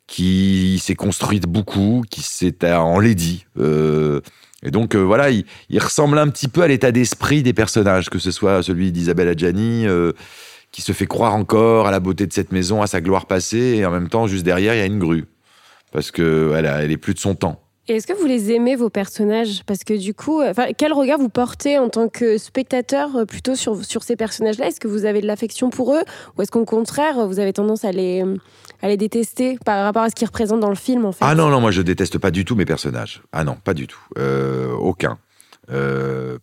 qui 0.07 0.79
s'est 0.83 0.95
construite 0.95 1.43
beaucoup, 1.43 2.03
qui 2.09 2.21
s'est 2.21 2.73
enlaidie. 2.73 3.45
Euh, 3.57 4.21
et 4.63 4.71
donc 4.71 4.95
euh, 4.95 4.99
voilà, 4.99 5.29
il, 5.29 5.45
ressemble 5.79 6.17
un 6.17 6.29
petit 6.29 6.47
peu 6.47 6.61
à 6.61 6.67
l'état 6.67 6.91
d'esprit 6.91 7.43
des 7.43 7.53
personnages, 7.53 8.09
que 8.09 8.19
ce 8.19 8.31
soit 8.31 8.63
celui 8.63 8.91
d'Isabelle 8.91 9.27
Adjani, 9.29 9.87
euh, 9.87 10.13
qui 10.71 10.81
se 10.81 10.91
fait 10.91 11.07
croire 11.07 11.33
encore 11.33 11.87
à 11.87 11.91
la 11.91 11.99
beauté 11.99 12.27
de 12.27 12.33
cette 12.33 12.51
maison, 12.51 12.81
à 12.81 12.87
sa 12.87 13.01
gloire 13.01 13.25
passée, 13.25 13.77
et 13.77 13.85
en 13.85 13.91
même 13.91 14.09
temps, 14.09 14.27
juste 14.27 14.43
derrière, 14.43 14.73
il 14.73 14.77
y 14.77 14.81
a 14.81 14.85
une 14.85 14.99
grue. 14.99 15.25
Parce 15.91 16.11
qu'elle 16.11 16.65
elle 16.65 16.91
est 16.91 16.97
plus 16.97 17.13
de 17.13 17.19
son 17.19 17.35
temps. 17.35 17.64
Et 17.87 17.97
est-ce 17.97 18.07
que 18.07 18.13
vous 18.13 18.25
les 18.25 18.51
aimez, 18.51 18.75
vos 18.75 18.89
personnages? 18.89 19.63
Parce 19.65 19.83
que 19.83 19.93
du 19.93 20.15
coup, 20.15 20.41
euh, 20.41 20.53
quel 20.75 20.91
regard 20.91 21.19
vous 21.19 21.29
portez 21.29 21.77
en 21.77 21.87
tant 21.89 22.09
que 22.09 22.39
spectateur 22.39 23.15
euh, 23.15 23.25
plutôt 23.25 23.53
sur, 23.53 23.85
sur 23.85 24.01
ces 24.01 24.15
personnages-là? 24.15 24.67
Est-ce 24.67 24.79
que 24.79 24.87
vous 24.87 25.05
avez 25.05 25.21
de 25.21 25.27
l'affection 25.27 25.69
pour 25.69 25.93
eux? 25.93 26.01
Ou 26.35 26.41
est-ce 26.41 26.49
qu'au 26.49 26.65
contraire, 26.65 27.27
vous 27.27 27.39
avez 27.39 27.53
tendance 27.53 27.85
à 27.85 27.91
les, 27.91 28.23
à 28.81 28.87
les 28.87 28.97
détester 28.97 29.59
par 29.63 29.83
rapport 29.83 30.01
à 30.01 30.09
ce 30.09 30.15
qu'ils 30.15 30.25
représentent 30.25 30.61
dans 30.61 30.69
le 30.69 30.75
film, 30.75 31.05
en 31.05 31.11
fait? 31.11 31.23
Ah 31.23 31.35
non, 31.35 31.49
non, 31.49 31.61
moi 31.61 31.69
je 31.69 31.83
déteste 31.83 32.17
pas 32.17 32.31
du 32.31 32.43
tout 32.43 32.55
mes 32.55 32.65
personnages. 32.65 33.21
Ah 33.31 33.43
non, 33.43 33.55
pas 33.63 33.75
du 33.75 33.85
tout. 33.85 34.01
Euh, 34.17 34.71
aucun 34.73 35.19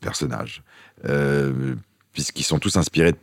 personnage. 0.01 0.63
Puisqu'ils 2.13 2.43
sont 2.43 2.59
tous 2.59 2.77
inspirés 2.77 3.13
de, 3.13 3.19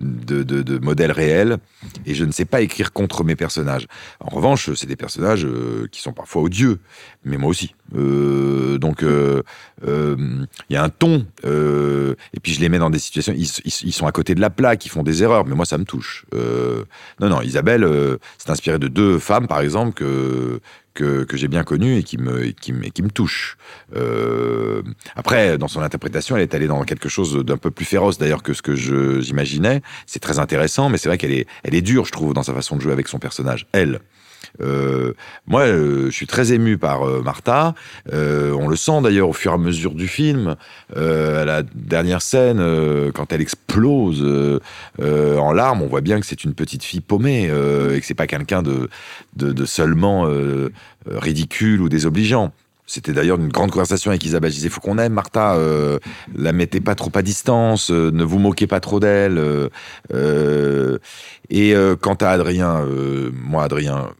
de- 0.00 0.42
de 0.62 0.78
modèles 0.78 1.12
réels 1.12 1.58
et 2.06 2.14
je 2.14 2.24
ne 2.24 2.32
sais 2.32 2.44
pas 2.46 2.60
écrire 2.62 2.92
contre 2.92 3.22
mes 3.22 3.36
personnages. 3.36 3.86
En 4.20 4.34
revanche, 4.34 4.72
c'est 4.74 4.86
des 4.86 4.96
personnages 4.96 5.44
euh, 5.44 5.86
qui 5.92 6.00
sont 6.00 6.12
parfois 6.12 6.42
odieux, 6.42 6.78
mais 7.24 7.36
moi 7.36 7.50
aussi. 7.50 7.74
Euh, 7.96 8.78
donc, 8.78 9.02
euh, 9.02 9.42
il 9.86 10.46
y 10.70 10.76
a 10.76 10.82
un 10.82 10.88
ton. 10.88 11.26
et 11.44 12.40
puis, 12.42 12.52
je 12.52 12.60
les 12.60 12.68
mets 12.68 12.78
dans 12.78 12.90
des 12.90 12.98
situations. 12.98 13.34
Ils, 13.36 13.48
ils- 13.64 13.92
sont 13.92 14.06
à 14.06 14.12
côté 14.12 14.34
de 14.34 14.40
la 14.40 14.50
plaque, 14.50 14.86
ils 14.86 14.90
font 14.90 15.02
des 15.02 15.22
erreurs, 15.22 15.44
mais 15.46 15.54
moi, 15.54 15.66
ça 15.66 15.76
me 15.78 15.84
touche. 15.84 16.24
Non, 17.20 17.28
non, 17.28 17.42
Isabelle, 17.42 17.86
c'est 18.38 18.50
inspiré 18.50 18.78
de 18.78 18.88
deux 18.88 19.18
femmes, 19.18 19.46
par 19.46 19.60
exemple, 19.60 19.92
que 19.94 20.60
que, 20.94 21.26
j'ai 21.32 21.48
bien 21.48 21.64
connues 21.64 21.98
et 21.98 22.02
qui 22.02 22.18
me 22.18 22.50
qui 22.50 22.72
me, 22.72 23.10
touchent. 23.10 23.56
Euh, 23.94 24.82
après, 25.16 25.58
dans 25.58 25.68
son 25.68 25.80
interprétation, 25.80 26.36
elle 26.36 26.42
est 26.42 26.54
allée 26.54 26.66
dans 26.66 26.82
quelque 26.84 27.08
chose 27.08 27.36
d'un 27.44 27.56
peu 27.56 27.70
plus 27.70 27.84
féroce, 27.84 28.18
d'ailleurs, 28.18 28.42
que 28.42 28.54
ce 28.54 28.62
que 28.62 28.74
j'imaginais. 28.74 29.82
C'est 30.06 30.20
très 30.20 30.38
intéressant, 30.38 30.88
mais 30.88 30.98
c'est 30.98 31.08
vrai 31.08 31.18
qu'elle 31.18 31.32
est 31.32 31.46
elle 31.64 31.74
est 31.74 31.82
dure, 31.82 32.04
je 32.04 32.12
trouve, 32.12 32.34
dans 32.34 32.42
sa 32.42 32.54
façon 32.54 32.76
de 32.76 32.80
jouer 32.80 32.92
avec 32.92 33.08
son 33.08 33.18
personnage. 33.18 33.66
Elle. 33.72 34.00
Euh, 34.60 35.14
moi, 35.46 35.62
euh, 35.62 36.06
je 36.06 36.10
suis 36.10 36.26
très 36.26 36.52
ému 36.52 36.78
par 36.78 37.02
euh, 37.02 37.22
Martha. 37.22 37.74
On 38.12 38.68
le 38.68 38.76
sent 38.76 39.00
d'ailleurs 39.02 39.28
au 39.28 39.32
fur 39.32 39.52
et 39.52 39.54
à 39.54 39.58
mesure 39.58 39.94
du 39.94 40.08
film. 40.08 40.56
À 40.94 41.44
la 41.44 41.62
dernière 41.62 42.22
scène, 42.22 42.62
quand 43.12 43.32
elle 43.32 43.40
explose 43.40 44.24
en 45.00 45.52
larmes, 45.52 45.82
on 45.82 45.86
voit 45.86 46.00
bien 46.00 46.20
que 46.20 46.26
c'est 46.26 46.44
une 46.44 46.54
petite 46.54 46.84
fille 46.84 47.00
paumée 47.00 47.44
et 47.44 48.00
que 48.00 48.06
c'est 48.06 48.14
pas 48.14 48.26
quelqu'un 48.26 48.62
de, 48.62 49.64
seulement 49.64 50.28
ridicule 51.06 51.80
ou 51.80 51.88
désobligeant. 51.88 52.52
C'était 52.86 53.12
d'ailleurs 53.12 53.38
une 53.38 53.48
grande 53.48 53.70
conversation 53.70 54.10
avec 54.10 54.24
Isabelle. 54.24 54.50
Je 54.50 54.56
disais, 54.56 54.68
faut 54.68 54.80
qu'on 54.80 54.98
aime 54.98 55.12
Martha, 55.12 55.54
euh, 55.54 56.00
la 56.34 56.52
mettez 56.52 56.80
pas 56.80 56.96
trop 56.96 57.12
à 57.14 57.22
distance, 57.22 57.90
ne 57.90 58.24
vous 58.24 58.40
moquez 58.40 58.66
pas 58.66 58.80
trop 58.80 58.98
d'elle. 58.98 59.40
et 61.50 61.74
quant 62.00 62.14
à 62.14 62.28
Adrien, 62.28 62.84
moi 63.32 63.64
Adrien, 63.64 64.10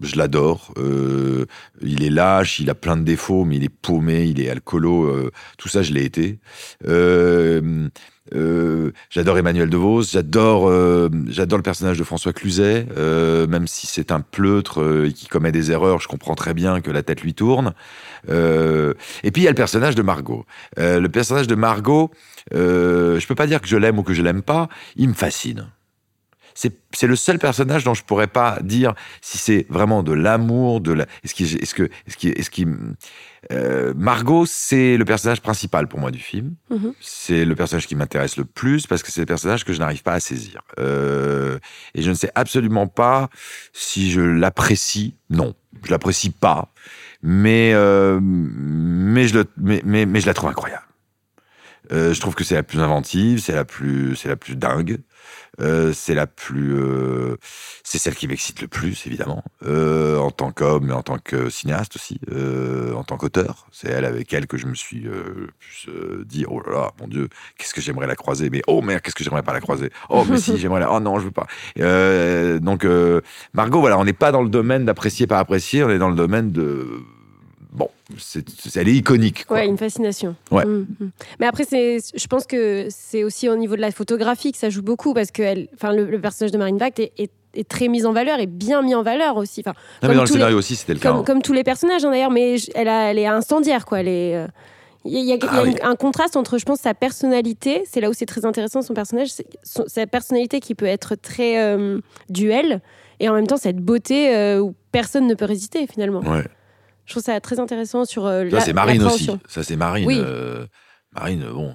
je 0.00 0.16
l'adore. 0.16 0.72
Euh, 0.78 1.46
il 1.82 2.02
est 2.02 2.10
lâche, 2.10 2.60
il 2.60 2.70
a 2.70 2.74
plein 2.74 2.96
de 2.96 3.02
défauts, 3.02 3.44
mais 3.44 3.56
il 3.56 3.64
est 3.64 3.68
paumé, 3.68 4.24
il 4.24 4.40
est 4.40 4.50
alcoolo. 4.50 5.04
euh, 5.04 5.30
tout 5.58 5.68
ça, 5.68 5.82
je 5.82 5.92
l'ai 5.92 6.04
été. 6.04 6.38
Euh, 6.86 7.88
euh, 8.34 8.92
j'adore 9.10 9.38
Emmanuel 9.38 9.68
DeVos, 9.68 10.02
j'adore, 10.02 10.68
euh, 10.68 11.08
j'adore 11.28 11.58
le 11.58 11.62
personnage 11.62 11.98
de 11.98 12.04
François 12.04 12.32
Cluzet, 12.32 12.86
euh, 12.96 13.46
même 13.48 13.66
si 13.66 13.86
c'est 13.86 14.12
un 14.12 14.20
pleutre 14.20 15.08
qui 15.14 15.26
commet 15.26 15.50
des 15.50 15.72
erreurs, 15.72 16.00
je 16.00 16.06
comprends 16.08 16.36
très 16.36 16.54
bien 16.54 16.80
que 16.80 16.90
la 16.90 17.02
tête 17.02 17.22
lui 17.22 17.34
tourne. 17.34 17.74
Et 18.28 19.30
puis 19.32 19.42
il 19.42 19.44
y 19.44 19.48
a 19.48 19.50
le 19.50 19.56
personnage 19.56 19.94
de 19.94 20.02
Margot. 20.02 20.44
Le 20.76 21.06
personnage 21.08 21.46
de 21.46 21.54
Margot, 21.54 22.10
je 22.52 23.26
peux 23.26 23.34
pas 23.34 23.46
dire 23.46 23.60
que 23.60 23.68
je 23.68 23.76
l'aime 23.76 23.98
ou 23.98 24.02
que 24.02 24.14
je 24.14 24.22
l'aime 24.22 24.42
pas, 24.42 24.68
il 24.96 25.08
me 25.08 25.14
fascine. 25.14 25.66
C'est 26.92 27.06
le 27.06 27.16
seul 27.16 27.38
personnage 27.38 27.84
dont 27.84 27.94
je 27.94 28.04
pourrais 28.04 28.26
pas 28.26 28.58
dire 28.62 28.94
si 29.22 29.38
c'est 29.38 29.66
vraiment 29.70 30.02
de 30.02 30.12
l'amour, 30.12 30.80
de 30.80 30.92
la. 30.92 31.06
Est-ce 31.24 31.34
que, 31.34 31.84
est-ce 32.06 32.16
qu'il, 32.16 32.38
est-ce 32.38 32.50
qu'il, 32.50 32.68
euh, 33.52 33.94
Margot, 33.96 34.44
c'est 34.44 34.96
le 34.98 35.04
personnage 35.04 35.40
principal 35.40 35.88
pour 35.88 35.98
moi 35.98 36.10
du 36.10 36.18
film. 36.18 36.54
Mhm. 36.68 36.92
C'est 37.00 37.44
le 37.44 37.54
personnage 37.54 37.86
qui 37.86 37.94
m'intéresse 37.94 38.36
le 38.36 38.44
plus 38.44 38.86
parce 38.86 39.02
que 39.02 39.10
c'est 39.10 39.20
le 39.20 39.26
personnage 39.26 39.64
que 39.64 39.72
je 39.72 39.78
n'arrive 39.78 40.02
pas 40.02 40.12
à 40.12 40.20
saisir. 40.20 40.60
Euh, 40.78 41.58
et 41.94 42.02
je 42.02 42.10
ne 42.10 42.14
sais 42.14 42.30
absolument 42.34 42.86
pas 42.86 43.30
si 43.72 44.10
je 44.10 44.20
l'apprécie. 44.20 45.14
Non, 45.30 45.54
je 45.84 45.90
l'apprécie 45.90 46.30
pas. 46.30 46.72
Mais 47.22 47.72
euh, 47.72 48.18
mais 48.20 49.28
je 49.28 49.38
le, 49.38 49.44
mais, 49.56 49.80
mais, 49.84 50.04
mais 50.04 50.20
je 50.20 50.26
la 50.26 50.34
trouve 50.34 50.50
incroyable. 50.50 50.84
Je 51.92 52.20
trouve 52.20 52.36
que 52.36 52.44
c'est 52.44 52.54
la 52.54 52.62
plus 52.62 52.78
inventive, 52.78 53.40
c'est 53.40 53.52
la 53.52 53.64
plus, 53.64 54.14
c'est 54.14 54.28
la 54.28 54.36
plus 54.36 54.54
dingue. 54.54 55.00
Euh, 55.60 55.92
c'est 55.92 56.14
la 56.14 56.26
plus, 56.26 56.74
euh, 56.74 57.36
c'est 57.82 57.98
celle 57.98 58.14
qui 58.14 58.28
m'excite 58.28 58.60
le 58.62 58.68
plus 58.68 59.06
évidemment, 59.06 59.42
euh, 59.66 60.16
en 60.18 60.30
tant 60.30 60.52
qu'homme, 60.52 60.86
mais 60.86 60.92
en 60.92 61.02
tant 61.02 61.18
que 61.18 61.50
cinéaste 61.50 61.96
aussi, 61.96 62.20
euh, 62.30 62.94
en 62.94 63.04
tant 63.04 63.16
qu'auteur. 63.16 63.66
C'est 63.72 63.88
elle 63.88 64.04
avec 64.04 64.32
elle 64.32 64.46
que 64.46 64.56
je 64.56 64.66
me 64.66 64.74
suis 64.74 65.06
dit 66.24 66.44
oh 66.48 66.60
là 66.66 66.72
là, 66.72 66.90
mon 67.00 67.08
Dieu, 67.08 67.28
qu'est-ce 67.58 67.74
que 67.74 67.80
j'aimerais 67.80 68.06
la 68.06 68.16
croiser, 68.16 68.48
mais 68.50 68.62
oh 68.66 68.80
merde, 68.80 69.02
qu'est-ce 69.02 69.14
que 69.14 69.24
j'aimerais 69.24 69.42
pas 69.42 69.52
la 69.52 69.60
croiser. 69.60 69.90
Oh 70.08 70.24
mais 70.28 70.38
si, 70.38 70.56
j'aimerais 70.56 70.80
la, 70.80 70.92
oh 70.92 71.00
non, 71.00 71.18
je 71.18 71.26
veux 71.26 71.30
pas. 71.30 71.46
Donc 72.60 72.86
Margot, 73.52 73.80
voilà, 73.80 73.98
on 73.98 74.04
n'est 74.04 74.12
pas 74.12 74.32
dans 74.32 74.42
le 74.42 74.50
domaine 74.50 74.84
d'apprécier 74.84 75.26
par 75.26 75.38
apprécier, 75.38 75.84
on 75.84 75.90
est 75.90 75.98
dans 75.98 76.10
le 76.10 76.16
domaine 76.16 76.52
de 76.52 76.86
bon, 77.72 77.88
c'est, 78.18 78.44
elle 78.76 78.88
est 78.88 78.94
iconique. 78.94 79.46
Quoi. 79.46 79.58
Ouais, 79.58 79.66
une 79.66 79.78
fascination. 79.78 80.34
Ouais. 80.50 80.64
Mm, 80.64 80.86
mm. 81.00 81.10
Mais 81.40 81.46
après, 81.46 81.64
c'est, 81.64 81.98
je 82.14 82.26
pense 82.26 82.46
que 82.46 82.86
c'est 82.90 83.24
aussi 83.24 83.48
au 83.48 83.56
niveau 83.56 83.76
de 83.76 83.80
la 83.80 83.90
photographie 83.90 84.52
que 84.52 84.58
ça 84.58 84.70
joue 84.70 84.82
beaucoup 84.82 85.14
parce 85.14 85.30
que 85.30 85.42
elle, 85.42 85.68
le, 85.82 86.04
le 86.04 86.20
personnage 86.20 86.52
de 86.52 86.58
Marine 86.58 86.78
Vact 86.78 86.98
est, 86.98 87.12
est- 87.18 87.30
est 87.54 87.68
très 87.68 87.88
mis 87.88 88.06
en 88.06 88.12
valeur 88.12 88.38
et 88.38 88.46
bien 88.46 88.80
mis 88.82 88.94
en 88.94 89.02
valeur 89.02 89.36
aussi. 89.36 89.60
Enfin, 89.66 89.72
Non, 90.02 90.08
mais 90.08 90.08
comme 90.08 90.16
dans 90.18 90.22
le 90.22 90.28
tous 90.28 90.34
les- 90.34 90.38
scénario 90.38 90.58
aussi, 90.58 90.76
c'était 90.76 90.94
le 90.94 91.00
cas. 91.00 91.10
comme, 91.10 91.18
hein. 91.20 91.24
comme 91.26 91.42
tous 91.42 91.52
les 91.52 91.64
personnages 91.64 92.04
hein, 92.04 92.10
d'ailleurs, 92.10 92.30
mais 92.30 92.56
elle, 92.76 92.86
a- 92.88 93.10
elle 93.10 93.18
est 93.18 93.26
incendiaire 93.26 93.86
quoi. 93.86 94.00
Elle 94.00 94.08
est, 94.08 94.36
euh, 94.36 94.46
il 95.04 95.18
y 95.18 95.32
a, 95.32 95.34
y 95.34 95.38
Ah 95.48 95.62
oui. 95.64 95.74
un 95.82 95.96
contraste 95.96 96.36
entre, 96.36 96.58
je 96.58 96.64
pense, 96.64 96.78
sa 96.80 96.94
personnalité. 96.94 97.82
C'est 97.90 98.00
là 98.00 98.08
où 98.08 98.12
c'est 98.12 98.26
très 98.26 98.44
intéressant 98.44 98.82
son 98.82 98.94
personnage, 98.94 99.30
son- 99.64 99.84
sa 99.88 100.06
personnalité 100.06 100.60
qui 100.60 100.74
peut 100.76 100.86
être 100.86 101.14
très 101.16 101.58
euh, 101.60 101.98
duel 102.28 102.80
et 103.18 103.28
en 103.28 103.34
même 103.34 103.46
temps 103.46 103.56
cette 103.56 103.78
beauté 103.78 104.34
euh, 104.36 104.60
où 104.60 104.74
personne 104.92 105.26
ne 105.26 105.34
peut 105.34 105.44
résister 105.46 105.86
finalement. 105.86 106.20
Ouais. 106.20 106.44
Je 107.10 107.14
trouve 107.14 107.24
ça 107.24 107.40
très 107.40 107.58
intéressant 107.58 108.04
sur 108.04 108.24
euh, 108.26 108.48
Ça, 108.50 108.60
c'est 108.60 108.72
Marine 108.72 109.02
aussi. 109.02 109.28
Ça, 109.48 109.64
c'est 109.64 109.74
Marine. 109.74 110.06
Oui. 110.06 110.16
euh, 110.24 110.64
Marine, 111.12 111.44
bon. 111.52 111.70
euh, 111.70 111.72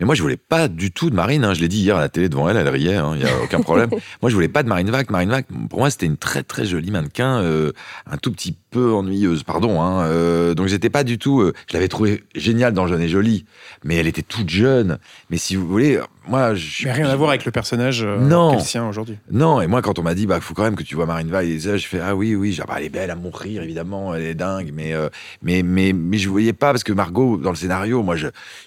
Mais 0.00 0.06
moi, 0.06 0.14
je 0.14 0.22
voulais 0.22 0.38
pas 0.38 0.68
du 0.68 0.90
tout 0.90 1.10
de 1.10 1.14
Marine. 1.14 1.44
hein. 1.44 1.52
Je 1.52 1.60
l'ai 1.60 1.68
dit 1.68 1.80
hier 1.82 1.98
à 1.98 2.00
la 2.00 2.08
télé 2.08 2.30
devant 2.30 2.48
elle, 2.48 2.56
elle 2.56 2.66
riait, 2.70 2.98
il 3.14 3.18
n'y 3.18 3.24
a 3.26 3.42
aucun 3.42 3.60
problème. 3.60 3.90
moi, 4.22 4.30
je 4.30 4.34
voulais 4.34 4.48
pas 4.48 4.62
de 4.62 4.70
Marine 4.70 4.90
Vac. 4.90 5.10
Marine 5.10 5.28
Vac, 5.28 5.48
pour 5.68 5.80
moi, 5.80 5.90
c'était 5.90 6.06
une 6.06 6.16
très 6.16 6.42
très 6.42 6.64
jolie 6.64 6.90
mannequin, 6.90 7.42
euh, 7.42 7.72
un 8.06 8.16
tout 8.16 8.32
petit 8.32 8.56
peu 8.72 8.92
ennuyeuse, 8.92 9.42
pardon. 9.44 9.80
Hein. 9.82 10.02
Euh, 10.06 10.54
donc, 10.54 10.66
j'étais 10.66 10.90
pas 10.90 11.04
du 11.04 11.18
tout. 11.18 11.40
euh, 11.42 11.52
je 11.68 11.74
l'avais 11.74 11.88
trouvé 11.88 12.24
géniale 12.34 12.72
dans 12.72 12.86
Jeune 12.88 13.02
et 13.02 13.08
Jolie, 13.08 13.44
mais 13.84 13.96
elle 13.96 14.06
était 14.08 14.22
toute 14.22 14.48
jeune. 14.48 14.98
Mais 15.30 15.36
si 15.36 15.54
vous 15.56 15.66
voulez, 15.68 16.00
moi, 16.26 16.54
je 16.54 16.84
Mais 16.86 16.92
rien 16.92 17.08
à 17.08 17.16
voir 17.16 17.30
avec 17.30 17.44
le 17.44 17.50
personnage 17.52 18.02
euh, 18.04 18.16
Non. 18.18 18.56
tient 18.56 18.88
aujourd'hui. 18.88 19.18
non, 19.30 19.60
et 19.60 19.66
moi, 19.66 19.82
quand 19.82 19.98
on 19.98 20.02
m'a 20.02 20.14
dit, 20.14 20.26
bah, 20.26 20.40
faut 20.40 20.54
quand 20.54 20.62
même 20.62 20.76
que 20.76 20.82
tu 20.82 20.94
vois 20.94 21.04
Marine 21.06 21.28
Vaille, 21.28 21.58
je 21.60 21.76
fais, 21.78 22.00
ah 22.00 22.14
oui, 22.16 22.34
oui, 22.34 22.52
genre, 22.52 22.66
bah, 22.66 22.74
elle 22.78 22.84
est 22.84 22.88
belle 22.88 23.10
à 23.10 23.16
mourir, 23.16 23.62
évidemment, 23.62 24.14
elle 24.14 24.22
est 24.22 24.34
dingue, 24.34 24.70
mais, 24.72 24.94
euh, 24.94 25.08
mais, 25.42 25.62
mais, 25.62 25.92
mais 25.92 26.18
je 26.18 26.28
voyais 26.28 26.52
pas, 26.52 26.70
parce 26.70 26.84
que 26.84 26.92
Margot, 26.92 27.36
dans 27.36 27.50
le 27.50 27.56
scénario, 27.56 28.02
moi, 28.02 28.14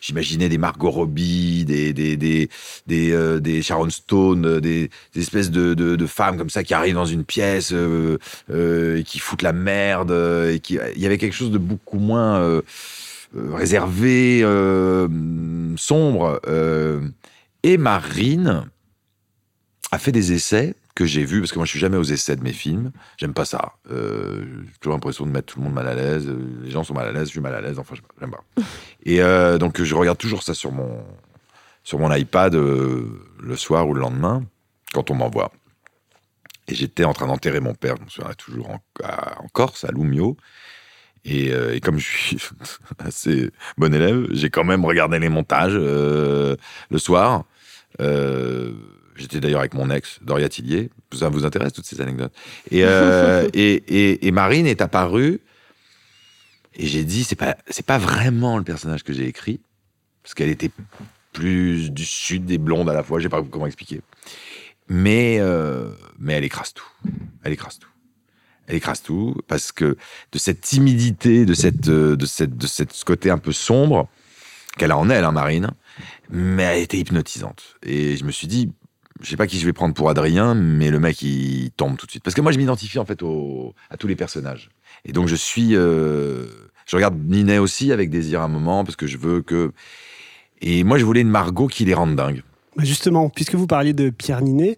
j'imaginais 0.02 0.50
des 0.50 0.58
Margot 0.58 0.92
Robbie, 0.92 1.66
des, 1.66 1.94
des, 1.94 2.18
des, 2.18 2.50
des, 2.88 3.40
des 3.40 3.62
Sharon 3.62 3.90
Stone, 3.90 4.60
des, 4.60 4.90
des 5.14 5.22
espèces 5.22 5.50
de, 5.50 5.74
de, 5.74 5.96
de 5.96 6.06
femmes 6.06 6.38
comme 6.38 6.50
ça 6.50 6.64
qui 6.64 6.74
arrivent 6.74 6.96
dans 6.96 7.06
une 7.06 7.24
pièce, 7.24 7.74
et 7.74 9.04
qui 9.04 9.20
foutent 9.20 9.42
la 9.42 9.54
merde, 9.96 10.12
euh, 10.12 10.54
et 10.54 10.60
qui, 10.60 10.78
il 10.96 11.02
y 11.02 11.06
avait 11.06 11.18
quelque 11.18 11.34
chose 11.34 11.52
de 11.52 11.58
beaucoup 11.58 12.00
moins, 12.00 12.40
euh, 12.40 12.62
euh, 13.36 13.54
réservé, 13.54 14.42
euh, 14.44 15.08
sombre, 15.78 16.42
et 17.64 17.78
Marine, 17.78 18.66
a 19.92 19.98
fait 19.98 20.12
des 20.12 20.34
essais 20.34 20.76
que 20.94 21.06
j'ai 21.06 21.26
vus, 21.26 21.42
parce 21.42 21.52
que 21.52 21.60
moi 21.60 21.66
je 21.66 21.72
suis 21.72 21.80
jamais 21.80 21.98
aux 21.98 22.04
essais 22.04 22.36
de 22.36 22.44
mes 22.44 22.54
films, 22.54 22.92
j'aime 23.18 23.34
pas 23.34 23.44
ça. 23.44 23.74
Euh, 23.92 24.46
j'ai 24.66 24.78
toujours 24.80 24.94
l'impression 24.94 25.26
de 25.26 25.32
mettre 25.32 25.54
tout 25.54 25.60
le 25.60 25.66
monde 25.66 25.74
mal 25.74 25.88
à 25.88 25.94
l'aise, 25.94 26.34
les 26.62 26.72
gens 26.72 26.84
sont 26.84 26.94
mal 26.94 27.08
à 27.08 27.12
l'aise, 27.12 27.26
je 27.28 27.32
suis 27.32 27.42
mal 27.42 27.54
à 27.54 27.62
l'aise, 27.62 27.78
enfin 27.78 27.96
j'aime 28.20 28.32
pas. 28.32 28.44
Et 29.04 29.22
euh, 29.22 29.58
donc 29.58 29.82
je 29.82 29.96
regarde 29.96 30.18
toujours 30.18 30.44
ça 30.44 30.54
sur 30.54 30.72
mon, 30.72 31.04
sur 31.84 32.00
mon 32.00 32.14
iPad 32.14 32.56
euh, 32.56 33.22
le 33.42 33.56
soir 33.58 33.88
ou 33.90 33.94
le 33.94 34.00
lendemain, 34.00 34.44
quand 34.94 35.12
on 35.12 35.16
m'envoie. 35.16 35.52
Et 36.68 36.76
j'étais 36.76 37.04
en 37.04 37.14
train 37.14 37.28
d'enterrer 37.28 37.60
mon 37.60 37.76
père, 37.76 37.96
je 38.00 38.04
me 38.06 38.10
souviens 38.10 38.34
toujours 38.34 38.70
en, 38.72 38.80
à- 39.04 39.42
en 39.42 39.48
Corse, 39.48 39.84
à 39.84 39.92
Lumio. 39.92 40.36
Et, 41.24 41.52
euh, 41.52 41.74
et 41.76 41.80
comme 41.80 41.98
je 41.98 42.06
suis 42.08 42.38
assez 43.00 43.50
bon 43.78 43.94
élève, 43.94 44.28
j'ai 44.32 44.50
quand 44.50 44.64
même 44.64 44.86
regardé 44.86 45.20
les 45.20 45.30
montages 45.30 45.74
euh, 45.76 46.56
le 46.90 46.98
soir. 46.98 47.46
Euh, 48.02 48.74
J'étais 49.18 49.40
d'ailleurs 49.40 49.62
avec 49.62 49.74
mon 49.74 49.90
ex, 49.92 50.20
Doria 50.24 50.50
Tillier. 50.50 50.90
Ça 51.14 51.30
vous 51.30 51.46
intéresse, 51.46 51.72
toutes 51.72 51.86
ces 51.86 52.02
anecdotes? 52.02 52.34
Et, 52.70 52.84
et, 53.54 53.74
et, 53.74 54.28
et 54.28 54.32
Marine 54.32 54.68
est 54.68 54.82
apparue. 54.82 55.40
Et 56.76 56.86
j'ai 56.86 57.06
dit, 57.06 57.24
c'est 57.24 57.38
pas, 57.38 57.56
c'est 57.70 57.86
pas 57.86 57.98
vraiment 57.98 58.58
le 58.58 58.66
personnage 58.66 59.04
que 59.04 59.14
j'ai 59.14 59.26
écrit. 59.28 59.62
Parce 60.22 60.34
qu'elle 60.34 60.50
était 60.50 60.70
plus 61.32 61.92
du 61.92 62.04
sud, 62.04 62.44
des 62.46 62.58
blondes 62.58 62.90
à 62.90 62.94
la 62.94 63.04
fois. 63.04 63.20
Je 63.20 63.24
sais 63.24 63.30
pas 63.30 63.42
comment 63.42 63.68
expliquer. 63.68 64.02
Mais, 64.88 65.38
euh, 65.40 65.90
mais 66.20 66.34
elle 66.34 66.44
écrase 66.44 66.74
tout. 66.74 66.88
Elle 67.44 67.54
écrase 67.54 67.80
tout. 67.80 67.90
Elle 68.68 68.76
écrase 68.76 69.02
tout 69.02 69.36
parce 69.48 69.72
que 69.72 69.98
de 70.32 70.38
cette 70.38 70.62
timidité, 70.62 71.46
de 71.46 71.54
cette, 71.54 71.88
euh, 71.90 72.16
de 72.16 72.26
cette, 72.26 72.58
de 72.58 72.68
cette 72.68 72.94
ce 72.94 73.06
côté 73.06 73.30
un 73.30 73.38
peu 73.38 73.52
sombre 73.52 74.10
qu'elle 74.78 74.92
a 74.92 74.98
en 74.98 75.10
elle, 75.10 75.24
hein, 75.24 75.32
Marine, 75.32 75.72
mais 76.30 76.64
elle 76.64 76.84
était 76.84 76.98
hypnotisante. 76.98 77.78
Et 77.84 78.18
je 78.18 78.26
me 78.26 78.32
suis 78.32 78.48
dit, 78.48 78.72
je 79.22 79.30
sais 79.30 79.38
pas 79.38 79.48
qui 79.48 79.60
je 79.60 79.66
vais 79.66 79.74
prendre 79.74 79.94
pour 79.94 80.10
Adrien, 80.10 80.56
mais 80.56 80.90
le 80.90 81.00
mec 81.00 81.22
il 81.22 81.72
tombe 81.72 81.98
tout 81.98 82.06
de 82.06 82.12
suite. 82.12 82.24
Parce 82.24 82.36
que 82.36 82.42
moi 82.42 82.52
je 82.52 82.58
m'identifie 82.58 83.00
en 83.00 83.06
fait 83.06 83.22
au, 83.24 83.74
à 83.90 83.98
tous 83.98 84.08
les 84.08 84.16
personnages. 84.16 84.70
Et 85.06 85.14
donc 85.14 85.28
je 85.28 85.36
suis, 85.36 85.76
euh, 85.76 86.48
je 86.86 86.96
regarde 86.96 87.18
Ninet 87.18 87.58
aussi 87.58 87.92
avec 87.92 88.10
désir 88.10 88.42
un 88.42 88.48
moment 88.48 88.84
parce 88.84 88.96
que 88.96 89.08
je 89.08 89.18
veux 89.18 89.42
que. 89.42 89.72
Et 90.62 90.84
moi 90.84 90.98
je 90.98 91.06
voulais 91.06 91.22
une 91.22 91.30
Margot 91.30 91.68
qui 91.68 91.86
les 91.86 91.94
rende 91.94 92.16
dingues. 92.16 92.44
Bah, 92.76 92.84
Justement, 92.84 93.30
puisque 93.30 93.56
vous 93.56 93.68
parliez 93.68 93.94
de 93.94 94.10
Pierre 94.10 94.42
Ninet, 94.42 94.78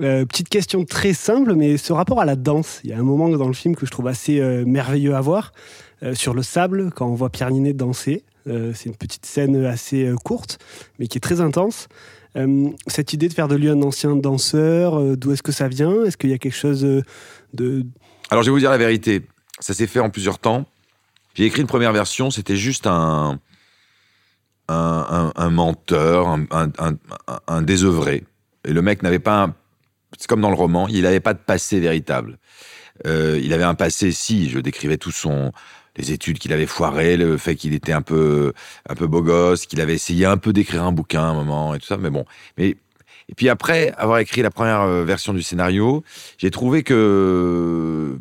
euh, 0.00 0.24
petite 0.24 0.48
question 0.48 0.84
très 0.84 1.12
simple, 1.12 1.54
mais 1.54 1.76
ce 1.76 1.92
rapport 1.92 2.20
à 2.20 2.24
la 2.24 2.36
danse, 2.36 2.80
il 2.84 2.90
y 2.90 2.92
a 2.92 2.98
un 2.98 3.02
moment 3.02 3.28
dans 3.28 3.48
le 3.48 3.54
film 3.54 3.76
que 3.76 3.86
je 3.86 3.90
trouve 3.90 4.08
assez 4.08 4.40
euh, 4.40 4.64
merveilleux 4.66 5.14
à 5.14 5.20
voir. 5.20 5.52
sur 6.12 6.34
le 6.34 6.42
sable 6.42 6.90
quand 6.94 7.06
on 7.06 7.14
voit 7.14 7.30
Pierre 7.30 7.50
Ninet 7.50 7.72
danser. 7.72 8.22
c'est 8.46 8.86
une 8.86 8.96
petite 8.96 9.24
scène 9.24 9.64
assez 9.64 10.12
courte, 10.24 10.58
mais 10.98 11.06
qui 11.06 11.16
est 11.16 11.20
très 11.20 11.40
intense. 11.40 11.88
cette 12.86 13.14
idée 13.14 13.28
de 13.28 13.32
faire 13.32 13.48
de 13.48 13.56
lui 13.56 13.70
un 13.70 13.80
ancien 13.80 14.14
danseur, 14.14 15.16
d'où 15.16 15.32
est-ce 15.32 15.42
que 15.42 15.52
ça 15.52 15.68
vient? 15.68 16.04
Est-ce 16.04 16.18
qu'il 16.18 16.28
y 16.28 16.34
a 16.34 16.38
quelque 16.38 16.54
chose 16.54 16.86
de... 17.54 17.86
Alors 18.30 18.42
je 18.42 18.50
vais 18.50 18.52
vous 18.52 18.60
dire 18.60 18.70
la 18.70 18.76
vérité, 18.76 19.22
ça 19.58 19.72
s'est 19.72 19.86
fait 19.86 20.00
en 20.00 20.10
plusieurs 20.10 20.38
temps. 20.38 20.66
J'ai 21.34 21.44
écrit 21.44 21.62
une 21.62 21.66
première 21.66 21.92
version, 21.92 22.30
c'était 22.30 22.56
juste 22.56 22.86
un, 22.86 23.40
un, 24.68 25.50
menteur, 25.50 26.38
un, 27.48 27.62
désœuvré. 27.62 28.24
Et 28.64 28.72
le 28.72 28.82
mec 28.82 29.02
n'avait 29.02 29.18
pas, 29.18 29.52
c'est 30.18 30.26
comme 30.26 30.40
dans 30.40 30.50
le 30.50 30.56
roman, 30.56 30.88
il 30.88 31.02
n'avait 31.02 31.20
pas 31.20 31.34
de 31.34 31.38
passé 31.38 31.80
véritable. 31.80 32.38
Euh, 33.06 33.38
il 33.42 33.52
avait 33.52 33.64
un 33.64 33.74
passé, 33.74 34.10
si, 34.12 34.48
je 34.48 34.58
décrivais 34.58 34.96
tout 34.96 35.10
son, 35.10 35.52
les 35.96 36.12
études 36.12 36.38
qu'il 36.38 36.52
avait 36.52 36.66
foirées, 36.66 37.16
le 37.16 37.36
fait 37.36 37.54
qu'il 37.54 37.74
était 37.74 37.92
un 37.92 38.02
peu, 38.02 38.52
un 38.88 38.94
peu 38.94 39.06
beau 39.06 39.22
gosse, 39.22 39.66
qu'il 39.66 39.80
avait 39.80 39.94
essayé 39.94 40.26
un 40.26 40.36
peu 40.36 40.52
d'écrire 40.52 40.84
un 40.84 40.92
bouquin 40.92 41.22
à 41.22 41.26
un 41.26 41.34
moment 41.34 41.74
et 41.74 41.78
tout 41.78 41.86
ça, 41.86 41.96
mais 41.96 42.10
bon. 42.10 42.24
Mais, 42.58 42.76
et 43.28 43.34
puis 43.34 43.48
après 43.48 43.92
avoir 43.96 44.18
écrit 44.18 44.42
la 44.42 44.50
première 44.50 44.82
euh, 44.82 45.04
version 45.04 45.34
du 45.34 45.42
scénario, 45.42 46.04
j'ai 46.38 46.50
trouvé 46.50 46.82
que 46.82 48.18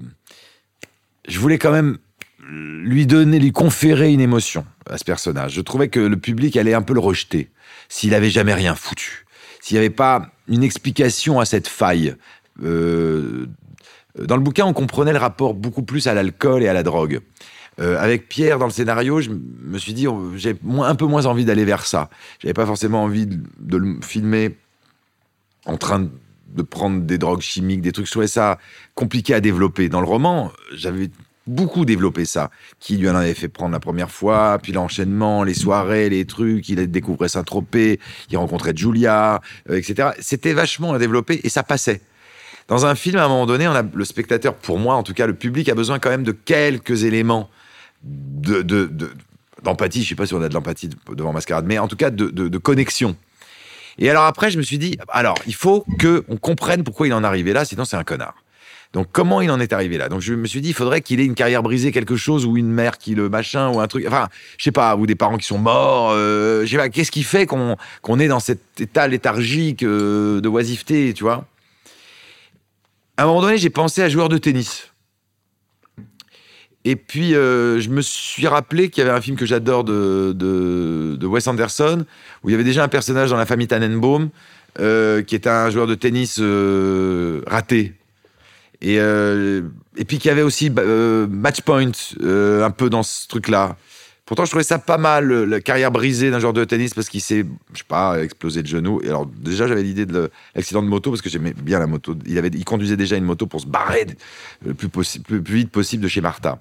je 1.28 1.40
voulais 1.40 1.58
quand 1.58 1.72
même 1.72 1.98
lui 2.50 3.06
donner, 3.06 3.40
lui 3.40 3.52
conférer 3.52 4.12
une 4.12 4.22
émotion 4.22 4.66
à 4.90 4.98
ce 4.98 5.04
personnage. 5.04 5.54
Je 5.54 5.62
trouvais 5.62 5.88
que 5.88 6.00
le 6.00 6.18
public 6.18 6.58
allait 6.58 6.74
un 6.74 6.82
peu 6.82 6.94
le 6.94 7.00
rejeter 7.00 7.50
s'il 7.90 8.14
avait 8.14 8.30
jamais 8.30 8.54
rien 8.54 8.76
foutu, 8.76 9.26
s'il 9.62 9.76
n'y 9.76 9.80
avait 9.80 9.90
pas 9.90 10.30
une 10.48 10.64
explication 10.64 11.40
à 11.40 11.46
cette 11.46 11.68
faille. 11.68 12.16
Euh, 12.64 13.48
dans 14.20 14.38
le 14.38 14.44
bouquin, 14.44 14.66
on 14.66 14.74
comprenait 14.74 15.12
le 15.12 15.20
rapport 15.20 15.54
beaucoup 15.54 15.84
plus 15.84 16.08
à 16.08 16.14
l'alcool 16.14 16.64
et 16.64 16.68
à 16.68 16.74
la 16.74 16.84
drogue. 16.84 17.20
Euh, 17.82 18.02
avec 18.02 18.30
Pierre 18.30 18.58
dans 18.58 18.66
le 18.66 18.72
scénario, 18.72 19.20
je 19.20 19.32
me 19.32 19.78
suis 19.78 19.94
dit 19.94 20.08
oh, 20.08 20.32
j'ai 20.36 20.56
un 20.80 20.96
peu 20.96 21.06
moins 21.06 21.26
envie 21.26 21.44
d'aller 21.44 21.66
vers 21.66 21.86
ça. 21.86 22.10
J'avais 22.40 22.54
pas 22.54 22.66
forcément 22.66 23.04
envie 23.04 23.28
de, 23.28 23.38
de, 23.60 23.78
le 23.78 24.00
filmer 24.02 24.56
en 25.66 25.76
train 25.76 26.08
de 26.48 26.62
prendre 26.62 27.02
des 27.02 27.18
drogues 27.18 27.42
chimiques, 27.42 27.82
des 27.82 27.92
trucs. 27.92 28.06
Je 28.06 28.12
trouvais 28.12 28.28
ça 28.28 28.60
compliqué 28.94 29.34
à 29.34 29.42
développer. 29.42 29.90
Dans 29.90 30.00
le 30.00 30.08
roman, 30.08 30.54
j'avais 30.74 31.10
beaucoup 31.48 31.86
développé 31.86 32.26
ça. 32.26 32.50
Qui 32.80 32.98
lui 32.98 33.10
en 33.10 33.16
avait 33.16 33.34
fait 33.34 33.48
prendre 33.48 33.72
la 33.72 33.80
première 33.80 34.12
fois, 34.12 34.58
puis 34.62 34.72
l'enchaînement, 34.72 35.44
les 35.44 35.54
soirées, 35.54 36.10
les 36.10 36.26
trucs, 36.26 36.68
il 36.70 36.90
découvrait 36.90 37.30
Saint-Tropez, 37.30 38.00
il 38.30 38.38
rencontrait 38.38 38.74
Julia, 38.76 39.42
euh, 39.70 39.78
etc. 39.78 40.10
C'était 40.20 40.54
vachement 40.54 40.94
à 40.94 41.00
développer 41.00 41.42
et 41.44 41.50
ça 41.50 41.64
passait. 41.64 42.02
Dans 42.68 42.88
un 42.88 42.96
film, 42.96 43.18
à 43.18 43.26
un 43.26 43.28
moment 43.28 43.46
donné, 43.46 43.70
le 43.94 44.06
spectateur, 44.06 44.56
pour 44.56 44.80
moi 44.80 44.96
en 44.96 45.04
tout 45.04 45.14
cas, 45.14 45.28
le 45.28 45.36
public 45.36 45.70
a 45.70 45.76
besoin 45.76 46.00
quand 46.00 46.10
même 46.10 46.24
de 46.24 46.32
quelques 46.32 47.04
éléments 47.04 47.50
de, 48.04 48.90
d'empathie. 49.62 50.04
Je 50.04 50.10
sais 50.10 50.16
pas 50.16 50.26
si 50.26 50.34
on 50.34 50.42
a 50.42 50.50
de 50.50 50.54
l'empathie 50.54 50.90
devant 51.12 51.32
Mascarade, 51.32 51.66
mais 51.68 51.78
en 51.78 51.88
tout 51.88 51.96
cas 51.96 52.10
de, 52.10 52.30
de, 52.30 52.58
connexion. 52.58 53.16
Et 54.00 54.10
alors 54.10 54.24
après, 54.24 54.50
je 54.50 54.58
me 54.58 54.64
suis 54.64 54.80
dit, 54.80 54.98
alors 55.10 55.38
il 55.46 55.54
faut 55.54 55.86
que 56.00 56.26
on 56.28 56.38
comprenne 56.38 56.84
pourquoi 56.84 57.08
il 57.08 57.14
en 57.14 57.24
est 57.24 57.28
arrivé 57.28 57.54
là, 57.54 57.66
sinon 57.66 57.86
c'est 57.86 57.98
un 57.98 58.04
connard. 58.04 58.36
Donc 58.96 59.08
comment 59.12 59.42
il 59.42 59.52
en 59.52 59.60
est 59.60 59.74
arrivé 59.74 59.98
là? 59.98 60.08
Donc 60.08 60.22
je 60.22 60.34
me 60.34 60.48
suis 60.48 60.62
dit, 60.62 60.70
il 60.70 60.74
faudrait 60.74 61.02
qu'il 61.02 61.20
ait 61.20 61.26
une 61.26 61.36
carrière 61.36 61.62
brisée, 61.62 61.92
quelque 61.92 62.16
chose, 62.16 62.46
ou 62.46 62.56
une 62.56 62.72
mère 62.72 62.98
qui 62.98 63.14
le 63.14 63.28
machin, 63.28 63.68
ou 63.68 63.82
un 63.82 63.88
truc, 63.88 64.06
enfin, 64.08 64.30
je 64.58 64.64
sais 64.64 64.72
pas, 64.72 64.96
ou 64.96 65.06
des 65.06 65.16
parents 65.16 65.36
qui 65.36 65.46
sont 65.46 65.58
morts, 65.58 66.12
euh, 66.14 66.62
je 66.62 66.72
sais 66.72 66.78
pas, 66.78 66.88
qu'est-ce 66.88 67.12
qui 67.12 67.24
fait 67.24 67.46
qu'on 67.46 68.20
est 68.20 68.30
dans 68.30 68.40
cet 68.40 68.62
état 68.80 69.10
léthargique 69.10 69.84
euh, 69.84 70.40
de 70.40 70.48
oisiveté, 70.48 71.14
tu 71.14 71.26
vois? 71.26 71.46
À 73.18 73.24
un 73.24 73.26
moment 73.26 73.42
donné, 73.42 73.58
j'ai 73.58 73.70
pensé 73.70 74.02
à 74.02 74.08
joueur 74.08 74.30
de 74.30 74.38
tennis. 74.38 74.90
Et 76.86 76.96
puis, 76.96 77.36
euh, 77.36 77.82
je 77.82 77.90
me 77.90 78.02
suis 78.02 78.48
rappelé 78.48 78.90
qu'il 78.90 79.04
y 79.04 79.08
avait 79.08 79.18
un 79.18 79.20
film 79.20 79.36
que 79.36 79.46
j'adore 79.46 79.84
de, 79.84 80.32
de, 80.34 81.28
Wes 81.28 81.46
Anderson, 81.48 82.06
où 82.44 82.50
il 82.50 82.54
y 82.54 82.56
avait 82.56 82.64
déjà 82.64 82.82
un 82.82 82.88
personnage 82.88 83.30
dans 83.30 83.38
la 83.38 83.46
famille 83.46 83.68
Tannenbaum, 83.68 84.30
qui 84.78 85.36
était 85.36 85.50
un 85.50 85.70
joueur 85.70 85.86
de 85.86 85.96
tennis 85.96 86.40
raté, 87.46 87.94
et, 88.82 89.00
euh, 89.00 89.62
et 89.98 90.06
puis 90.06 90.18
qu'il 90.18 90.30
y 90.30 90.32
avait 90.32 90.42
aussi 90.42 90.72
euh, 90.78 91.28
Match 91.28 91.62
Point, 91.62 91.92
euh, 92.22 92.64
un 92.64 92.72
peu 92.72 92.90
dans 92.90 93.04
ce 93.04 93.28
truc-là. 93.28 93.78
Pourtant, 94.26 94.44
je 94.44 94.50
trouvais 94.50 94.64
ça 94.64 94.80
pas 94.80 94.98
mal, 94.98 95.32
la 95.44 95.62
carrière 95.62 95.92
brisée 95.92 96.32
d'un 96.32 96.40
joueur 96.40 96.54
de 96.54 96.64
tennis, 96.64 96.96
parce 96.96 97.10
qu'il 97.10 97.22
s'est, 97.22 97.46
je 97.74 97.78
sais 97.78 97.86
pas, 97.88 98.24
explosé 98.24 98.64
de 98.64 98.68
genoux. 98.68 99.00
Et 99.04 99.10
alors, 99.10 99.28
déjà, 99.28 99.68
j'avais 99.68 99.84
l'idée 99.84 100.08
de 100.08 100.32
l'accident 100.56 100.82
de 100.82 100.88
moto, 100.88 101.12
parce 101.12 101.22
que 101.22 101.30
j'aimais 101.30 101.54
bien 101.54 101.78
la 101.78 101.86
moto. 101.86 102.16
Il, 102.26 102.36
avait, 102.40 102.48
il 102.48 102.66
conduisait 102.66 102.98
déjà 102.98 103.18
une 103.18 103.24
moto 103.24 103.46
pour 103.46 103.62
se 103.62 103.68
barrer 103.68 104.08
le 104.66 104.74
plus, 104.74 104.90
plus, 104.90 105.20
plus 105.20 105.40
vite 105.44 105.70
possible 105.70 106.02
de 106.02 106.08
chez 106.08 106.22
Martha. 106.22 106.60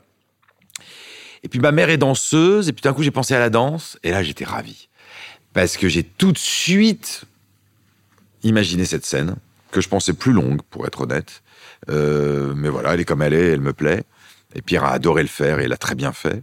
Et 1.43 1.49
puis, 1.49 1.59
ma 1.59 1.73
mère 1.73 1.89
est 1.89 1.97
danseuse, 1.97 2.69
et 2.69 2.75
puis 2.75 2.83
d'un 2.83 2.93
coup, 2.93 3.03
j'ai 3.03 3.11
pensé 3.11 3.35
à 3.35 3.39
la 3.39 3.49
danse, 3.49 3.99
et 4.03 4.11
là, 4.11 4.23
j'étais 4.23 4.45
ravi. 4.45 4.89
Parce 5.55 5.79
que 5.79 5.89
j'ai 5.89 6.03
tout 6.03 6.33
de 6.33 6.39
suite 6.39 7.25
imaginé 8.43 8.85
cette 8.85 9.07
scène, 9.07 9.37
que 9.71 9.81
je 9.81 9.89
pensais 9.89 10.13
plus 10.13 10.33
longue, 10.33 10.61
pour 10.69 10.87
être 10.87 11.01
honnête. 11.01 11.43
Euh, 11.91 12.55
mais 12.57 12.69
voilà, 12.69 12.95
elle 12.95 13.01
est 13.01 13.05
comme 13.05 13.23
elle 13.23 13.35
est, 13.35 13.53
elle 13.53 13.61
me 13.61 13.73
plaît. 13.73 14.05
Et 14.55 14.63
Pierre 14.63 14.85
a 14.85 14.93
adoré 14.93 15.23
le 15.23 15.29
faire 15.29 15.61
et 15.61 15.65
il 15.65 15.73
a 15.73 15.77
très 15.77 15.95
bien 15.95 16.13
fait. 16.13 16.43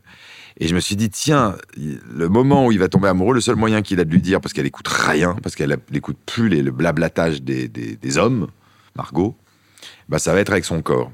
Et 0.59 0.67
je 0.67 0.75
me 0.75 0.79
suis 0.79 0.95
dit, 0.95 1.09
tiens, 1.09 1.55
le 1.77 2.29
moment 2.29 2.65
où 2.65 2.71
il 2.71 2.79
va 2.79 2.89
tomber 2.89 3.07
amoureux, 3.07 3.33
le 3.33 3.41
seul 3.41 3.55
moyen 3.55 3.81
qu'il 3.81 3.99
a 3.99 4.03
de 4.03 4.11
lui 4.11 4.21
dire, 4.21 4.41
parce 4.41 4.53
qu'elle 4.53 4.65
écoute 4.65 4.87
rien, 4.87 5.35
parce 5.41 5.55
qu'elle 5.55 5.77
n'écoute 5.91 6.17
plus 6.25 6.49
le 6.49 6.71
blablatage 6.71 7.41
des, 7.41 8.17
hommes, 8.17 8.47
Margot, 8.95 9.35
bah 10.09 10.19
ça 10.19 10.33
va 10.33 10.39
être 10.39 10.51
avec 10.51 10.65
son 10.65 10.81
corps. 10.81 11.11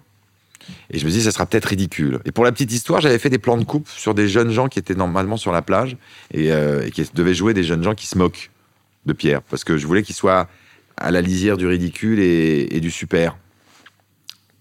Et 0.89 0.99
je 0.99 1.05
me 1.05 1.11
dis, 1.11 1.21
ça 1.21 1.31
sera 1.31 1.45
peut-être 1.45 1.65
ridicule. 1.65 2.19
Et 2.25 2.31
pour 2.31 2.43
la 2.43 2.51
petite 2.51 2.73
histoire, 2.73 2.99
j'avais 2.99 3.19
fait 3.19 3.29
des 3.29 3.37
plans 3.37 3.57
de 3.57 3.63
coupe 3.63 3.87
sur 3.87 4.13
des 4.13 4.27
jeunes 4.27 4.51
gens 4.51 4.67
qui 4.67 4.79
étaient 4.79 4.95
normalement 4.95 5.37
sur 5.37 5.53
la 5.53 5.61
plage 5.61 5.95
et, 6.33 6.51
euh, 6.51 6.89
qui 6.89 7.07
devaient 7.13 7.35
jouer 7.35 7.53
des 7.53 7.63
jeunes 7.63 7.83
gens 7.83 7.95
qui 7.95 8.07
se 8.07 8.17
moquent 8.17 8.49
de 9.05 9.13
Pierre, 9.13 9.41
parce 9.43 9.63
que 9.63 9.77
je 9.77 9.87
voulais 9.87 10.03
qu'il 10.03 10.15
soit 10.15 10.49
à 10.97 11.11
la 11.11 11.21
lisière 11.21 11.55
du 11.55 11.67
ridicule 11.67 12.19
et 12.19 12.79
du 12.81 12.91
super. 12.91 13.37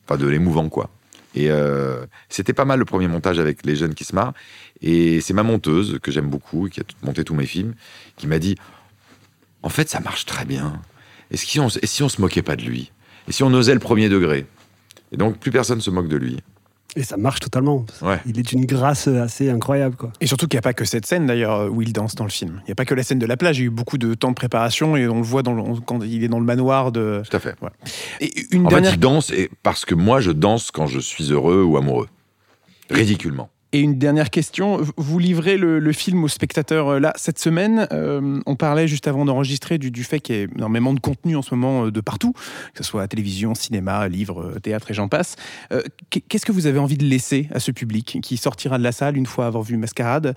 Enfin, 0.08 0.18
de 0.18 0.26
l'émouvant, 0.26 0.68
quoi. 0.68 0.90
Et 1.34 1.50
euh, 1.50 2.06
c'était 2.28 2.54
pas 2.54 2.64
mal 2.64 2.78
le 2.78 2.84
premier 2.84 3.08
montage 3.08 3.38
avec 3.38 3.66
les 3.66 3.76
jeunes 3.76 3.94
qui 3.94 4.04
se 4.04 4.14
marrent. 4.14 4.32
Et 4.80 5.20
c'est 5.20 5.34
ma 5.34 5.42
monteuse, 5.42 5.98
que 6.02 6.10
j'aime 6.10 6.28
beaucoup, 6.28 6.68
qui 6.68 6.80
a 6.80 6.84
monté 7.02 7.24
tous 7.24 7.34
mes 7.34 7.46
films, 7.46 7.74
qui 8.16 8.26
m'a 8.26 8.38
dit 8.38 8.56
En 9.62 9.68
fait, 9.68 9.88
ça 9.88 10.00
marche 10.00 10.24
très 10.24 10.44
bien. 10.44 10.80
Et 11.30 11.36
si 11.36 11.60
on, 11.60 11.68
et 11.68 11.86
si 11.86 12.02
on 12.02 12.08
se 12.08 12.20
moquait 12.20 12.42
pas 12.42 12.56
de 12.56 12.62
lui? 12.62 12.90
Et 13.28 13.32
si 13.32 13.42
on 13.42 13.52
osait 13.52 13.74
le 13.74 13.80
premier 13.80 14.08
degré? 14.08 14.46
Et 15.12 15.16
donc, 15.16 15.38
plus 15.38 15.50
personne 15.50 15.80
se 15.80 15.90
moque 15.90 16.08
de 16.08 16.16
lui. 16.16 16.38
Et 16.94 17.02
ça 17.02 17.16
marche 17.16 17.40
totalement. 17.40 17.84
Il 18.24 18.38
est 18.38 18.42
d'une 18.42 18.64
grâce 18.64 19.08
assez 19.08 19.50
incroyable. 19.50 19.96
Quoi. 19.96 20.12
Et 20.20 20.26
surtout 20.26 20.46
qu'il 20.46 20.56
n'y 20.56 20.60
a 20.60 20.62
pas 20.62 20.72
que 20.72 20.84
cette 20.84 21.04
scène 21.04 21.26
d'ailleurs 21.26 21.70
où 21.70 21.82
il 21.82 21.92
danse 21.92 22.14
dans 22.14 22.24
le 22.24 22.30
film. 22.30 22.60
Il 22.62 22.66
n'y 22.68 22.72
a 22.72 22.74
pas 22.74 22.84
que 22.84 22.94
la 22.94 23.02
scène 23.02 23.18
de 23.18 23.26
la 23.26 23.36
plage. 23.36 23.58
Il 23.58 23.62
y 23.62 23.64
a 23.64 23.66
eu 23.66 23.70
beaucoup 23.70 23.98
de 23.98 24.14
temps 24.14 24.30
de 24.30 24.34
préparation 24.34 24.96
et 24.96 25.06
on 25.08 25.16
le 25.16 25.22
voit 25.22 25.42
dans 25.42 25.76
quand 25.80 26.02
il 26.02 26.24
est 26.24 26.28
dans 26.28 26.38
le 26.38 26.44
manoir 26.44 26.92
de. 26.92 27.22
Tout 27.28 27.36
à 27.36 27.40
fait. 27.40 27.54
Et 28.20 28.32
une 28.50 28.66
en 28.66 28.70
dernière... 28.70 28.92
fait, 28.92 28.96
il 28.96 29.00
danse 29.00 29.30
et 29.30 29.50
parce 29.62 29.84
que 29.84 29.94
moi, 29.94 30.20
je 30.20 30.30
danse 30.30 30.70
quand 30.70 30.86
je 30.86 31.00
suis 31.00 31.32
heureux 31.32 31.62
ou 31.62 31.76
amoureux. 31.76 32.08
Ridiculement. 32.88 33.50
Et 33.72 33.80
une 33.80 33.98
dernière 33.98 34.30
question, 34.30 34.80
vous 34.96 35.18
livrez 35.18 35.56
le, 35.56 35.92
film 35.92 36.22
aux 36.24 36.28
spectateurs 36.28 36.88
euh, 36.88 37.00
là 37.00 37.12
cette 37.16 37.38
semaine. 37.38 37.88
Euh, 37.92 38.40
on 38.46 38.54
parlait 38.54 38.86
juste 38.86 39.08
avant 39.08 39.24
d'enregistrer 39.24 39.76
du, 39.78 40.04
fait 40.04 40.20
qu'il 40.20 40.36
y 40.36 40.38
a 40.40 40.42
énormément 40.44 40.94
de 40.94 41.00
contenu 41.00 41.36
en 41.36 41.42
ce 41.42 41.54
moment 41.54 41.86
euh, 41.86 41.90
de 41.90 42.00
partout, 42.00 42.32
que 42.32 42.78
ce 42.78 42.84
soit 42.84 43.06
télévision, 43.08 43.54
cinéma, 43.54 44.08
livres, 44.08 44.58
théâtre 44.62 44.90
et 44.90 44.94
j'en 44.94 45.08
passe. 45.08 45.36
Qu'est-ce 46.28 46.46
que 46.46 46.52
vous 46.52 46.66
avez 46.66 46.78
envie 46.78 46.96
de 46.96 47.04
laisser 47.04 47.48
à 47.52 47.60
ce 47.60 47.70
public 47.72 48.18
qui 48.22 48.36
sortira 48.36 48.78
de 48.78 48.84
la 48.84 48.92
salle 48.92 49.16
une 49.16 49.26
fois 49.26 49.46
avoir 49.46 49.64
vu 49.64 49.76
Mascarade? 49.76 50.34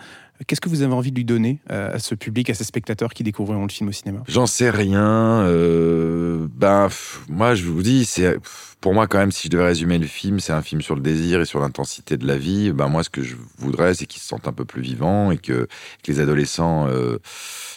Qu'est-ce 0.48 0.62
que 0.62 0.70
vous 0.70 0.82
avez 0.82 0.94
envie 0.94 1.12
de 1.12 1.18
lui 1.18 1.26
donner 1.26 1.60
à 1.68 2.00
ce 2.00 2.16
public, 2.16 2.50
à 2.50 2.54
ces 2.54 2.64
spectateurs 2.64 3.14
qui 3.14 3.24
découvriront 3.24 3.64
le 3.64 3.72
film 3.72 3.90
au 3.90 3.92
cinéma? 3.92 4.24
J'en 4.28 4.48
sais 4.48 4.70
rien. 4.70 5.46
ben, 5.46 6.90
moi, 7.28 7.56
je 7.56 7.66
vous 7.66 7.84
dis, 7.84 8.06
c'est 8.06 8.38
pour 8.82 8.94
moi, 8.94 9.08
quand 9.08 9.18
même, 9.18 9.32
si 9.32 9.48
je 9.48 9.52
devais 9.52 9.66
résumer 9.66 9.98
le 9.98 10.08
film, 10.08 10.40
c'est 10.40 10.54
un 10.54 10.62
film 10.62 10.82
sur 10.82 10.96
le 10.96 11.02
désir 11.02 11.42
et 11.42 11.46
sur 11.46 11.60
l'intensité 11.60 12.16
de 12.16 12.26
la 12.26 12.38
vie. 12.38 12.72
Ben, 12.72 12.88
moi, 12.88 13.04
ce 13.04 13.10
que 13.10 13.22
je 13.22 13.36
voudrais, 13.58 13.94
c'est 13.94 14.06
qu'ils 14.06 14.22
se 14.22 14.28
sentent 14.28 14.48
un 14.48 14.54
peu 14.54 14.64
plus 14.66 14.82
vivants 14.82 15.32
et 15.32 15.38
que, 15.38 15.68
les 16.08 16.20
adolescents 16.20 16.88
euh, 16.88 17.20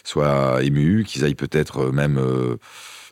soient 0.03 0.63
émus, 0.63 1.03
qu'ils 1.03 1.25
aillent 1.25 1.35
peut-être 1.35 1.91
même, 1.91 2.17
euh, 2.17 2.55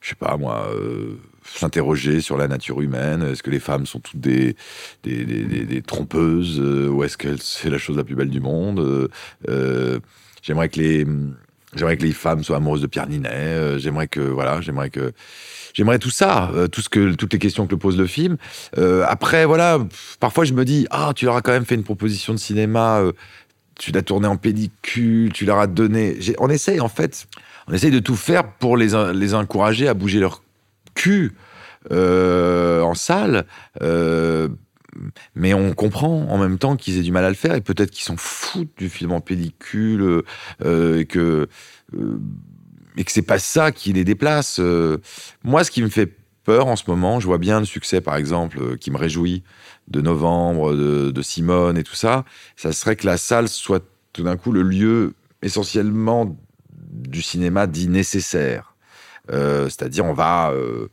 je 0.02 0.10
sais 0.10 0.16
pas 0.16 0.36
moi, 0.38 0.68
euh, 0.74 1.18
s'interroger 1.56 2.22
sur 2.22 2.38
la 2.38 2.48
nature 2.48 2.82
humaine. 2.82 3.24
Est-ce 3.24 3.44
que 3.44 3.50
les 3.52 3.60
femmes 3.60 3.86
sont 3.86 4.00
toutes 4.00 4.20
des, 4.20 4.56
des, 5.04 5.82
trompeuses? 5.82 6.60
Ou 6.60 7.04
est-ce 7.04 7.18
que 7.18 7.38
c'est 7.38 7.70
la 7.70 7.78
chose 7.78 7.98
la 7.98 8.04
plus 8.04 8.16
belle 8.16 8.30
du 8.30 8.42
monde? 8.42 9.10
J'aimerais 10.42 10.70
que 10.70 10.80
les 10.80 11.06
J'aimerais 11.74 11.96
que 11.96 12.04
les 12.04 12.12
femmes 12.12 12.44
soient 12.44 12.58
amoureuses 12.58 12.82
de 12.82 12.88
Pierre 12.88 13.08
Ninet. 13.08 13.80
j'aimerais 13.80 14.10
que 14.10 14.20
voilà, 14.20 14.60
j'aimerais 14.60 14.90
que 14.90 15.14
J'aimerais 15.74 16.00
tout 16.00 16.10
ça, 16.10 16.52
euh, 16.54 16.68
tout 16.68 16.82
ce 16.82 16.90
que, 16.90 17.14
toutes 17.14 17.34
les 17.34 17.40
questions 17.40 17.68
que 17.68 17.76
pose 17.76 17.98
le 17.98 18.08
film. 18.08 18.38
Euh, 18.78 19.06
après, 19.08 19.46
voilà, 19.46 19.80
parfois 20.20 20.44
je 20.44 20.54
me 20.54 20.66
dis, 20.66 20.88
ah, 20.92 21.14
tu 21.16 21.26
leur 21.26 21.36
as 21.36 21.42
quand 21.42 21.52
même 21.52 21.66
fait 21.66 21.76
une 21.76 21.84
proposition 21.84 22.34
de 22.34 22.40
cinéma, 22.40 23.00
euh, 23.00 23.12
tu 23.80 23.92
l'as 23.92 24.02
tourné 24.02 24.28
en 24.28 24.38
pellicule, 24.38 25.32
tu 25.34 25.46
leur 25.46 25.60
as 25.60 25.68
donné. 25.68 26.18
On 26.40 26.50
essaye, 26.50 26.80
en 26.80 26.90
fait, 26.90 27.28
on 27.68 27.74
essaye 27.74 27.92
de 27.92 28.00
tout 28.00 28.16
faire 28.16 28.52
pour 28.54 28.78
les, 28.78 28.90
les 29.14 29.34
encourager 29.34 29.88
à 29.88 29.94
bouger 29.94 30.20
leur 30.20 30.42
cul 30.96 31.34
en 31.90 32.94
salle. 32.94 33.46
mais 35.36 35.54
on 35.54 35.74
comprend 35.74 36.28
en 36.30 36.38
même 36.38 36.58
temps 36.58 36.76
qu'ils 36.76 36.98
aient 36.98 37.04
du 37.04 37.12
mal 37.12 37.26
à 37.26 37.30
le 37.30 37.36
faire 37.36 37.56
et 37.56 37.62
peut-être 37.62 37.92
qu'ils 37.92 38.04
s'en 38.04 38.18
foutent 38.18 38.78
du 38.78 38.90
film 38.90 39.12
en 39.12 39.22
pellicule 39.22 40.24
euh, 40.64 41.00
et 41.00 41.06
que 41.06 41.48
euh, 41.94 42.20
et 42.98 43.04
que 43.04 43.12
c'est 43.12 43.22
pas 43.22 43.40
ça 43.40 43.72
qui 43.72 43.94
les 43.94 44.04
déplace. 44.04 44.60
Euh, 44.60 44.98
moi, 45.44 45.64
ce 45.64 45.72
qui 45.72 45.82
me 45.82 45.90
fait 45.90 46.14
peur 46.44 46.68
en 46.68 46.76
ce 46.76 46.84
moment, 46.88 47.20
je 47.20 47.28
vois 47.28 47.38
bien 47.38 47.60
le 47.60 47.66
succès, 47.66 48.02
par 48.02 48.16
exemple, 48.16 48.60
euh, 48.60 48.76
qui 48.76 48.92
me 48.92 48.98
réjouit 48.98 49.44
de 49.88 50.02
novembre, 50.02 50.74
de 50.74 51.22
Simone 51.22 51.78
et 51.78 51.84
tout 51.84 51.96
ça. 51.96 52.26
Ça 52.56 52.72
serait 52.72 52.96
que 52.96 53.06
la 53.06 53.18
salle 53.18 53.48
soit 53.48 53.84
tout 54.14 54.24
d'un 54.24 54.38
coup 54.38 54.52
le 54.52 54.62
lieu 54.62 55.16
essentiellement 55.42 56.38
du 56.92 57.22
cinéma 57.22 57.68
dit 57.68 57.88
nécessaire. 57.88 58.71
Euh, 59.30 59.66
C'est-à-dire, 59.66 60.06
on 60.06 60.14
va, 60.14 60.52
euh, 60.52 60.88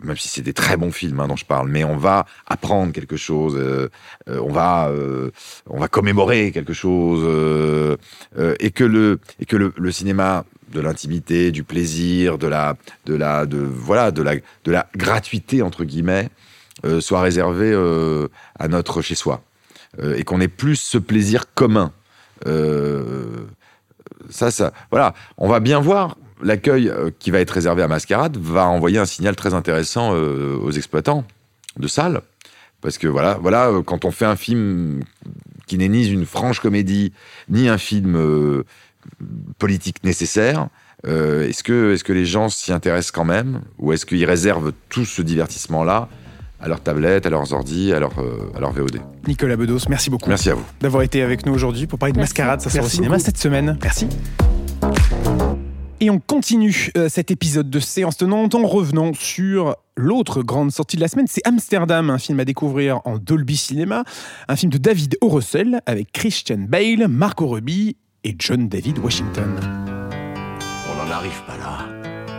même 0.00 0.16
si 0.16 0.28
c'est 0.28 0.42
des 0.42 0.52
très 0.52 0.76
bons 0.76 0.92
films 0.92 1.20
hein, 1.20 1.28
dont 1.28 1.36
je 1.36 1.44
parle, 1.44 1.68
mais 1.68 1.84
on 1.84 1.96
va 1.96 2.26
apprendre 2.46 2.92
quelque 2.92 3.16
chose, 3.16 3.56
euh, 3.56 3.88
on 4.28 4.52
va, 4.52 4.92
on 5.66 5.78
va 5.78 5.88
commémorer 5.88 6.52
quelque 6.52 6.72
chose, 6.72 7.24
et 8.58 8.70
que 8.70 8.84
le, 8.84 9.20
et 9.40 9.46
que 9.46 9.56
le, 9.56 9.92
cinéma 9.92 10.44
de 10.72 10.80
l'intimité, 10.80 11.52
du 11.52 11.64
plaisir, 11.64 12.38
de 12.38 12.46
la, 12.46 12.76
de 13.06 13.14
la, 13.14 13.46
de 13.46 13.58
voilà, 13.58 14.10
de 14.10 14.22
la, 14.22 14.36
de 14.36 14.72
la 14.72 14.88
gratuité 14.96 15.62
entre 15.62 15.84
guillemets, 15.84 16.28
soit 17.00 17.20
réservé 17.20 17.74
à 18.58 18.68
notre 18.68 19.00
chez 19.00 19.14
soi, 19.14 19.42
et 20.02 20.24
qu'on 20.24 20.40
ait 20.40 20.48
plus 20.48 20.76
ce 20.76 20.98
plaisir 20.98 21.54
commun. 21.54 21.92
Ça, 24.30 24.50
ça, 24.50 24.72
voilà, 24.90 25.14
on 25.38 25.48
va 25.48 25.60
bien 25.60 25.80
voir 25.80 26.16
l'accueil 26.44 26.88
euh, 26.88 27.10
qui 27.18 27.30
va 27.30 27.40
être 27.40 27.50
réservé 27.50 27.82
à 27.82 27.88
Mascarade 27.88 28.36
va 28.36 28.66
envoyer 28.66 28.98
un 28.98 29.06
signal 29.06 29.34
très 29.34 29.54
intéressant 29.54 30.14
euh, 30.14 30.56
aux 30.56 30.70
exploitants 30.70 31.24
de 31.78 31.88
salles. 31.88 32.20
Parce 32.80 32.98
que 32.98 33.08
voilà, 33.08 33.38
voilà, 33.40 33.68
euh, 33.68 33.82
quand 33.82 34.04
on 34.04 34.10
fait 34.10 34.26
un 34.26 34.36
film 34.36 35.02
qui 35.66 35.78
n'est 35.78 35.88
ni 35.88 36.06
une 36.06 36.26
franche 36.26 36.60
comédie, 36.60 37.12
ni 37.48 37.68
un 37.68 37.78
film 37.78 38.14
euh, 38.16 38.64
politique 39.58 40.04
nécessaire, 40.04 40.68
euh, 41.06 41.48
est-ce 41.48 41.62
que, 41.62 41.94
est 41.94 42.02
que 42.02 42.12
les 42.12 42.26
gens 42.26 42.48
s'y 42.48 42.72
intéressent 42.72 43.10
quand 43.12 43.24
même? 43.24 43.62
Ou 43.78 43.92
est-ce 43.92 44.06
qu'ils 44.06 44.24
réservent 44.24 44.72
tout 44.90 45.04
ce 45.04 45.22
divertissement-là 45.22 46.08
à 46.60 46.68
leur 46.68 46.80
tablette, 46.80 47.26
à 47.26 47.30
leurs 47.30 47.52
ordi, 47.52 47.92
à 47.92 48.00
leur, 48.00 48.18
euh, 48.18 48.50
à 48.56 48.60
leur 48.60 48.72
VOD 48.72 48.98
Nicolas 49.26 49.56
Bedos, 49.56 49.80
merci 49.90 50.08
beaucoup 50.08 50.30
Merci 50.30 50.48
à 50.50 50.54
vous. 50.54 50.64
d'avoir 50.80 51.02
été 51.02 51.20
avec 51.22 51.44
nous 51.44 51.52
aujourd'hui 51.52 51.86
pour 51.86 51.98
parler 51.98 52.12
de 52.12 52.18
Merci. 52.18 52.32
Mascarade. 52.32 52.60
Ça 52.62 52.70
sort 52.70 52.84
au 52.84 52.88
cinéma 52.88 53.16
beaucoup. 53.16 53.26
cette 53.26 53.38
semaine. 53.38 53.76
Merci. 53.82 54.06
Et 56.04 56.10
on 56.10 56.20
continue 56.20 56.90
euh, 56.98 57.08
cet 57.08 57.30
épisode 57.30 57.70
de 57.70 57.80
séance 57.80 58.18
tenante 58.18 58.54
en 58.54 58.66
revenant 58.66 59.14
sur 59.14 59.74
l'autre 59.96 60.42
grande 60.42 60.70
sortie 60.70 60.96
de 60.96 61.00
la 61.00 61.08
semaine. 61.08 61.24
C'est 61.26 61.40
Amsterdam, 61.46 62.10
un 62.10 62.18
film 62.18 62.38
à 62.40 62.44
découvrir 62.44 63.00
en 63.06 63.16
Dolby 63.16 63.56
Cinema. 63.56 64.04
Un 64.46 64.54
film 64.54 64.70
de 64.70 64.76
David 64.76 65.16
O. 65.22 65.30
Russell 65.30 65.80
avec 65.86 66.12
Christian 66.12 66.58
Bale, 66.58 67.08
Marco 67.08 67.46
Robbie 67.46 67.96
et 68.22 68.36
John 68.38 68.68
David 68.68 68.98
Washington. 68.98 69.58
On 70.92 71.02
n'en 71.02 71.10
arrive 71.10 71.42
pas 71.46 71.56
là 71.56 71.86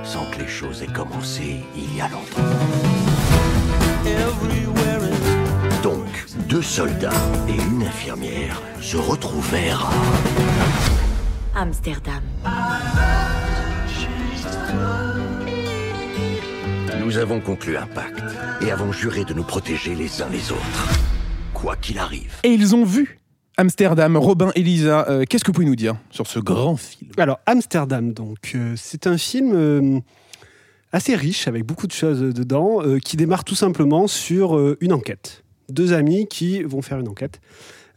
sans 0.03 0.29
que 0.29 0.41
les 0.41 0.47
choses 0.47 0.83
aient 0.83 0.93
commencé 0.93 1.55
il 1.75 1.97
y 1.97 2.01
a 2.01 2.07
longtemps. 2.09 2.43
Donc, 5.81 6.05
deux 6.47 6.61
soldats 6.61 7.09
et 7.49 7.55
une 7.55 7.81
infirmière 7.81 8.61
se 8.79 8.97
retrouvèrent 8.97 9.89
à... 11.55 11.61
Amsterdam. 11.61 12.21
Nous 16.99 17.17
avons 17.17 17.39
conclu 17.39 17.77
un 17.77 17.87
pacte 17.87 18.23
et 18.61 18.71
avons 18.71 18.91
juré 18.91 19.23
de 19.23 19.33
nous 19.33 19.43
protéger 19.43 19.95
les 19.95 20.21
uns 20.21 20.29
les 20.29 20.51
autres. 20.51 20.89
Quoi 21.53 21.75
qu'il 21.75 21.97
arrive. 21.97 22.33
Et 22.43 22.49
ils 22.49 22.75
ont 22.75 22.83
vu 22.83 23.19
Amsterdam. 23.57 24.17
Robin, 24.17 24.51
Elisa, 24.55 25.07
euh, 25.09 25.23
qu'est-ce 25.27 25.43
que 25.43 25.51
vous 25.51 25.53
pouvez 25.53 25.65
nous 25.65 25.75
dire 25.75 25.95
sur 26.09 26.27
ce 26.27 26.39
grand 26.39 26.75
film? 26.75 27.11
Alors, 27.17 27.39
Amsterdam, 27.45 28.11
donc, 28.11 28.51
euh, 28.55 28.73
c'est 28.75 29.07
un 29.07 29.17
film 29.17 29.53
euh, 29.53 29.99
assez 30.91 31.15
riche, 31.15 31.47
avec 31.47 31.63
beaucoup 31.63 31.87
de 31.87 31.93
choses 31.93 32.19
dedans, 32.19 32.81
euh, 32.81 32.99
qui 32.99 33.17
démarre 33.17 33.43
tout 33.43 33.55
simplement 33.55 34.07
sur 34.07 34.57
euh, 34.57 34.77
une 34.81 34.91
enquête. 34.91 35.43
Deux 35.69 35.93
amis 35.93 36.27
qui 36.27 36.63
vont 36.63 36.81
faire 36.81 36.99
une 36.99 37.07
enquête. 37.07 37.39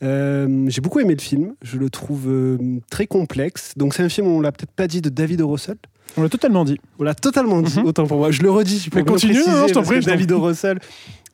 Euh, 0.02 0.64
J'ai 0.68 0.80
beaucoup 0.80 1.00
aimé 1.00 1.14
le 1.14 1.20
film, 1.22 1.54
je 1.62 1.76
le 1.78 1.90
trouve 1.90 2.28
euh, 2.28 2.58
très 2.90 3.06
complexe. 3.06 3.72
Donc, 3.76 3.94
c'est 3.94 4.02
un 4.02 4.08
film, 4.08 4.26
on 4.28 4.40
l'a 4.40 4.52
peut-être 4.52 4.70
pas 4.72 4.86
dit, 4.86 5.00
de 5.00 5.08
David 5.08 5.40
O. 5.42 5.48
Russell. 5.48 5.76
On 6.16 6.22
l'a 6.22 6.28
totalement 6.28 6.64
dit. 6.64 6.78
On 6.98 7.02
l'a 7.04 7.14
totalement 7.14 7.60
dit, 7.62 7.78
Mhm. 7.78 7.86
autant 7.86 8.06
pour 8.06 8.18
moi. 8.18 8.30
Je 8.30 8.42
le 8.42 8.50
redis. 8.50 8.88
Pour 8.90 8.98
Mais 9.00 9.04
continue, 9.04 9.34
préciser, 9.34 9.50
hein, 9.50 9.64
je 9.68 9.72
t'en 9.74 9.80
parce 9.80 9.88
prie, 9.88 9.96
que 9.96 10.02
je 10.02 10.06
David 10.06 10.32
O. 10.32 10.40
Russell, 10.40 10.78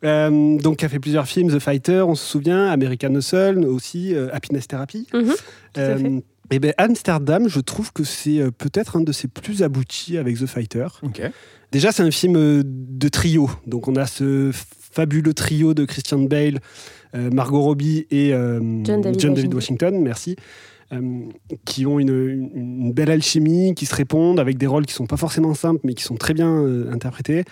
euh, 0.05 0.57
donc, 0.59 0.79
qui 0.79 0.85
a 0.85 0.89
fait 0.89 0.99
plusieurs 0.99 1.27
films, 1.27 1.51
The 1.51 1.59
Fighter, 1.61 2.03
on 2.07 2.15
se 2.15 2.25
souvient, 2.27 2.67
American 2.69 3.15
Hustle 3.15 3.65
aussi, 3.67 4.15
euh, 4.15 4.29
Happiness 4.33 4.67
Therapy. 4.67 5.07
À 5.77 5.97
fait. 5.97 6.23
et 6.51 6.59
ben 6.59 6.73
Amsterdam, 6.79 7.49
je 7.49 7.61
trouve 7.61 7.93
que 7.93 8.05
c'est 8.05 8.41
peut-être 8.59 8.97
un 8.97 9.01
de 9.03 9.13
ses 9.13 9.29
plus 9.29 9.63
aboutis 9.63 10.19
avec 10.19 10.39
The 10.39 10.47
Fighter. 10.47 10.87
Ok. 11.03 11.23
Déjà, 11.73 11.91
c'est 11.93 12.03
un 12.03 12.11
film 12.11 12.63
de 12.65 13.09
trio. 13.09 13.51
Donc, 13.67 13.89
on 13.89 13.97
a 13.97 14.07
ce 14.07 14.51
fabuleux 14.53 15.35
trio 15.35 15.75
de 15.75 15.85
Christian 15.85 16.19
Bale, 16.21 16.57
euh, 16.57 16.61
Margot 17.33 17.61
Robbie 17.61 18.07
et 18.11 18.33
euh, 18.35 18.61
John 19.19 19.35
David 19.35 19.55
Washington. 19.55 20.01
merci. 20.01 20.37
euh, 20.93 21.01
qui 21.65 21.87
ont 21.87 21.99
une, 21.99 22.09
une- 22.11 22.51
une 22.55 22.93
belle 22.93 23.11
alchimie, 23.11 23.75
qui 23.75 23.87
se 23.87 23.95
répondent 23.95 24.39
avec 24.39 24.59
des 24.59 24.67
rôles 24.67 24.85
qui 24.87 24.93
sont 24.93 25.07
pas 25.07 25.17
forcément 25.17 25.55
simples, 25.55 25.81
mais 25.85 25.95
qui 25.95 26.03
sont 26.05 26.17
très 26.17 26.35
bien 26.35 26.51
euh, 26.63 26.93
interprétés. 26.93 27.45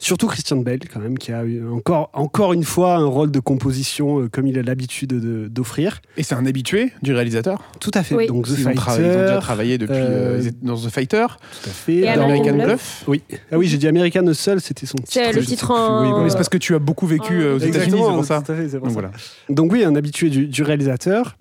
Surtout 0.00 0.28
Christian 0.28 0.58
Bale, 0.58 0.78
quand 0.92 1.00
même, 1.00 1.18
qui 1.18 1.32
a 1.32 1.42
eu 1.44 1.66
encore, 1.68 2.10
encore 2.12 2.52
une 2.52 2.62
fois 2.62 2.94
un 2.96 3.04
rôle 3.04 3.32
de 3.32 3.40
composition 3.40 4.20
euh, 4.20 4.28
comme 4.28 4.46
il 4.46 4.56
a 4.56 4.62
l'habitude 4.62 5.10
de- 5.10 5.48
d'offrir. 5.48 6.00
Et 6.16 6.22
c'est 6.22 6.36
un 6.36 6.46
habitué 6.46 6.92
du 7.02 7.12
réalisateur 7.12 7.64
Tout 7.80 7.90
à 7.94 8.04
fait. 8.04 8.14
Oui. 8.14 8.26
Donc, 8.28 8.46
The 8.46 8.50
ils, 8.58 8.68
ont 8.68 8.70
tra- 8.70 8.94
ils 8.96 9.04
ont 9.04 9.20
déjà 9.22 9.38
travaillé 9.38 9.76
depuis 9.76 9.96
euh, 9.96 10.36
euh, 10.36 10.38
ils 10.40 10.46
étaient 10.46 10.58
dans 10.66 10.76
The 10.76 10.88
Fighter, 10.88 11.26
Tout 11.28 11.68
à 11.68 11.72
fait. 11.72 11.96
Et 11.96 12.02
dans 12.02 12.10
American 12.12 12.50
American 12.50 12.54
Bluff. 12.54 12.66
Bluff. 12.66 13.04
Oui. 13.08 13.22
Ah 13.50 13.58
oui, 13.58 13.66
j'ai 13.66 13.76
dit 13.78 13.88
American 13.88 14.24
Hustle, 14.28 14.60
c'était 14.60 14.86
son 14.86 14.98
titre. 14.98 15.10
C'est 15.12 15.32
le 15.32 15.40
je 15.40 15.46
sais 15.46 15.56
titre 15.56 15.66
plus. 15.66 15.74
en- 15.74 16.02
Oui, 16.02 16.08
voilà. 16.10 16.24
Mais 16.24 16.30
c'est 16.30 16.36
parce 16.36 16.48
que 16.48 16.58
tu 16.58 16.74
as 16.76 16.78
beaucoup 16.78 17.06
vécu 17.08 17.32
euh, 17.42 17.54
aux 17.54 17.58
États-Unis, 17.58 17.72
c'est 17.72 17.78
Exactement, 17.86 18.14
pour 18.14 18.24
ça. 18.24 18.40
tout 18.46 18.52
à 18.52 18.54
fait, 18.54 18.68
c'est 18.68 18.78
pour 18.78 18.86
Donc 18.86 18.94
ça. 18.96 19.00
voilà. 19.00 19.10
Donc 19.48 19.72
oui, 19.72 19.82
un 19.82 19.96
habitué 19.96 20.30
du, 20.30 20.46
du 20.46 20.62
réalisateur. 20.62 21.36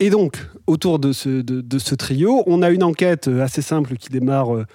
Et 0.00 0.10
donc, 0.10 0.36
autour 0.66 0.98
de 0.98 1.12
ce, 1.12 1.28
de, 1.28 1.60
de 1.60 1.78
ce 1.78 1.94
trio, 1.94 2.42
on 2.46 2.60
a 2.60 2.70
une 2.70 2.82
enquête 2.82 3.28
euh, 3.28 3.42
assez 3.42 3.62
simple 3.62 3.96
qui 3.96 4.08
démarre 4.10 4.54
euh, 4.54 4.66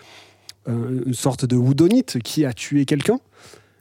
une 0.68 1.13
sorte 1.13 1.45
de 1.45 1.55
whodunit 1.55 2.03
qui 2.24 2.45
a 2.45 2.53
tué 2.53 2.86
quelqu'un 2.86 3.20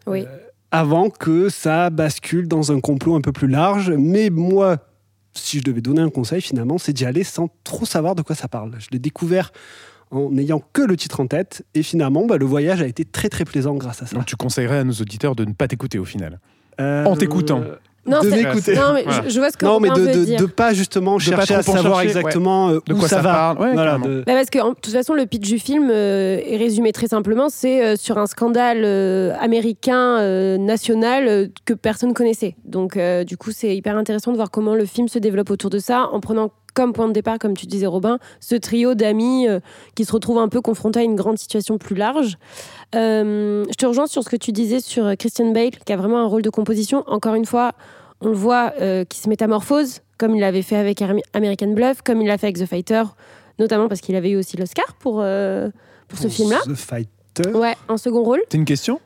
Oui. 0.07 0.24
avant 0.70 1.11
que 1.11 1.49
ça 1.49 1.91
bascule 1.91 2.49
dans 2.49 2.72
un 2.72 2.80
complot 2.80 3.16
un 3.16 3.20
peu 3.20 3.32
plus 3.32 3.49
large. 3.49 3.91
Mais 3.91 4.30
moi, 4.30 4.78
si 5.34 5.59
je 5.59 5.64
devais 5.64 5.80
donner 5.80 6.01
un 6.01 6.11
conseil, 6.11 6.41
finalement, 6.41 6.78
c'est 6.78 6.93
d'y 6.93 7.05
aller 7.05 7.24
sans 7.24 7.49
trop 7.64 7.84
savoir 7.87 8.14
de 8.14 8.22
quoi 8.22 8.34
ça 8.37 8.49
parle. 8.49 8.72
Je 8.78 8.87
l'ai 8.93 8.99
découvert 8.99 9.53
en 10.11 10.30
n'ayant 10.30 10.62
que 10.72 10.82
le 10.82 10.97
titre 10.97 11.20
en 11.20 11.26
tête. 11.26 11.64
Et 11.74 11.82
finalement, 11.82 12.26
bah, 12.26 12.37
le 12.39 12.47
voyage 12.47 12.80
a 12.80 12.87
été 12.87 13.05
très 13.05 13.28
très 13.28 13.45
plaisant 13.45 13.74
grâce 13.74 14.03
à 14.03 14.07
ça. 14.07 14.14
Donc 14.16 14.26
tu 14.26 14.37
conseillerais 14.37 14.78
à 14.78 14.84
nos 14.84 14.93
auditeurs 14.95 15.34
de 15.34 15.45
ne 15.45 15.53
pas 15.53 15.66
t'écouter 15.68 15.99
au 15.99 16.05
final. 16.05 16.39
Euh, 16.80 17.05
En 17.05 17.16
t'écoutant. 17.16 17.62
Non, 18.07 18.21
de 18.21 18.31
c'est- 18.31 18.37
m'écouter. 18.45 18.75
Non, 18.75 18.93
mais 18.95 19.03
Voilà. 19.05 19.23
je, 19.25 19.31
je 19.31 19.39
vois 19.39 19.51
ce 19.51 19.57
que 19.57 19.65
Non, 19.67 19.81
mais 19.81 19.89
de, 19.91 20.01
veut 20.01 20.13
de, 20.13 20.25
dire. 20.25 20.41
de 20.41 20.47
pas 20.47 20.73
justement 20.73 21.17
De 21.17 21.23
pas 21.23 21.25
chercher 21.37 21.55
à 21.55 21.63
trop 21.63 21.73
en 21.73 21.77
savoir 21.77 22.01
chercher, 22.03 22.19
exactement 22.19 22.69
euh, 22.71 22.79
De 22.87 22.95
quoi 22.95 23.09
ça, 23.09 23.17
ça 23.17 23.23
va. 23.23 23.33
parle, 23.33 23.59
ouais, 23.61 23.73
Voilà, 23.75 23.99
de- 23.99 24.23
Bah, 24.27 24.33
parce 24.35 24.51
que 24.51 24.59
en- 24.59 24.71
de 24.71 24.75
toute 24.81 24.93
façon, 24.93 25.15
le 25.15 25.27
pitch 25.27 25.49
du 25.49 25.59
film 25.59 25.89
euh, 25.93 26.39
est 26.45 26.57
résumé 26.57 26.93
très 26.93 27.09
simplement, 27.09 27.49
c'est 27.49 27.85
euh, 27.85 27.97
sur 27.97 28.19
un 28.19 28.27
scandale 28.27 28.83
euh, 28.85 29.33
américain 29.41 30.19
euh, 30.19 30.57
national 30.59 31.27
euh, 31.29 31.47
que 31.65 31.75
personne 31.75 32.15
connaissait. 32.15 32.57
Donc 32.65 32.97
euh, 32.97 33.25
du 33.25 33.37
coup, 33.37 33.51
c'est 33.53 33.75
hyper 33.77 33.97
intéressant 33.97 34.31
de 34.31 34.37
voir 34.37 34.51
comment 34.51 34.75
le 34.75 34.85
film 34.87 35.09
se 35.09 35.19
développe 35.19 35.51
autour 35.51 35.71
de 35.71 35.79
ça, 35.79 36.09
en 36.13 36.21
prenant 36.21 36.51
comme 36.77 36.93
point 36.93 37.09
de 37.09 37.14
départ, 37.14 37.39
comme 37.39 37.57
tu 37.57 37.66
disais 37.66 37.87
Robin, 37.87 38.18
ce 38.39 38.55
trio 38.55 38.95
d'amis 38.95 39.49
euh, 39.49 39.61
qui 39.95 40.05
se 40.05 40.12
retrouvent 40.12 40.39
un 40.39 40.49
peu 40.49 40.61
confrontés 40.61 41.01
à 41.01 41.03
une 41.03 41.16
grande 41.16 41.39
situation 41.39 41.79
plus 41.79 41.97
large. 41.97 42.37
Euh, 42.95 43.64
je 43.68 43.74
te 43.74 43.87
rejoins 43.87 44.07
sur 44.07 44.22
ce 44.22 44.29
que 44.29 44.37
tu 44.37 44.53
disais 44.53 44.81
sur 44.81 45.07
euh, 45.07 45.14
Christian 45.14 45.51
Bale, 45.53 45.70
qui 45.70 45.93
a 45.93 45.97
vraiment 45.97 46.18
un 46.18 46.27
rôle 46.27 46.43
de 46.43 46.51
composition. 46.51 47.03
Encore 47.07 47.35
une 47.35 47.47
fois, 47.47 47.72
on 48.20 48.29
le 48.29 48.35
voit 48.35 48.74
euh, 48.81 49.05
qui 49.05 49.18
se 49.18 49.29
métamorphose, 49.31 50.03
comme 50.18 50.35
il 50.35 50.41
l'avait 50.41 50.61
fait 50.61 50.77
avec 50.77 51.03
American 51.33 51.68
Bluff, 51.68 52.03
comme 52.03 52.20
il 52.20 52.29
l'a 52.29 52.37
fait 52.37 52.49
avec 52.49 52.59
The 52.59 52.66
Fighter, 52.66 53.05
notamment 53.59 53.89
parce 53.89 54.03
qu'il 54.03 54.14
avait 54.14 54.31
eu 54.31 54.37
aussi 54.37 54.59
l'Oscar 54.59 54.95
pour, 54.99 55.20
euh, 55.22 55.70
pour 56.09 56.18
ce 56.18 56.29
film-là. 56.29 56.59
The 56.66 56.74
Fighter? 56.74 57.51
Ouais, 57.55 57.74
en 57.89 57.97
second 57.97 58.22
rôle. 58.22 58.43
C'est 58.51 58.59
une 58.59 58.66
question? 58.66 59.01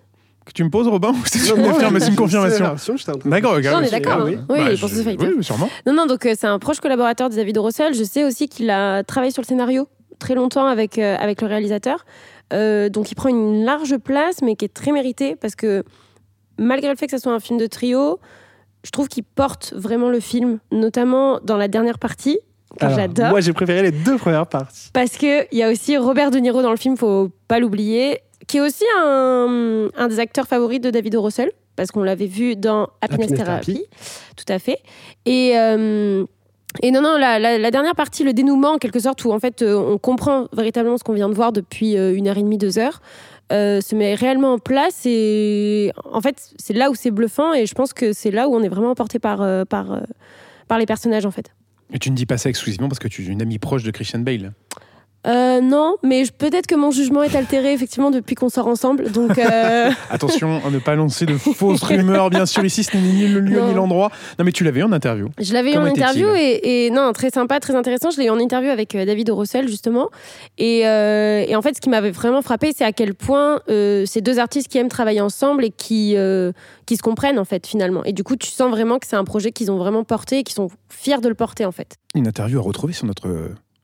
Que 0.51 0.57
tu 0.57 0.65
me 0.65 0.71
poses, 0.71 0.89
Robin 0.89 1.11
ou 1.11 1.17
c'est 1.25 1.39
une, 1.39 1.45
c'est 1.45 2.07
une 2.07 2.13
je- 2.13 2.17
confirmation 2.17 2.95
D'accord, 3.25 3.55
ok. 3.57 3.65
Non, 3.65 3.71
on 3.77 3.81
est 3.81 3.85
oui, 3.85 3.91
d'accord, 3.91 4.13
ah 4.19 4.21
hein. 4.21 4.25
oui. 4.27 4.37
Bah, 4.37 4.55
pour 4.79 4.89
je-. 4.89 5.37
Oui, 5.37 5.45
sûrement. 5.45 5.69
Non, 5.87 5.93
non, 5.93 6.07
donc 6.07 6.27
euh, 6.27 6.35
c'est 6.39 6.47
un 6.47 6.59
proche 6.59 6.81
collaborateur 6.81 7.31
de 7.31 7.35
David. 7.37 7.59
Russell. 7.59 7.95
Je 7.95 8.05
sais 8.05 8.25
aussi 8.25 8.49
qu'il 8.49 8.71
a 8.71 9.03
travaillé 9.05 9.33
sur 9.33 9.43
le 9.43 9.47
scénario 9.47 9.89
très 10.19 10.35
longtemps 10.35 10.67
avec, 10.67 10.99
euh, 10.99 11.17
avec 11.19 11.41
le 11.41 11.49
réalisateur. 11.49 12.05
Euh, 12.53 12.89
donc 12.89 13.11
il 13.11 13.15
prend 13.15 13.29
une 13.29 13.65
large 13.65 13.97
place, 13.99 14.43
mais 14.43 14.57
qui 14.57 14.65
est 14.65 14.75
très 14.75 14.93
méritée 14.93 15.37
parce 15.37 15.55
que 15.55 15.85
malgré 16.59 16.91
le 16.91 16.97
fait 16.97 17.07
que 17.07 17.13
ce 17.17 17.23
soit 17.23 17.33
un 17.33 17.41
film 17.41 17.59
de 17.59 17.67
trio, 17.67 18.19
je 18.85 18.91
trouve 18.91 19.09
qu'il 19.09 19.25
porte 19.25 19.73
vraiment 19.77 20.11
le 20.11 20.21
film, 20.21 20.59
notamment 20.73 21.39
dans 21.43 21.57
la 21.57 21.69
dernière 21.69 21.99
partie, 21.99 22.39
j'adore. 22.81 23.31
Moi, 23.31 23.41
j'ai 23.41 23.53
préféré 23.53 23.83
les 23.83 23.91
deux 23.91 24.17
premières 24.17 24.47
parties. 24.47 24.91
Parce 24.93 25.17
qu'il 25.17 25.47
y 25.53 25.63
a 25.63 25.71
aussi 25.71 25.97
Robert 25.97 26.31
De 26.31 26.39
Niro 26.39 26.63
dans 26.63 26.71
le 26.71 26.77
film, 26.77 26.97
faut 26.97 27.31
pas 27.49 27.59
l'oublier, 27.59 28.21
qui 28.47 28.59
est 28.59 28.61
aussi 28.61 28.85
un, 28.99 29.89
un 29.97 30.09
des 30.09 30.19
acteurs 30.21 30.47
favoris 30.47 30.81
de 30.81 30.91
David 30.91 31.15
O. 31.17 31.23
Russell. 31.23 31.51
parce 31.77 31.91
qu'on 31.93 32.03
l'avait 32.03 32.27
vu 32.27 32.57
dans 32.57 32.89
Happiness, 33.01 33.33
Therapy. 33.33 33.85
Tout 34.37 34.53
à 34.53 34.59
fait. 34.59 34.79
Et. 35.27 35.53
euh, 35.59 36.25
et 36.85 36.93
non, 36.93 37.03
non, 37.03 37.17
la, 37.19 37.41
la- 37.41 37.59
la 37.59 37.71
dernière 37.73 37.97
partie, 37.97 38.23
le 38.23 38.33
dénouement, 38.33 38.75
en 38.75 38.79
quelque 38.79 39.01
sorte, 39.01 39.25
où 39.25 39.33
en 39.33 39.41
fait 39.41 39.61
euh, 39.63 39.75
on 39.77 39.99
comprend 39.99 40.47
véritablement 40.53 40.99
ce 40.99 41.03
qu'on 41.03 41.15
vient 41.15 41.29
de 41.29 41.35
voir 41.35 41.51
depuis 41.51 41.97
euh, 41.97 42.15
une 42.15 42.29
heure 42.29 42.39
et 42.39 42.43
demie, 42.45 42.59
deux 42.59 42.79
heures, 42.79 43.01
euh, 43.51 43.81
se 43.81 43.97
met 43.97 44.15
réellement 44.15 44.53
en 44.53 44.59
place. 44.61 45.03
Et 45.05 45.91
en 46.13 46.21
fait, 46.21 46.37
c'est 46.59 46.73
là 46.75 46.89
où 46.89 46.95
c'est 46.95 47.11
bluffant. 47.11 47.53
Et 47.55 47.67
je 47.67 47.75
pense 47.75 47.93
que 47.93 48.13
c'est 48.13 48.31
là 48.31 48.49
où 48.49 48.55
on 48.55 48.63
est 48.63 48.69
vraiment 48.69 48.91
emporté 48.93 49.19
par, 49.19 49.39
par, 49.67 50.01
par 50.69 50.79
les 50.79 50.87
personnages, 50.87 51.27
en 51.27 51.33
fait. 51.33 51.51
Et 51.93 51.99
tu 51.99 52.09
ne 52.13 52.15
dis 52.15 52.25
pas 52.27 52.39
ça 52.39 52.49
exclusivement 52.49 52.87
parce 52.89 53.01
que 53.01 53.09
tu 53.09 53.23
es 53.25 53.27
une 53.27 53.43
amie 53.43 53.59
proche 53.59 53.83
de 53.83 53.91
Christian 53.91 54.21
Bale. 54.21 54.53
Euh, 55.27 55.61
non, 55.61 55.97
mais 56.03 56.23
peut-être 56.39 56.67
que 56.67 56.75
mon 56.75 56.91
jugement 56.91 57.23
est 57.23 57.35
altéré, 57.37 57.73
effectivement, 57.75 58.11
depuis 58.11 58.35
qu'on 58.35 58.49
sort 58.49 58.67
ensemble. 58.69 59.11
Donc. 59.13 59.39
euh, 59.39 59.91
Attention 60.11 60.61
à 60.67 60.71
ne 60.71 60.79
pas 60.79 60.95
lancer 60.95 61.27
de 61.27 61.37
fausses 61.37 61.83
rumeurs, 61.85 62.31
bien 62.31 62.47
sûr. 62.47 62.65
Ici, 62.65 62.85
ce 62.85 62.97
n'est 62.97 63.03
ni 63.03 63.29
le 63.29 63.41
lieu 63.41 63.61
Non. 63.61 63.69
ni 63.69 63.75
l'endroit. 63.75 64.11
Non, 64.39 64.45
mais 64.47 64.53
tu 64.53 64.65
l'avais 64.65 64.81
eu 64.81 64.85
en 64.85 64.93
interview. 64.93 65.29
Je 65.39 65.53
l'avais 65.53 65.73
eu 65.73 65.77
en 65.77 65.85
interview 65.85 66.29
et, 66.35 66.87
et 66.87 66.91
non, 66.91 67.13
très 67.13 67.31
sympa, 67.31 67.61
très 67.61 67.75
intéressant. 67.75 68.11
Je 68.11 68.19
l'ai 68.19 68.27
eu 68.27 68.31
en 68.31 68.39
interview 68.39 68.71
avec 68.71 68.95
euh, 68.95 69.05
David 69.05 69.29
Rossel 69.31 69.69
justement. 69.69 70.09
Et, 70.57 70.87
euh, 70.87 71.45
et 71.47 71.55
en 71.55 71.61
fait, 71.63 71.77
ce 71.77 71.81
qui 71.83 71.91
m'avait 71.91 72.11
vraiment 72.13 72.41
frappé, 72.41 72.73
c'est 72.75 72.85
à 72.85 72.93
quel 72.93 73.15
point 73.15 73.61
ces 73.69 74.21
deux 74.23 74.39
artistes 74.39 74.69
qui 74.69 74.79
aiment 74.79 74.89
travailler 74.89 75.21
ensemble 75.21 75.65
et 75.65 75.71
qui, 75.71 76.17
qui 76.87 76.97
se 76.97 77.03
comprennent 77.03 77.39
en 77.39 77.45
fait 77.45 77.67
finalement. 77.67 78.05
Et 78.05 78.13
du 78.13 78.25
coup, 78.25 78.37
tu 78.37 78.51
sens 78.51 78.71
vraiment 78.71 78.99
que 78.99 79.07
c'est 79.07 79.17
un 79.17 79.25
projet 79.25 79.53
qu'ils 79.53 79.71
ont 79.71 79.77
vraiment 79.77 80.03
porté 80.05 80.39
et 80.39 80.43
qu'ils 80.45 80.55
sont 80.55 80.69
fiers 80.89 81.21
de 81.21 81.29
le 81.29 81.35
porter 81.35 81.65
en 81.67 81.73
fait. 81.73 81.97
Une 82.15 82.27
interview 82.27 82.59
à 82.59 82.63
retrouver 82.63 82.93
sur 82.95 83.07
notre 83.07 83.29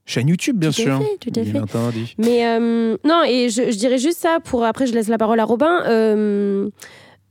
chaîne 0.06 0.28
YouTube, 0.28 0.56
bien 0.58 0.70
Tout 0.70 0.76
sûr. 0.82 0.98
fait, 1.02 1.30
tout 1.30 1.38
à 1.40 1.44
fait. 1.44 1.58
interdit. 1.58 2.14
Mais 2.16 2.46
euh, 2.46 2.96
non, 3.04 3.22
et 3.26 3.48
je, 3.50 3.70
je 3.70 3.76
dirais 3.76 3.98
juste 3.98 4.18
ça 4.20 4.38
pour 4.44 4.64
après, 4.64 4.86
je 4.86 4.94
laisse 4.94 5.08
la 5.08 5.18
parole 5.18 5.40
à 5.40 5.44
Robin. 5.44 5.82
Euh, 5.86 6.70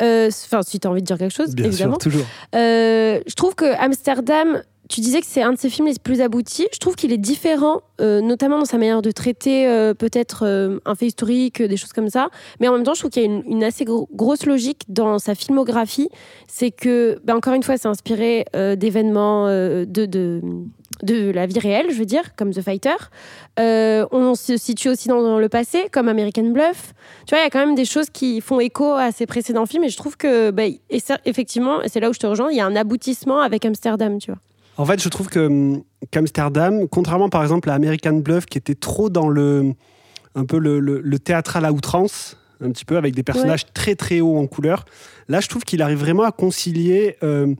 euh, 0.01 0.27
Enfin, 0.45 0.61
si 0.61 0.79
tu 0.79 0.87
as 0.87 0.91
envie 0.91 1.01
de 1.01 1.05
dire 1.07 1.17
quelque 1.17 1.33
chose, 1.33 1.55
Bien 1.55 1.65
évidemment. 1.65 1.93
sûr, 1.93 2.11
toujours. 2.11 2.25
Je 2.53 3.33
trouve 3.35 3.55
que 3.55 3.65
Amsterdam, 3.81 4.61
tu 4.89 5.01
disais 5.01 5.19
que 5.21 5.25
c'est 5.27 5.41
un 5.41 5.53
de 5.53 5.57
ses 5.57 5.69
films 5.69 5.87
les 5.87 5.95
plus 5.97 6.21
aboutis. 6.21 6.67
Je 6.73 6.77
trouve 6.79 6.95
qu'il 6.95 7.11
est 7.11 7.17
différent, 7.17 7.81
euh, 8.01 8.21
notamment 8.21 8.59
dans 8.59 8.65
sa 8.65 8.77
manière 8.77 9.01
de 9.01 9.09
traiter 9.11 9.67
euh, 9.67 9.93
peut-être 9.95 10.43
euh, 10.45 10.77
un 10.85 10.93
fait 10.95 11.07
historique, 11.07 11.61
des 11.61 11.77
choses 11.77 11.93
comme 11.93 12.09
ça. 12.09 12.29
Mais 12.59 12.67
en 12.67 12.73
même 12.73 12.83
temps, 12.83 12.93
je 12.93 12.99
trouve 12.99 13.09
qu'il 13.09 13.23
y 13.23 13.25
a 13.25 13.29
une, 13.29 13.41
une 13.47 13.63
assez 13.63 13.83
gro- 13.85 14.07
grosse 14.13 14.45
logique 14.45 14.81
dans 14.89 15.17
sa 15.17 15.33
filmographie. 15.33 16.09
C'est 16.47 16.69
que, 16.71 17.19
bah, 17.23 17.35
encore 17.35 17.53
une 17.55 17.63
fois, 17.63 17.77
c'est 17.77 17.87
inspiré 17.87 18.45
d'événements 18.77 19.47
de, 19.47 19.85
de, 20.05 20.41
de 21.05 21.31
la 21.31 21.45
vie 21.45 21.59
réelle, 21.59 21.87
je 21.91 21.95
veux 21.97 22.05
dire, 22.05 22.35
comme 22.35 22.51
The 22.51 22.61
Fighter. 22.61 22.95
Euh, 23.59 24.05
on 24.11 24.35
se 24.35 24.57
situe 24.57 24.89
aussi 24.89 25.07
dans, 25.07 25.21
dans 25.21 25.39
le 25.39 25.47
passé, 25.49 25.87
comme 25.91 26.07
American 26.09 26.49
Bluff. 26.49 26.93
Tu 27.25 27.31
vois, 27.35 27.39
il 27.39 27.43
y 27.43 27.47
a 27.47 27.49
quand 27.49 27.65
même 27.65 27.75
des 27.75 27.85
choses 27.85 28.09
qui 28.09 28.41
font 28.41 28.59
écho 28.59 28.91
à 28.93 29.11
ses 29.11 29.25
précédents 29.25 29.65
films. 29.65 29.83
Et 29.85 29.89
je 29.89 29.97
trouve 29.97 30.17
que, 30.17 30.51
bah, 30.51 30.63
et 30.89 30.99
ça, 30.99 31.17
effectivement, 31.25 31.81
et 31.81 31.87
c'est 31.89 31.99
là 31.99 32.09
où 32.09 32.13
je 32.13 32.19
te 32.19 32.27
rejoins, 32.27 32.51
il 32.51 32.57
y 32.57 32.61
a 32.61 32.65
un 32.65 32.75
aboutissement 32.75 33.39
avec 33.39 33.63
Amsterdam, 33.65 34.17
tu 34.17 34.31
vois. 34.31 34.39
En 34.77 34.85
fait, 34.85 35.01
je 35.01 35.07
trouve 35.07 35.29
que 35.29 35.39
hum, 35.39 35.83
qu'Amsterdam, 36.11 36.87
contrairement 36.89 37.29
par 37.29 37.41
exemple 37.43 37.69
à 37.69 37.73
American 37.75 38.13
Bluff, 38.13 38.45
qui 38.45 38.57
était 38.57 38.75
trop 38.75 39.09
dans 39.09 39.29
le 39.29 39.73
un 40.35 40.43
peu 40.45 40.57
le, 40.59 40.81
le- 40.81 40.99
le 40.99 41.19
théâtral 41.19 41.63
à 41.63 41.71
outrance, 41.71 42.35
un 42.61 42.69
petit 42.71 42.83
peu 42.83 42.97
avec 42.97 43.15
des 43.15 43.23
personnages 43.23 43.65
très 43.73 43.95
très 43.95 44.19
hauts 44.19 44.37
en 44.37 44.47
couleur. 44.47 44.83
Là, 45.29 45.39
je 45.39 45.47
trouve 45.47 45.63
qu'il 45.63 45.81
arrive 45.81 45.99
vraiment 45.99 46.23
à 46.23 46.31
concilier 46.33 47.15
euh, 47.23 47.53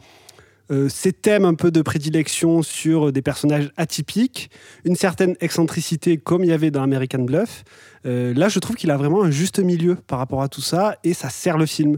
euh, 0.72 0.89
ces 0.89 1.13
thèmes 1.13 1.45
un 1.45 1.53
peu 1.53 1.70
de 1.70 1.82
prédilection 1.82 2.63
sur 2.63 3.11
des 3.11 3.22
personnages 3.22 3.72
atypiques, 3.78 4.49
une 4.84 4.95
certaine 4.95 5.36
excentricité 5.39 6.18
comme 6.18 6.43
il 6.43 6.49
y 6.49 6.53
avait 6.53 6.72
dans 6.72 6.82
American 6.82 7.20
Bluff. 7.20 7.63
Euh, 8.05 8.34
là, 8.34 8.49
je 8.49 8.57
trouve 8.59 8.76
qu'il 8.76 8.89
a 8.89 8.97
vraiment 8.97 9.24
un 9.24 9.32
juste 9.32 9.59
milieu 9.59 9.95
par 9.95 10.18
rapport 10.18 10.41
à 10.41 10.49
tout 10.49 10.61
ça 10.61 10.97
et 11.03 11.13
ça 11.13 11.30
sert 11.30 11.57
le 11.57 11.66
film. 11.66 11.97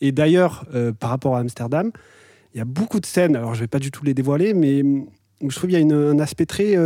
Et 0.00 0.10
d'ailleurs, 0.10 0.64
euh, 0.74 0.92
par 0.92 1.10
rapport 1.10 1.36
à 1.36 1.40
Amsterdam, 1.40 1.92
il 2.54 2.58
y 2.58 2.60
a 2.60 2.64
beaucoup 2.64 2.98
de 2.98 3.06
scènes, 3.06 3.36
alors 3.36 3.54
je 3.54 3.60
vais 3.60 3.68
pas 3.68 3.78
du 3.78 3.90
tout 3.90 4.04
les 4.04 4.14
dévoiler, 4.14 4.52
mais 4.52 4.82
hum, 4.82 5.06
je 5.40 5.54
trouve 5.54 5.70
qu'il 5.70 5.78
y 5.78 5.92
a 5.92 5.96
un 5.96 6.18
aspect 6.18 6.46
très 6.46 6.76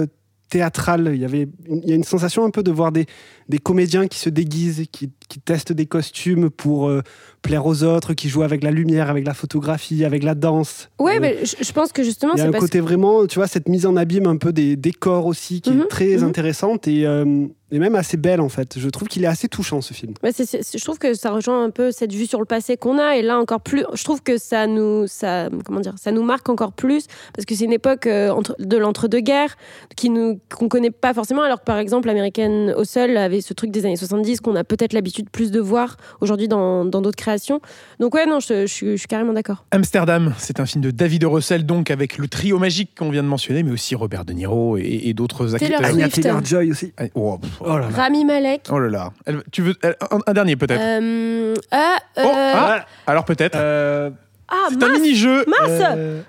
théâtral. 0.52 1.10
Il 1.14 1.20
y, 1.20 1.24
avait, 1.24 1.48
il 1.66 1.88
y 1.88 1.92
a 1.92 1.94
une 1.94 2.04
sensation 2.04 2.44
un 2.44 2.50
peu 2.50 2.62
de 2.62 2.70
voir 2.70 2.92
des, 2.92 3.06
des 3.52 3.58
comédiens 3.58 4.08
qui 4.08 4.18
se 4.18 4.30
déguisent, 4.30 4.86
qui, 4.90 5.10
qui 5.28 5.38
testent 5.38 5.72
des 5.72 5.84
costumes 5.84 6.48
pour 6.48 6.88
euh, 6.88 7.02
plaire 7.42 7.66
aux 7.66 7.84
autres, 7.84 8.14
qui 8.14 8.30
jouent 8.30 8.42
avec 8.42 8.62
la 8.62 8.70
lumière, 8.70 9.10
avec 9.10 9.26
la 9.26 9.34
photographie, 9.34 10.06
avec 10.06 10.22
la 10.22 10.34
danse. 10.34 10.88
Ouais, 10.98 11.16
Euh, 11.16 11.20
mais 11.20 11.38
je, 11.44 11.72
pense 11.72 11.92
que 11.92 12.02
justement, 12.02 12.32
c'est 12.34 12.42
un 12.42 12.50
parce 12.50 12.64
côté 12.64 12.80
vraiment, 12.80 13.26
tu 13.26 13.38
vois, 13.38 13.46
cette 13.46 13.68
mise 13.68 13.84
en 13.84 13.96
abîme 13.96 14.26
un 14.26 14.38
peu 14.38 14.54
des 14.54 14.76
décors 14.76 15.26
aussi, 15.26 15.60
qui 15.60 15.72
Mhm, 15.72 15.82
est 15.82 15.88
très 15.88 16.16
mhm. 16.16 16.24
intéressante 16.24 16.88
et, 16.88 17.06
euh, 17.06 17.46
et 17.70 17.78
même 17.78 17.94
assez 17.94 18.16
belle 18.16 18.40
en 18.40 18.48
fait. 18.48 18.78
Je 18.78 18.88
trouve 18.88 19.08
qu'il 19.08 19.24
est 19.24 19.28
assez 19.28 19.48
touchant 19.48 19.80
ce 19.80 19.92
film. 19.92 20.14
Ouais, 20.22 20.30
je 20.32 20.84
trouve 20.84 20.98
que 20.98 21.12
ça 21.14 21.30
rejoint 21.30 21.64
un 21.64 21.70
peu 21.70 21.90
cette 21.90 22.12
vue 22.12 22.26
sur 22.26 22.38
le 22.38 22.46
passé 22.46 22.76
qu'on 22.76 22.98
a 22.98 23.16
et 23.16 23.22
là 23.22 23.38
encore 23.38 23.62
plus 23.62 23.84
je 23.94 24.04
trouve 24.04 24.22
que 24.22 24.36
ça 24.36 24.66
nous 24.66 25.06
ça 25.06 25.48
comment 25.64 25.80
dire 25.80 25.94
ça 25.98 26.12
nous 26.12 26.22
marque 26.22 26.48
encore 26.50 26.72
plus 26.72 27.06
parce 27.34 27.46
que 27.46 27.54
c'est 27.54 27.64
une 27.64 27.72
époque 27.72 28.06
entre, 28.06 28.54
de 28.58 28.76
l'entre-deux-guerres 28.76 29.56
qui 29.96 30.10
nous 30.10 30.38
qu'on 30.54 30.68
connaît 30.68 30.90
pas 30.90 31.14
forcément 31.14 31.42
alors 31.42 31.60
que 31.60 31.64
par 31.64 31.78
exemple 31.78 32.10
American 32.10 32.74
Hustle 32.78 33.16
avait 33.16 33.40
ce 33.42 33.52
truc 33.54 33.70
des 33.70 33.84
années 33.84 33.96
70 33.96 34.40
qu'on 34.40 34.56
a 34.56 34.64
peut-être 34.64 34.92
l'habitude 34.92 35.28
plus 35.30 35.50
de 35.50 35.60
voir 35.60 35.96
aujourd'hui 36.20 36.48
dans 36.48 36.84
dans 36.84 37.00
d'autres 37.00 37.16
créations 37.16 37.60
donc 38.00 38.14
ouais 38.14 38.26
non 38.26 38.40
je, 38.40 38.62
je 38.62 38.72
suis- 38.72 38.90
je 38.92 38.96
suis 38.96 39.06
carrément 39.08 39.32
d'accord 39.32 39.64
Amsterdam, 39.70 40.34
c'est 40.38 40.60
un 40.60 40.66
film 40.66 40.82
de 40.82 40.90
David 40.90 41.24
Russell, 41.24 41.66
donc 41.66 41.90
avec 41.90 42.18
le 42.18 42.28
trio 42.28 42.58
magique 42.58 42.90
qu'on 42.96 43.10
vient 43.10 43.22
de 43.22 43.28
mentionner, 43.28 43.62
mais 43.62 43.70
aussi 43.72 43.94
Robert 43.94 44.24
De 44.24 44.32
Niro 44.32 44.76
et, 44.78 45.00
et 45.04 45.14
d'autres 45.14 45.46
Taylor 45.58 45.80
acteurs. 45.80 45.90
Swift. 45.92 46.04
Anya 46.04 46.08
Taylor-Joy 46.08 46.70
aussi. 46.70 46.92
Ah, 46.98 47.04
Oh, 47.14 47.38
Oh 47.60 47.78
là 47.78 47.80
là. 47.80 47.88
Rami 47.96 48.24
Malek 48.24 48.68
oh 48.70 48.78
là 48.78 48.88
là. 48.88 49.12
Elle- 49.26 49.42
tu 49.50 49.62
veux 49.62 49.74
elle- 49.82 49.96
un, 50.10 50.18
un 50.26 50.32
dernier 50.32 50.56
peut-être 50.56 50.80
euh, 50.80 51.54
ah, 51.70 51.96
euh, 52.18 52.22
Oh, 52.24 52.30
ah, 52.34 52.86
alors 53.06 53.24
peut-être. 53.24 53.56
Euh, 53.56 54.10
ah, 54.48 54.54
c'est 54.70 54.82
un 54.82 54.92
mini-jeu. 54.92 55.44
mince 55.46 55.82
euh, 55.96 56.22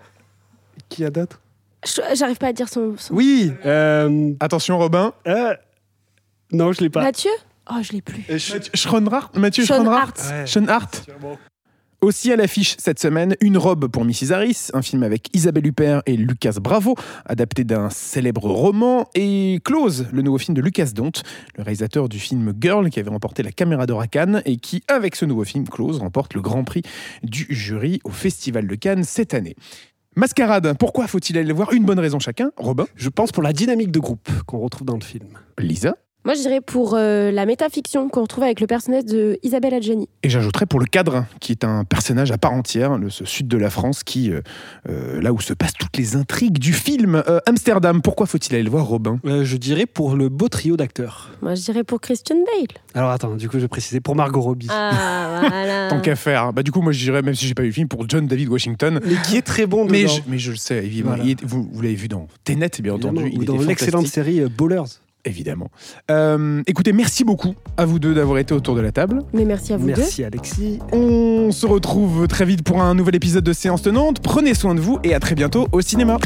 qui 0.89 1.03
a 1.05 1.09
d'autres 1.09 1.39
Je- 1.85 2.01
j'arrive 2.15 2.37
pas 2.37 2.47
à 2.47 2.53
dire 2.53 2.69
son, 2.69 2.95
son- 2.97 3.13
Oui. 3.13 3.51
euh, 3.65 4.31
Attention 4.39 4.77
Robin. 4.77 5.13
euh, 5.27 5.53
non, 6.53 6.71
je 6.71 6.81
l'ai 6.81 6.89
pas. 6.89 7.01
Mathieu? 7.01 7.31
Oh 7.69 7.75
je 7.81 7.93
l'ai 7.93 8.01
plus 8.01 8.23
Euh, 8.29 8.37
Mathieu 9.39 9.65
Sean 9.65 9.75
Schronrath 9.75 10.19
Hart? 10.19 10.31
Ouais. 10.31 10.45
Sean 10.47 10.67
Hart. 10.67 11.05
Aussi 12.01 12.33
à 12.33 12.35
l'affiche 12.35 12.75
cette 12.79 12.99
semaine, 12.99 13.37
Une 13.39 13.57
robe 13.57 13.87
pour 13.87 14.03
Mrs. 14.03 14.33
Harris, 14.33 14.67
un 14.73 14.81
film 14.81 15.03
avec 15.03 15.29
Isabelle 15.33 15.65
Huppert 15.65 16.01
et 16.05 16.17
Lucas 16.17 16.57
Bravo, 16.61 16.95
adapté 17.25 17.63
d'un 17.63 17.89
célèbre 17.89 18.43
roman, 18.43 19.07
et 19.15 19.61
Close, 19.63 20.07
le 20.11 20.21
nouveau 20.21 20.37
film 20.37 20.53
de 20.53 20.61
Lucas 20.61 20.89
Dont, 20.93 21.13
le 21.55 21.63
réalisateur 21.63 22.09
du 22.09 22.19
film 22.19 22.51
Girl 22.59 22.89
qui 22.89 22.99
avait 22.99 23.09
remporté 23.09 23.41
la 23.41 23.53
caméra 23.53 23.85
d'or 23.85 24.01
à 24.01 24.07
Cannes 24.07 24.41
et 24.43 24.57
qui, 24.57 24.83
avec 24.89 25.15
ce 25.15 25.23
nouveau 25.23 25.45
film 25.45 25.65
Close, 25.65 25.99
remporte 25.99 26.33
le 26.33 26.41
grand 26.41 26.65
prix 26.65 26.81
du 27.23 27.45
jury 27.49 28.01
au 28.03 28.09
Festival 28.09 28.67
de 28.67 28.75
Cannes 28.75 29.05
cette 29.05 29.33
année. 29.33 29.55
Mascarade, 30.17 30.75
pourquoi 30.77 31.07
faut-il 31.07 31.37
aller 31.37 31.47
le 31.47 31.53
voir? 31.53 31.71
Une 31.71 31.85
bonne 31.85 31.99
raison 31.99 32.19
chacun. 32.19 32.51
Robin, 32.57 32.85
Je 32.97 33.07
pense 33.07 33.31
pour 33.31 33.41
la 33.43 33.53
dynamique 33.53 33.91
de 33.91 33.99
groupe 33.99 34.29
qu'on 34.45 34.59
retrouve 34.59 34.85
dans 34.85 34.95
le 34.97 35.01
film. 35.03 35.29
Lisa, 35.57 35.95
Moi, 36.25 36.35
je 36.35 36.39
dirais 36.39 36.61
pour 36.61 36.93
euh, 36.95 37.31
la 37.31 37.45
métafiction 37.45 38.07
qu'on 38.07 38.21
retrouve 38.21 38.45
avec 38.45 38.61
le 38.61 38.67
personnage 38.67 39.03
de 39.03 39.37
Isabelle 39.43 39.73
Adjani. 39.73 40.07
Et 40.23 40.29
j'ajouterais 40.29 40.65
pour 40.65 40.79
le 40.79 40.85
cadre, 40.85 41.25
qui 41.41 41.51
est 41.51 41.65
un 41.65 41.83
personnage 41.83 42.31
à 42.31 42.37
part 42.37 42.53
entière, 42.53 42.97
le 42.97 43.09
ce 43.09 43.25
sud 43.25 43.49
de 43.49 43.57
la 43.57 43.69
France, 43.69 44.03
qui, 44.05 44.31
euh, 44.31 44.39
euh, 44.89 45.21
là 45.21 45.33
où 45.33 45.41
se 45.41 45.51
passent 45.53 45.73
toutes 45.77 45.97
les 45.97 46.15
intrigues 46.15 46.59
du 46.59 46.71
film. 46.71 47.21
Euh, 47.27 47.39
Amsterdam, 47.45 48.01
pourquoi 48.01 48.25
faut-il 48.25 48.53
aller 48.55 48.63
le 48.63 48.69
voir, 48.69 48.85
Robin? 48.85 49.19
Euh, 49.25 49.43
je 49.43 49.57
dirais 49.57 49.85
pour 49.85 50.15
le 50.15 50.29
beau 50.29 50.47
trio 50.47 50.77
d'acteurs. 50.77 51.29
Moi, 51.41 51.55
je 51.55 51.61
dirais 51.63 51.83
pour 51.83 51.99
Christian 51.99 52.37
Bale. 52.37 52.67
Alors 52.93 53.09
attends, 53.09 53.35
du 53.35 53.49
coup, 53.49 53.57
je 53.57 53.63
vais 53.63 53.67
préciser 53.67 53.99
pour 53.99 54.15
Margot 54.15 54.39
Robbie. 54.39 54.67
Ah, 54.69 55.41
voilà. 55.49 55.87
Tant 55.89 55.99
qu'à 55.99 56.15
faire. 56.15 56.53
Bah, 56.53 56.63
du 56.63 56.71
coup, 56.71 56.81
moi, 56.81 56.93
je 56.93 56.99
dirais, 57.03 57.21
même 57.21 57.35
si 57.35 57.47
j'ai 57.47 57.53
pas 57.53 57.63
vu 57.63 57.67
le 57.69 57.73
film, 57.73 57.89
pour 57.89 58.07
John 58.07 58.27
David 58.27 58.47
Washington. 58.47 59.01
Mais 59.05 59.15
qui 59.27 59.35
est 59.35 59.41
très 59.41 59.65
bon 59.65 59.85
Mais 59.89 60.03
dedans. 60.03 60.13
je, 60.13 60.21
mais 60.31 60.37
je 60.39 60.51
le 60.51 60.57
sais, 60.57 60.77
évidemment. 60.85 61.15
Voilà. 61.17 61.23
Il 61.25 61.31
est- 61.31 61.43
vous 61.43 61.67
vous 61.69 61.81
l'avez 61.81 61.95
vu 61.95 62.07
dans 62.07 62.29
Tenet, 62.45 62.69
bien 62.79 62.93
Évidemment, 62.93 63.19
entendu. 63.19 63.31
Il 63.33 63.39
ou 63.41 63.43
dans 63.43 63.57
l'excellente 63.61 64.07
série 64.07 64.39
Ballers. 64.57 64.83
Évidemment. 65.25 65.69
Euh, 66.11 66.61
écoutez, 66.67 66.91
merci 66.91 67.23
beaucoup 67.23 67.55
à 67.77 67.85
vous 67.85 67.99
deux 67.99 68.13
d'avoir 68.13 68.37
été 68.39 68.53
autour 68.53 68.75
de 68.75 68.81
la 68.81 68.91
table. 68.91 69.19
Mais 69.33 69.45
merci 69.45 69.73
à 69.73 69.77
vous 69.77 69.87
deux. 69.87 69.95
Merci 69.97 70.23
Alexis. 70.23 70.79
On 70.91 71.51
se 71.51 71.65
retrouve 71.65 72.27
très 72.27 72.45
vite 72.45 72.63
pour 72.63 72.81
un 72.81 72.93
nouvel 72.93 73.15
épisode 73.15 73.43
de 73.43 73.53
Séance 73.53 73.83
Tenante. 73.83 74.19
Prenez 74.21 74.53
soin 74.53 74.75
de 74.75 74.81
vous 74.81 74.99
et 75.03 75.13
à 75.13 75.19
très 75.19 75.35
bientôt 75.35 75.67
au 75.71 75.81
cinéma. 75.81 76.17